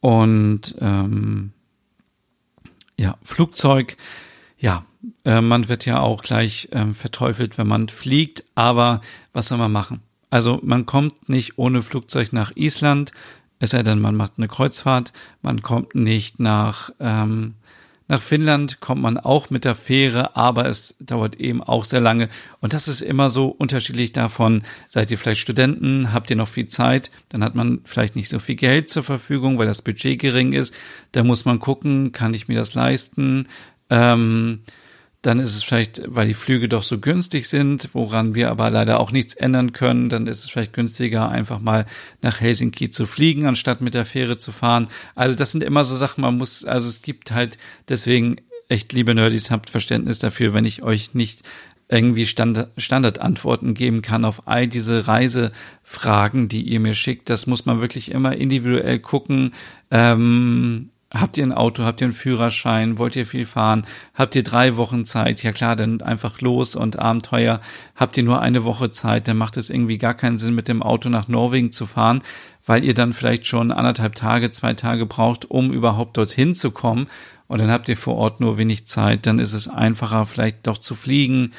Und 0.00 0.74
ähm, 0.80 1.53
ja, 2.98 3.16
Flugzeug, 3.22 3.96
ja, 4.58 4.84
äh, 5.24 5.40
man 5.40 5.68
wird 5.68 5.86
ja 5.86 6.00
auch 6.00 6.22
gleich 6.22 6.68
äh, 6.72 6.86
verteufelt, 6.94 7.58
wenn 7.58 7.66
man 7.66 7.88
fliegt, 7.88 8.44
aber 8.54 9.00
was 9.32 9.48
soll 9.48 9.58
man 9.58 9.72
machen? 9.72 10.00
Also 10.30 10.60
man 10.62 10.86
kommt 10.86 11.28
nicht 11.28 11.58
ohne 11.58 11.82
Flugzeug 11.82 12.32
nach 12.32 12.52
Island, 12.56 13.12
es 13.60 13.70
sei 13.70 13.82
denn, 13.82 14.00
man 14.00 14.16
macht 14.16 14.32
eine 14.36 14.48
Kreuzfahrt, 14.48 15.12
man 15.42 15.62
kommt 15.62 15.94
nicht 15.94 16.40
nach 16.40 16.90
ähm, 17.00 17.54
nach 18.06 18.20
Finnland 18.20 18.80
kommt 18.80 19.00
man 19.00 19.16
auch 19.16 19.48
mit 19.48 19.64
der 19.64 19.74
Fähre, 19.74 20.36
aber 20.36 20.66
es 20.66 20.96
dauert 21.00 21.36
eben 21.36 21.62
auch 21.62 21.84
sehr 21.84 22.00
lange. 22.00 22.28
Und 22.60 22.74
das 22.74 22.86
ist 22.86 23.00
immer 23.00 23.30
so 23.30 23.48
unterschiedlich 23.48 24.12
davon. 24.12 24.62
Seid 24.88 25.10
ihr 25.10 25.16
vielleicht 25.18 25.40
Studenten? 25.40 26.12
Habt 26.12 26.28
ihr 26.28 26.36
noch 26.36 26.48
viel 26.48 26.66
Zeit? 26.66 27.10
Dann 27.30 27.42
hat 27.42 27.54
man 27.54 27.80
vielleicht 27.84 28.14
nicht 28.14 28.28
so 28.28 28.38
viel 28.40 28.56
Geld 28.56 28.90
zur 28.90 29.04
Verfügung, 29.04 29.56
weil 29.56 29.66
das 29.66 29.80
Budget 29.80 30.18
gering 30.18 30.52
ist. 30.52 30.74
Da 31.12 31.24
muss 31.24 31.46
man 31.46 31.60
gucken, 31.60 32.12
kann 32.12 32.34
ich 32.34 32.46
mir 32.46 32.58
das 32.58 32.74
leisten? 32.74 33.48
Ähm, 33.88 34.60
dann 35.26 35.40
ist 35.40 35.56
es 35.56 35.64
vielleicht, 35.64 36.02
weil 36.06 36.28
die 36.28 36.34
Flüge 36.34 36.68
doch 36.68 36.82
so 36.82 36.98
günstig 36.98 37.48
sind, 37.48 37.88
woran 37.94 38.34
wir 38.34 38.50
aber 38.50 38.68
leider 38.70 39.00
auch 39.00 39.10
nichts 39.10 39.34
ändern 39.34 39.72
können, 39.72 40.10
dann 40.10 40.26
ist 40.26 40.44
es 40.44 40.50
vielleicht 40.50 40.74
günstiger, 40.74 41.30
einfach 41.30 41.60
mal 41.60 41.86
nach 42.20 42.40
Helsinki 42.40 42.90
zu 42.90 43.06
fliegen, 43.06 43.46
anstatt 43.46 43.80
mit 43.80 43.94
der 43.94 44.04
Fähre 44.04 44.36
zu 44.36 44.52
fahren. 44.52 44.88
Also 45.14 45.34
das 45.34 45.52
sind 45.52 45.62
immer 45.62 45.82
so 45.82 45.96
Sachen, 45.96 46.20
man 46.20 46.36
muss, 46.36 46.66
also 46.66 46.88
es 46.88 47.00
gibt 47.00 47.30
halt 47.30 47.56
deswegen 47.88 48.36
echt, 48.68 48.92
liebe 48.92 49.14
Nerdys, 49.14 49.50
habt 49.50 49.70
Verständnis 49.70 50.18
dafür, 50.18 50.52
wenn 50.52 50.66
ich 50.66 50.82
euch 50.82 51.14
nicht 51.14 51.42
irgendwie 51.88 52.26
Standard, 52.26 52.72
Standardantworten 52.76 53.72
geben 53.72 54.02
kann 54.02 54.26
auf 54.26 54.46
all 54.46 54.66
diese 54.66 55.06
Reisefragen, 55.06 56.48
die 56.48 56.62
ihr 56.62 56.80
mir 56.80 56.94
schickt. 56.94 57.30
Das 57.30 57.46
muss 57.46 57.64
man 57.64 57.80
wirklich 57.80 58.10
immer 58.10 58.36
individuell 58.36 58.98
gucken. 58.98 59.52
Ähm, 59.90 60.90
Habt 61.14 61.38
ihr 61.38 61.44
ein 61.44 61.52
Auto? 61.52 61.84
Habt 61.84 62.00
ihr 62.00 62.06
einen 62.06 62.14
Führerschein? 62.14 62.98
Wollt 62.98 63.14
ihr 63.14 63.24
viel 63.24 63.46
fahren? 63.46 63.86
Habt 64.14 64.34
ihr 64.34 64.42
drei 64.42 64.76
Wochen 64.76 65.04
Zeit? 65.04 65.44
Ja 65.44 65.52
klar, 65.52 65.76
dann 65.76 66.02
einfach 66.02 66.40
los 66.40 66.74
und 66.74 66.98
Abenteuer. 66.98 67.60
Habt 67.94 68.16
ihr 68.16 68.24
nur 68.24 68.42
eine 68.42 68.64
Woche 68.64 68.90
Zeit? 68.90 69.28
Dann 69.28 69.36
macht 69.36 69.56
es 69.56 69.70
irgendwie 69.70 69.98
gar 69.98 70.14
keinen 70.14 70.38
Sinn, 70.38 70.56
mit 70.56 70.66
dem 70.66 70.82
Auto 70.82 71.08
nach 71.10 71.28
Norwegen 71.28 71.70
zu 71.70 71.86
fahren, 71.86 72.20
weil 72.66 72.82
ihr 72.82 72.94
dann 72.94 73.12
vielleicht 73.12 73.46
schon 73.46 73.70
anderthalb 73.70 74.16
Tage, 74.16 74.50
zwei 74.50 74.74
Tage 74.74 75.06
braucht, 75.06 75.48
um 75.48 75.72
überhaupt 75.72 76.16
dorthin 76.16 76.52
zu 76.52 76.72
kommen. 76.72 77.06
Und 77.46 77.60
dann 77.60 77.70
habt 77.70 77.88
ihr 77.88 77.96
vor 77.96 78.16
Ort 78.16 78.40
nur 78.40 78.58
wenig 78.58 78.88
Zeit. 78.88 79.26
Dann 79.26 79.38
ist 79.38 79.52
es 79.52 79.68
einfacher, 79.68 80.26
vielleicht 80.26 80.66
doch 80.66 80.78
zu 80.78 80.96
fliegen. 80.96 81.52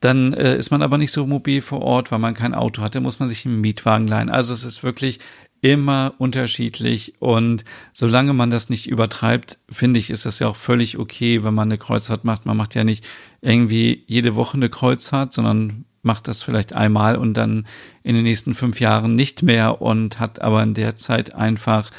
Dann 0.00 0.32
äh, 0.32 0.56
ist 0.56 0.70
man 0.70 0.80
aber 0.80 0.96
nicht 0.96 1.12
so 1.12 1.26
mobil 1.26 1.60
vor 1.60 1.82
Ort, 1.82 2.10
weil 2.10 2.18
man 2.18 2.32
kein 2.32 2.54
Auto 2.54 2.80
hat. 2.80 2.94
Dann 2.94 3.02
muss 3.02 3.18
man 3.18 3.28
sich 3.28 3.44
einen 3.44 3.60
Mietwagen 3.60 4.08
leihen. 4.08 4.30
Also 4.30 4.54
es 4.54 4.64
ist 4.64 4.82
wirklich 4.82 5.20
immer 5.64 6.12
unterschiedlich 6.18 7.14
und 7.20 7.64
solange 7.90 8.34
man 8.34 8.50
das 8.50 8.68
nicht 8.68 8.86
übertreibt, 8.86 9.58
finde 9.70 9.98
ich, 9.98 10.10
ist 10.10 10.26
das 10.26 10.38
ja 10.38 10.48
auch 10.48 10.56
völlig 10.56 10.98
okay, 10.98 11.42
wenn 11.42 11.54
man 11.54 11.68
eine 11.68 11.78
Kreuzfahrt 11.78 12.22
macht. 12.22 12.44
Man 12.44 12.58
macht 12.58 12.74
ja 12.74 12.84
nicht 12.84 13.02
irgendwie 13.40 14.04
jede 14.06 14.34
Woche 14.34 14.58
eine 14.58 14.68
Kreuzfahrt, 14.68 15.32
sondern 15.32 15.86
macht 16.02 16.28
das 16.28 16.42
vielleicht 16.42 16.74
einmal 16.74 17.16
und 17.16 17.32
dann 17.38 17.66
in 18.02 18.14
den 18.14 18.24
nächsten 18.24 18.54
fünf 18.54 18.78
Jahren 18.78 19.14
nicht 19.14 19.42
mehr 19.42 19.80
und 19.80 20.20
hat 20.20 20.42
aber 20.42 20.62
in 20.62 20.74
der 20.74 20.96
Zeit 20.96 21.34
einfach 21.34 21.90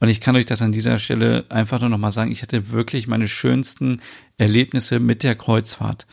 und 0.00 0.10
ich 0.10 0.20
kann 0.20 0.36
euch 0.36 0.44
das 0.44 0.60
an 0.60 0.72
dieser 0.72 0.98
Stelle 0.98 1.46
einfach 1.48 1.80
nur 1.80 1.88
noch 1.88 1.96
mal 1.96 2.12
sagen, 2.12 2.30
ich 2.30 2.42
hatte 2.42 2.72
wirklich 2.72 3.06
meine 3.06 3.26
schönsten 3.26 4.02
Erlebnisse 4.36 5.00
mit 5.00 5.22
der 5.22 5.34
Kreuzfahrt. 5.34 6.06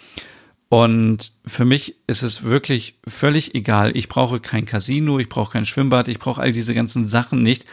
Und 0.72 1.34
für 1.46 1.66
mich 1.66 1.98
ist 2.08 2.24
es 2.24 2.44
wirklich 2.44 2.98
völlig 3.06 3.56
egal. 3.56 3.92
Ich 3.94 4.08
brauche 4.08 4.40
kein 4.40 4.64
Casino, 4.64 5.20
ich 5.20 5.28
brauche 5.28 5.52
kein 5.52 5.66
Schwimmbad, 5.66 6.08
ich 6.08 6.18
brauche 6.18 6.40
all 6.40 6.54
diese 6.54 6.74
ganzen 6.74 7.10
Sachen 7.10 7.44
nicht. 7.44 7.66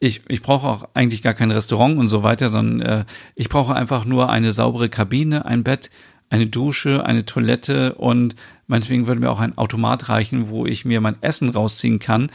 Ich, 0.00 0.22
ich 0.26 0.42
brauche 0.42 0.66
auch 0.66 0.88
eigentlich 0.92 1.22
gar 1.22 1.34
kein 1.34 1.52
Restaurant 1.52 1.96
und 1.96 2.08
so 2.08 2.24
weiter, 2.24 2.48
sondern 2.48 2.80
äh, 2.80 3.04
ich 3.36 3.50
brauche 3.50 3.76
einfach 3.76 4.04
nur 4.04 4.30
eine 4.30 4.52
saubere 4.52 4.88
Kabine, 4.88 5.44
ein 5.46 5.62
Bett, 5.62 5.90
eine 6.28 6.48
Dusche, 6.48 7.06
eine 7.06 7.24
Toilette 7.24 7.94
und 7.94 8.34
meinetwegen 8.66 9.06
würde 9.06 9.20
mir 9.20 9.30
auch 9.30 9.38
ein 9.38 9.56
Automat 9.56 10.08
reichen, 10.08 10.48
wo 10.48 10.66
ich 10.66 10.84
mir 10.84 11.00
mein 11.00 11.22
Essen 11.22 11.50
rausziehen 11.50 12.00
kann. 12.00 12.32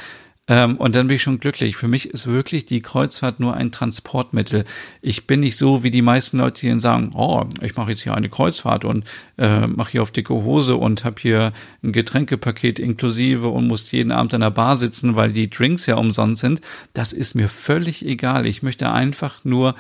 Ähm, 0.47 0.77
und 0.77 0.95
dann 0.95 1.07
bin 1.07 1.15
ich 1.15 1.23
schon 1.23 1.39
glücklich. 1.39 1.75
Für 1.75 1.87
mich 1.87 2.11
ist 2.11 2.27
wirklich 2.27 2.65
die 2.65 2.81
Kreuzfahrt 2.81 3.39
nur 3.39 3.55
ein 3.55 3.71
Transportmittel. 3.71 4.63
Ich 5.01 5.25
bin 5.25 5.39
nicht 5.39 5.57
so 5.57 5.81
wie 5.81 5.89
die 5.89 6.03
meisten 6.03 6.37
Leute, 6.37 6.61
die 6.61 6.79
sagen, 6.79 7.11
oh, 7.15 7.45
ich 7.61 7.75
mache 7.75 7.91
jetzt 7.91 8.03
hier 8.03 8.13
eine 8.13 8.29
Kreuzfahrt 8.29 8.85
und 8.85 9.05
äh, 9.39 9.65
mache 9.65 9.93
hier 9.93 10.03
auf 10.03 10.11
dicke 10.11 10.35
Hose 10.35 10.75
und 10.75 11.03
habe 11.03 11.15
hier 11.19 11.51
ein 11.83 11.93
Getränkepaket 11.93 12.77
inklusive 12.77 13.47
und 13.47 13.67
muss 13.67 13.91
jeden 13.91 14.11
Abend 14.11 14.35
an 14.35 14.41
der 14.41 14.51
Bar 14.51 14.77
sitzen, 14.77 15.15
weil 15.15 15.31
die 15.31 15.49
Drinks 15.49 15.87
ja 15.87 15.95
umsonst 15.95 16.41
sind. 16.41 16.61
Das 16.93 17.11
ist 17.11 17.33
mir 17.33 17.49
völlig 17.49 18.05
egal. 18.05 18.45
Ich 18.45 18.61
möchte 18.61 18.91
einfach 18.91 19.43
nur 19.45 19.73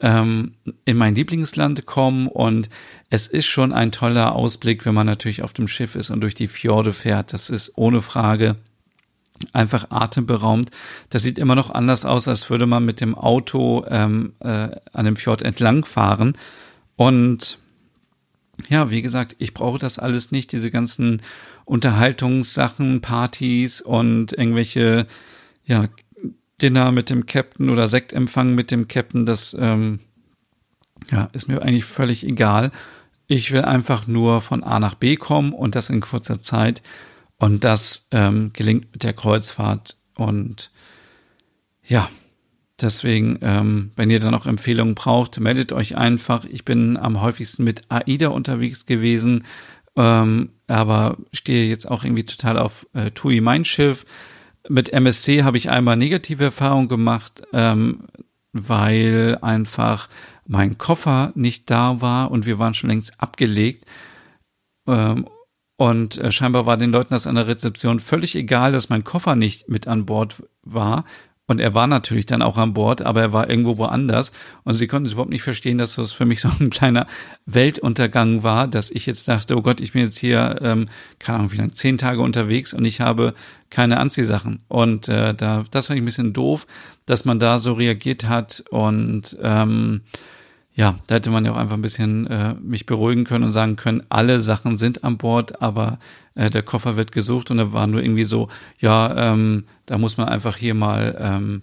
ähm, 0.00 0.52
in 0.84 0.96
mein 0.96 1.16
Lieblingsland 1.16 1.84
kommen 1.86 2.28
und 2.28 2.68
es 3.10 3.26
ist 3.26 3.46
schon 3.46 3.72
ein 3.72 3.90
toller 3.90 4.36
Ausblick, 4.36 4.86
wenn 4.86 4.94
man 4.94 5.06
natürlich 5.06 5.42
auf 5.42 5.52
dem 5.52 5.66
Schiff 5.66 5.96
ist 5.96 6.10
und 6.10 6.20
durch 6.20 6.34
die 6.34 6.48
Fjorde 6.48 6.92
fährt. 6.92 7.32
Das 7.32 7.50
ist 7.50 7.72
ohne 7.74 8.02
Frage 8.02 8.54
einfach 9.52 9.90
atemberaubend. 9.90 10.70
Das 11.10 11.22
sieht 11.22 11.38
immer 11.38 11.54
noch 11.54 11.70
anders 11.70 12.04
aus, 12.04 12.28
als 12.28 12.48
würde 12.50 12.66
man 12.66 12.84
mit 12.84 13.00
dem 13.00 13.14
Auto 13.14 13.84
ähm, 13.88 14.32
äh, 14.40 14.68
an 14.92 15.04
dem 15.04 15.16
Fjord 15.16 15.42
entlang 15.42 15.84
fahren. 15.84 16.36
Und 16.96 17.58
ja, 18.68 18.90
wie 18.90 19.02
gesagt, 19.02 19.36
ich 19.38 19.52
brauche 19.54 19.78
das 19.78 19.98
alles 19.98 20.32
nicht, 20.32 20.52
diese 20.52 20.70
ganzen 20.70 21.22
Unterhaltungssachen, 21.64 23.00
Partys 23.00 23.82
und 23.82 24.32
irgendwelche, 24.32 25.06
ja, 25.64 25.88
Dinner 26.62 26.90
mit 26.90 27.10
dem 27.10 27.26
Captain 27.26 27.68
oder 27.68 27.86
Sektempfang 27.86 28.54
mit 28.54 28.70
dem 28.70 28.88
Captain, 28.88 29.26
das 29.26 29.54
ähm, 29.60 30.00
ja, 31.10 31.28
ist 31.34 31.48
mir 31.48 31.60
eigentlich 31.60 31.84
völlig 31.84 32.26
egal. 32.26 32.70
Ich 33.26 33.52
will 33.52 33.62
einfach 33.62 34.06
nur 34.06 34.40
von 34.40 34.64
A 34.64 34.80
nach 34.80 34.94
B 34.94 35.16
kommen 35.16 35.52
und 35.52 35.74
das 35.74 35.90
in 35.90 36.00
kurzer 36.00 36.40
Zeit. 36.40 36.82
Und 37.38 37.64
das 37.64 38.08
ähm, 38.12 38.50
gelingt 38.52 38.92
mit 38.92 39.02
der 39.02 39.12
Kreuzfahrt. 39.12 39.96
Und 40.14 40.70
ja, 41.84 42.08
deswegen, 42.80 43.38
ähm, 43.42 43.92
wenn 43.96 44.10
ihr 44.10 44.20
da 44.20 44.30
noch 44.30 44.46
Empfehlungen 44.46 44.94
braucht, 44.94 45.38
meldet 45.40 45.72
euch 45.72 45.96
einfach. 45.96 46.44
Ich 46.44 46.64
bin 46.64 46.96
am 46.96 47.20
häufigsten 47.20 47.64
mit 47.64 47.82
AIDA 47.90 48.28
unterwegs 48.28 48.86
gewesen, 48.86 49.44
ähm, 49.96 50.50
aber 50.66 51.16
stehe 51.32 51.68
jetzt 51.68 51.90
auch 51.90 52.04
irgendwie 52.04 52.24
total 52.24 52.58
auf 52.58 52.86
äh, 52.94 53.10
TUI 53.10 53.40
Mein 53.40 53.64
Schiff. 53.64 54.04
Mit 54.68 54.92
MSC 54.92 55.44
habe 55.44 55.58
ich 55.58 55.70
einmal 55.70 55.96
negative 55.96 56.44
Erfahrungen 56.44 56.88
gemacht, 56.88 57.42
ähm, 57.52 58.04
weil 58.52 59.38
einfach 59.42 60.08
mein 60.46 60.78
Koffer 60.78 61.32
nicht 61.34 61.70
da 61.70 62.00
war 62.00 62.30
und 62.30 62.46
wir 62.46 62.58
waren 62.58 62.74
schon 62.74 62.90
längst 62.90 63.20
abgelegt. 63.20 63.84
Und 65.76 66.18
äh, 66.18 66.30
scheinbar 66.32 66.66
war 66.66 66.76
den 66.76 66.90
Leuten 66.90 67.12
das 67.12 67.26
an 67.26 67.34
der 67.34 67.46
Rezeption 67.46 68.00
völlig 68.00 68.34
egal, 68.34 68.72
dass 68.72 68.88
mein 68.88 69.04
Koffer 69.04 69.36
nicht 69.36 69.68
mit 69.68 69.86
an 69.86 70.06
Bord 70.06 70.42
war. 70.62 71.04
Und 71.48 71.60
er 71.60 71.74
war 71.74 71.86
natürlich 71.86 72.26
dann 72.26 72.42
auch 72.42 72.56
an 72.56 72.74
Bord, 72.74 73.02
aber 73.02 73.20
er 73.20 73.32
war 73.32 73.48
irgendwo 73.48 73.78
woanders. 73.78 74.32
Und 74.64 74.74
sie 74.74 74.88
konnten 74.88 75.06
es 75.06 75.12
überhaupt 75.12 75.30
nicht 75.30 75.44
verstehen, 75.44 75.78
dass 75.78 75.94
das 75.94 76.12
für 76.12 76.24
mich 76.24 76.40
so 76.40 76.50
ein 76.58 76.70
kleiner 76.70 77.06
Weltuntergang 77.44 78.42
war, 78.42 78.66
dass 78.66 78.90
ich 78.90 79.06
jetzt 79.06 79.28
dachte, 79.28 79.56
oh 79.56 79.62
Gott, 79.62 79.80
ich 79.80 79.92
bin 79.92 80.02
jetzt 80.02 80.18
hier, 80.18 80.58
ähm, 80.60 80.88
keine 81.20 81.38
Ahnung, 81.38 81.52
wie 81.52 81.56
lange, 81.56 81.70
zehn 81.70 81.98
Tage 81.98 82.20
unterwegs 82.20 82.74
und 82.74 82.84
ich 82.84 83.00
habe 83.00 83.32
keine 83.70 83.98
Anziehsachen. 83.98 84.64
Und 84.66 85.08
äh, 85.08 85.34
da, 85.34 85.64
das 85.70 85.86
fand 85.86 85.98
ich 85.98 86.02
ein 86.02 86.06
bisschen 86.06 86.32
doof, 86.32 86.66
dass 87.04 87.24
man 87.24 87.38
da 87.38 87.60
so 87.60 87.74
reagiert 87.74 88.28
hat. 88.28 88.64
Und 88.70 89.36
ähm, 89.40 90.02
ja, 90.76 90.98
da 91.06 91.14
hätte 91.14 91.30
man 91.30 91.46
ja 91.46 91.52
auch 91.52 91.56
einfach 91.56 91.74
ein 91.74 91.82
bisschen 91.82 92.26
äh, 92.26 92.54
mich 92.60 92.84
beruhigen 92.84 93.24
können 93.24 93.44
und 93.44 93.52
sagen 93.52 93.76
können, 93.76 94.02
alle 94.10 94.40
Sachen 94.40 94.76
sind 94.76 95.04
an 95.04 95.16
Bord, 95.16 95.62
aber 95.62 95.98
äh, 96.34 96.50
der 96.50 96.62
Koffer 96.62 96.98
wird 96.98 97.12
gesucht 97.12 97.50
und 97.50 97.56
da 97.56 97.72
war 97.72 97.86
nur 97.86 98.02
irgendwie 98.02 98.26
so, 98.26 98.48
ja, 98.78 99.32
ähm, 99.32 99.64
da 99.86 99.96
muss 99.96 100.18
man 100.18 100.28
einfach 100.28 100.58
hier 100.58 100.74
mal 100.74 101.16
ähm, 101.18 101.62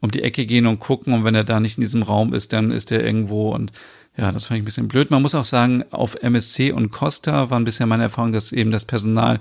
um 0.00 0.10
die 0.10 0.22
Ecke 0.22 0.46
gehen 0.46 0.66
und 0.66 0.80
gucken 0.80 1.12
und 1.12 1.24
wenn 1.24 1.34
er 1.34 1.44
da 1.44 1.60
nicht 1.60 1.76
in 1.76 1.82
diesem 1.82 2.02
Raum 2.02 2.32
ist, 2.32 2.54
dann 2.54 2.70
ist 2.70 2.90
er 2.90 3.04
irgendwo 3.04 3.50
und 3.50 3.72
ja, 4.16 4.32
das 4.32 4.46
fand 4.46 4.58
ich 4.58 4.62
ein 4.62 4.64
bisschen 4.64 4.88
blöd. 4.88 5.10
Man 5.10 5.20
muss 5.20 5.34
auch 5.34 5.44
sagen, 5.44 5.84
auf 5.90 6.14
MSC 6.14 6.72
und 6.72 6.90
Costa 6.90 7.50
war 7.50 7.60
ein 7.60 7.64
bisschen 7.64 7.88
meine 7.88 8.04
Erfahrung, 8.04 8.32
dass 8.32 8.52
eben 8.52 8.70
das 8.70 8.86
Personal 8.86 9.40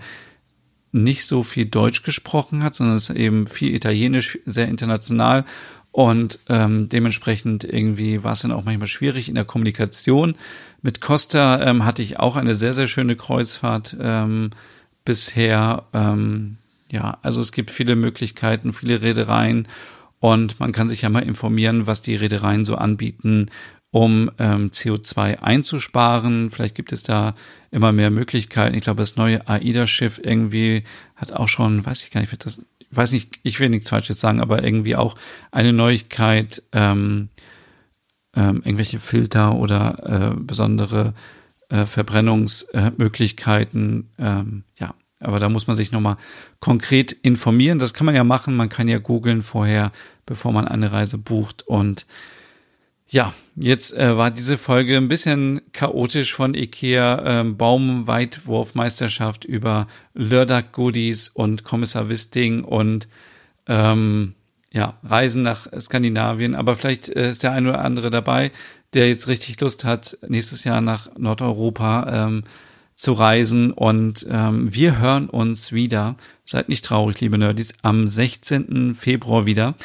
nicht 0.91 1.25
so 1.25 1.43
viel 1.43 1.65
Deutsch 1.65 2.03
gesprochen 2.03 2.61
hat, 2.61 2.75
sondern 2.75 2.97
es 2.97 3.09
eben 3.09 3.47
viel 3.47 3.73
Italienisch, 3.73 4.37
sehr 4.45 4.67
international 4.67 5.45
und 5.93 6.39
ähm, 6.49 6.89
dementsprechend 6.89 7.63
irgendwie 7.63 8.23
war 8.23 8.33
es 8.33 8.41
dann 8.41 8.51
auch 8.51 8.63
manchmal 8.63 8.87
schwierig 8.87 9.29
in 9.29 9.35
der 9.35 9.45
Kommunikation. 9.45 10.33
Mit 10.81 11.01
Costa 11.01 11.61
ähm, 11.61 11.85
hatte 11.85 12.01
ich 12.01 12.19
auch 12.19 12.35
eine 12.35 12.55
sehr, 12.55 12.73
sehr 12.73 12.87
schöne 12.87 13.15
Kreuzfahrt 13.15 13.95
ähm, 14.01 14.49
bisher. 15.05 15.83
Ähm, 15.93 16.57
ja, 16.91 17.19
also 17.21 17.41
es 17.41 17.51
gibt 17.51 17.69
viele 17.69 17.95
Möglichkeiten, 17.95 18.73
viele 18.73 19.03
Reedereien 19.03 19.67
und 20.19 20.59
man 20.59 20.71
kann 20.71 20.89
sich 20.89 21.03
ja 21.03 21.09
mal 21.09 21.21
informieren, 21.21 21.85
was 21.85 22.01
die 22.01 22.15
Reedereien 22.15 22.65
so 22.65 22.75
anbieten, 22.75 23.51
um 23.91 24.31
ähm, 24.39 24.71
CO2 24.71 25.41
einzusparen. 25.43 26.49
Vielleicht 26.49 26.73
gibt 26.73 26.91
es 26.91 27.03
da 27.03 27.35
immer 27.69 27.91
mehr 27.91 28.09
Möglichkeiten. 28.09 28.75
Ich 28.75 28.83
glaube, 28.83 29.03
das 29.03 29.15
neue 29.15 29.47
AIDA-Schiff 29.47 30.19
irgendwie 30.23 30.85
hat 31.15 31.33
auch 31.33 31.47
schon, 31.47 31.85
weiß 31.85 32.01
ich 32.01 32.09
gar 32.09 32.21
nicht, 32.21 32.31
wird 32.31 32.47
das 32.47 32.63
weiß 32.95 33.11
nicht, 33.11 33.39
ich 33.43 33.59
will 33.59 33.69
nichts 33.69 33.89
Falsches 33.89 34.19
sagen, 34.19 34.39
aber 34.39 34.63
irgendwie 34.63 34.95
auch 34.95 35.15
eine 35.51 35.73
Neuigkeit, 35.73 36.63
ähm, 36.71 37.29
ähm, 38.35 38.61
irgendwelche 38.63 38.99
Filter 38.99 39.55
oder 39.55 40.33
äh, 40.33 40.35
besondere 40.39 41.13
äh, 41.69 41.85
Verbrennungsmöglichkeiten. 41.85 44.09
Äh, 44.17 44.25
ähm, 44.25 44.63
ja, 44.79 44.95
aber 45.19 45.39
da 45.39 45.49
muss 45.49 45.67
man 45.67 45.75
sich 45.75 45.91
nochmal 45.91 46.17
konkret 46.59 47.11
informieren. 47.11 47.79
Das 47.79 47.93
kann 47.93 48.05
man 48.05 48.15
ja 48.15 48.23
machen. 48.23 48.55
Man 48.55 48.69
kann 48.69 48.87
ja 48.87 48.99
googeln 48.99 49.41
vorher, 49.41 49.91
bevor 50.25 50.51
man 50.51 50.67
eine 50.67 50.91
Reise 50.91 51.17
bucht 51.17 51.63
und 51.63 52.05
ja, 53.13 53.31
jetzt 53.55 53.95
äh, 53.95 54.17
war 54.17 54.31
diese 54.31 54.57
Folge 54.57 54.97
ein 54.97 55.07
bisschen 55.07 55.61
chaotisch 55.71 56.33
von 56.33 56.55
Ikea, 56.55 57.41
ähm, 57.41 57.57
Baumweitwurfmeisterschaft 57.57 59.45
über 59.45 59.85
Lördag 60.15 60.71
Goodies 60.71 61.29
und 61.29 61.63
Kommissar 61.63 62.09
Wisting 62.09 62.63
und 62.63 63.07
ähm, 63.67 64.33
ja, 64.71 64.97
Reisen 65.03 65.43
nach 65.43 65.67
Skandinavien. 65.79 66.55
Aber 66.55 66.75
vielleicht 66.75 67.07
äh, 67.09 67.29
ist 67.29 67.43
der 67.43 67.51
ein 67.51 67.67
oder 67.67 67.85
andere 67.85 68.09
dabei, 68.09 68.51
der 68.95 69.09
jetzt 69.09 69.27
richtig 69.27 69.61
Lust 69.61 69.85
hat, 69.85 70.17
nächstes 70.27 70.63
Jahr 70.63 70.81
nach 70.81 71.11
Nordeuropa 71.15 72.25
ähm, 72.25 72.43
zu 72.95 73.13
reisen. 73.13 73.73
Und 73.73 74.25
ähm, 74.27 74.73
wir 74.73 74.97
hören 74.97 75.29
uns 75.29 75.71
wieder. 75.71 76.15
Seid 76.45 76.67
nicht 76.67 76.83
traurig, 76.83 77.21
liebe 77.21 77.37
Nerdies, 77.37 77.75
am 77.83 78.07
16. 78.07 78.95
Februar 78.95 79.45
wieder 79.45 79.75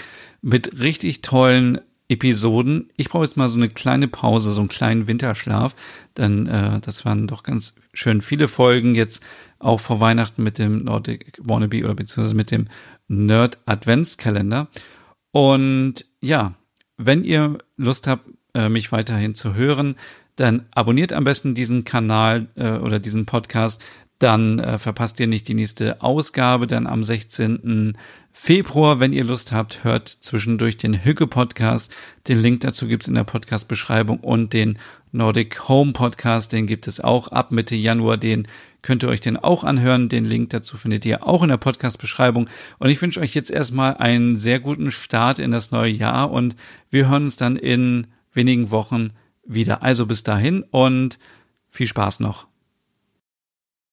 mit 0.41 0.81
richtig 0.81 1.21
tollen 1.21 1.79
Episoden. 2.09 2.91
Ich 2.97 3.11
brauche 3.11 3.25
jetzt 3.25 3.37
mal 3.37 3.49
so 3.49 3.59
eine 3.59 3.69
kleine 3.69 4.09
Pause, 4.09 4.53
so 4.53 4.61
einen 4.61 4.69
kleinen 4.69 5.07
Winterschlaf, 5.07 5.75
denn 6.17 6.47
äh, 6.47 6.81
das 6.81 7.05
waren 7.05 7.27
doch 7.27 7.43
ganz 7.43 7.77
schön 7.93 8.23
viele 8.23 8.49
Folgen 8.49 8.95
jetzt 8.95 9.23
auch 9.59 9.81
vor 9.81 10.01
Weihnachten 10.01 10.43
mit 10.43 10.59
dem 10.59 10.85
Nordic 10.85 11.39
Wannabe 11.43 11.85
oder 11.85 11.95
beziehungsweise 11.95 12.35
mit 12.35 12.51
dem 12.51 12.69
Nerd 13.09 13.59
Adventskalender. 13.67 14.69
Und 15.33 16.07
ja, 16.21 16.55
wenn 16.97 17.25
ihr 17.25 17.59
Lust 17.77 18.07
habt, 18.07 18.29
äh, 18.55 18.69
mich 18.69 18.91
weiterhin 18.91 19.35
zu 19.35 19.55
hören, 19.55 19.97
dann 20.37 20.67
abonniert 20.71 21.13
am 21.13 21.25
besten 21.25 21.55
diesen 21.55 21.85
Kanal 21.85 22.47
äh, 22.55 22.71
oder 22.71 23.01
diesen 23.01 23.27
Podcast, 23.27 23.83
dann 24.19 24.59
äh, 24.59 24.79
verpasst 24.79 25.21
ihr 25.21 25.29
nicht 25.29 25.47
die 25.47 25.55
nächste 25.55 26.03
Ausgabe. 26.03 26.67
Dann 26.67 26.89
am 26.89 27.05
16. 27.05 27.97
Februar, 28.33 28.99
wenn 28.99 29.13
ihr 29.13 29.23
Lust 29.23 29.53
habt, 29.53 29.85
hört 29.85 30.09
zwischendurch 30.09 30.77
den 30.77 31.05
Hücke-Podcast. 31.05 31.95
Den 32.27 32.43
Link 32.43 32.61
dazu 32.61 32.89
gibt's 32.89 33.07
in 33.07 33.15
der 33.15 33.25
Podcast-Beschreibung 33.25 34.19
und 34.19 34.53
den 34.53 34.79
Nordic 35.13 35.69
Home 35.69 35.93
Podcast, 35.93 36.53
den 36.53 36.67
gibt 36.67 36.87
es 36.87 37.01
auch 37.01 37.29
ab 37.29 37.53
Mitte 37.53 37.77
Januar. 37.77 38.17
Den 38.17 38.49
könnt 38.83 39.05
ihr 39.05 39.09
euch 39.09 39.21
den 39.21 39.37
auch 39.37 39.63
anhören. 39.63 40.09
Den 40.09 40.25
Link 40.25 40.51
dazu 40.51 40.77
findet 40.77 41.07
ihr 41.07 41.27
auch 41.27 41.45
in 41.45 41.49
der 41.49 41.57
Podcast-Beschreibung. 41.57 42.49
Und 42.79 42.91
ich 42.91 43.01
wünsche 43.01 43.21
euch 43.21 43.35
jetzt 43.35 43.51
erstmal 43.51 43.97
einen 43.99 44.35
sehr 44.37 44.59
guten 44.59 44.91
Start 44.91 45.39
in 45.39 45.53
das 45.53 45.71
neue 45.71 45.93
Jahr 45.93 46.31
und 46.33 46.57
wir 46.91 47.09
hören 47.09 47.25
uns 47.25 47.37
dann 47.37 47.57
in 47.57 48.09
wenigen 48.33 48.73
Wochen 48.73 49.11
wieder. 49.47 49.83
Also 49.83 50.07
bis 50.07 50.25
dahin 50.25 50.65
und 50.71 51.21
viel 51.71 51.87
Spaß 51.87 52.19
noch. 52.21 52.48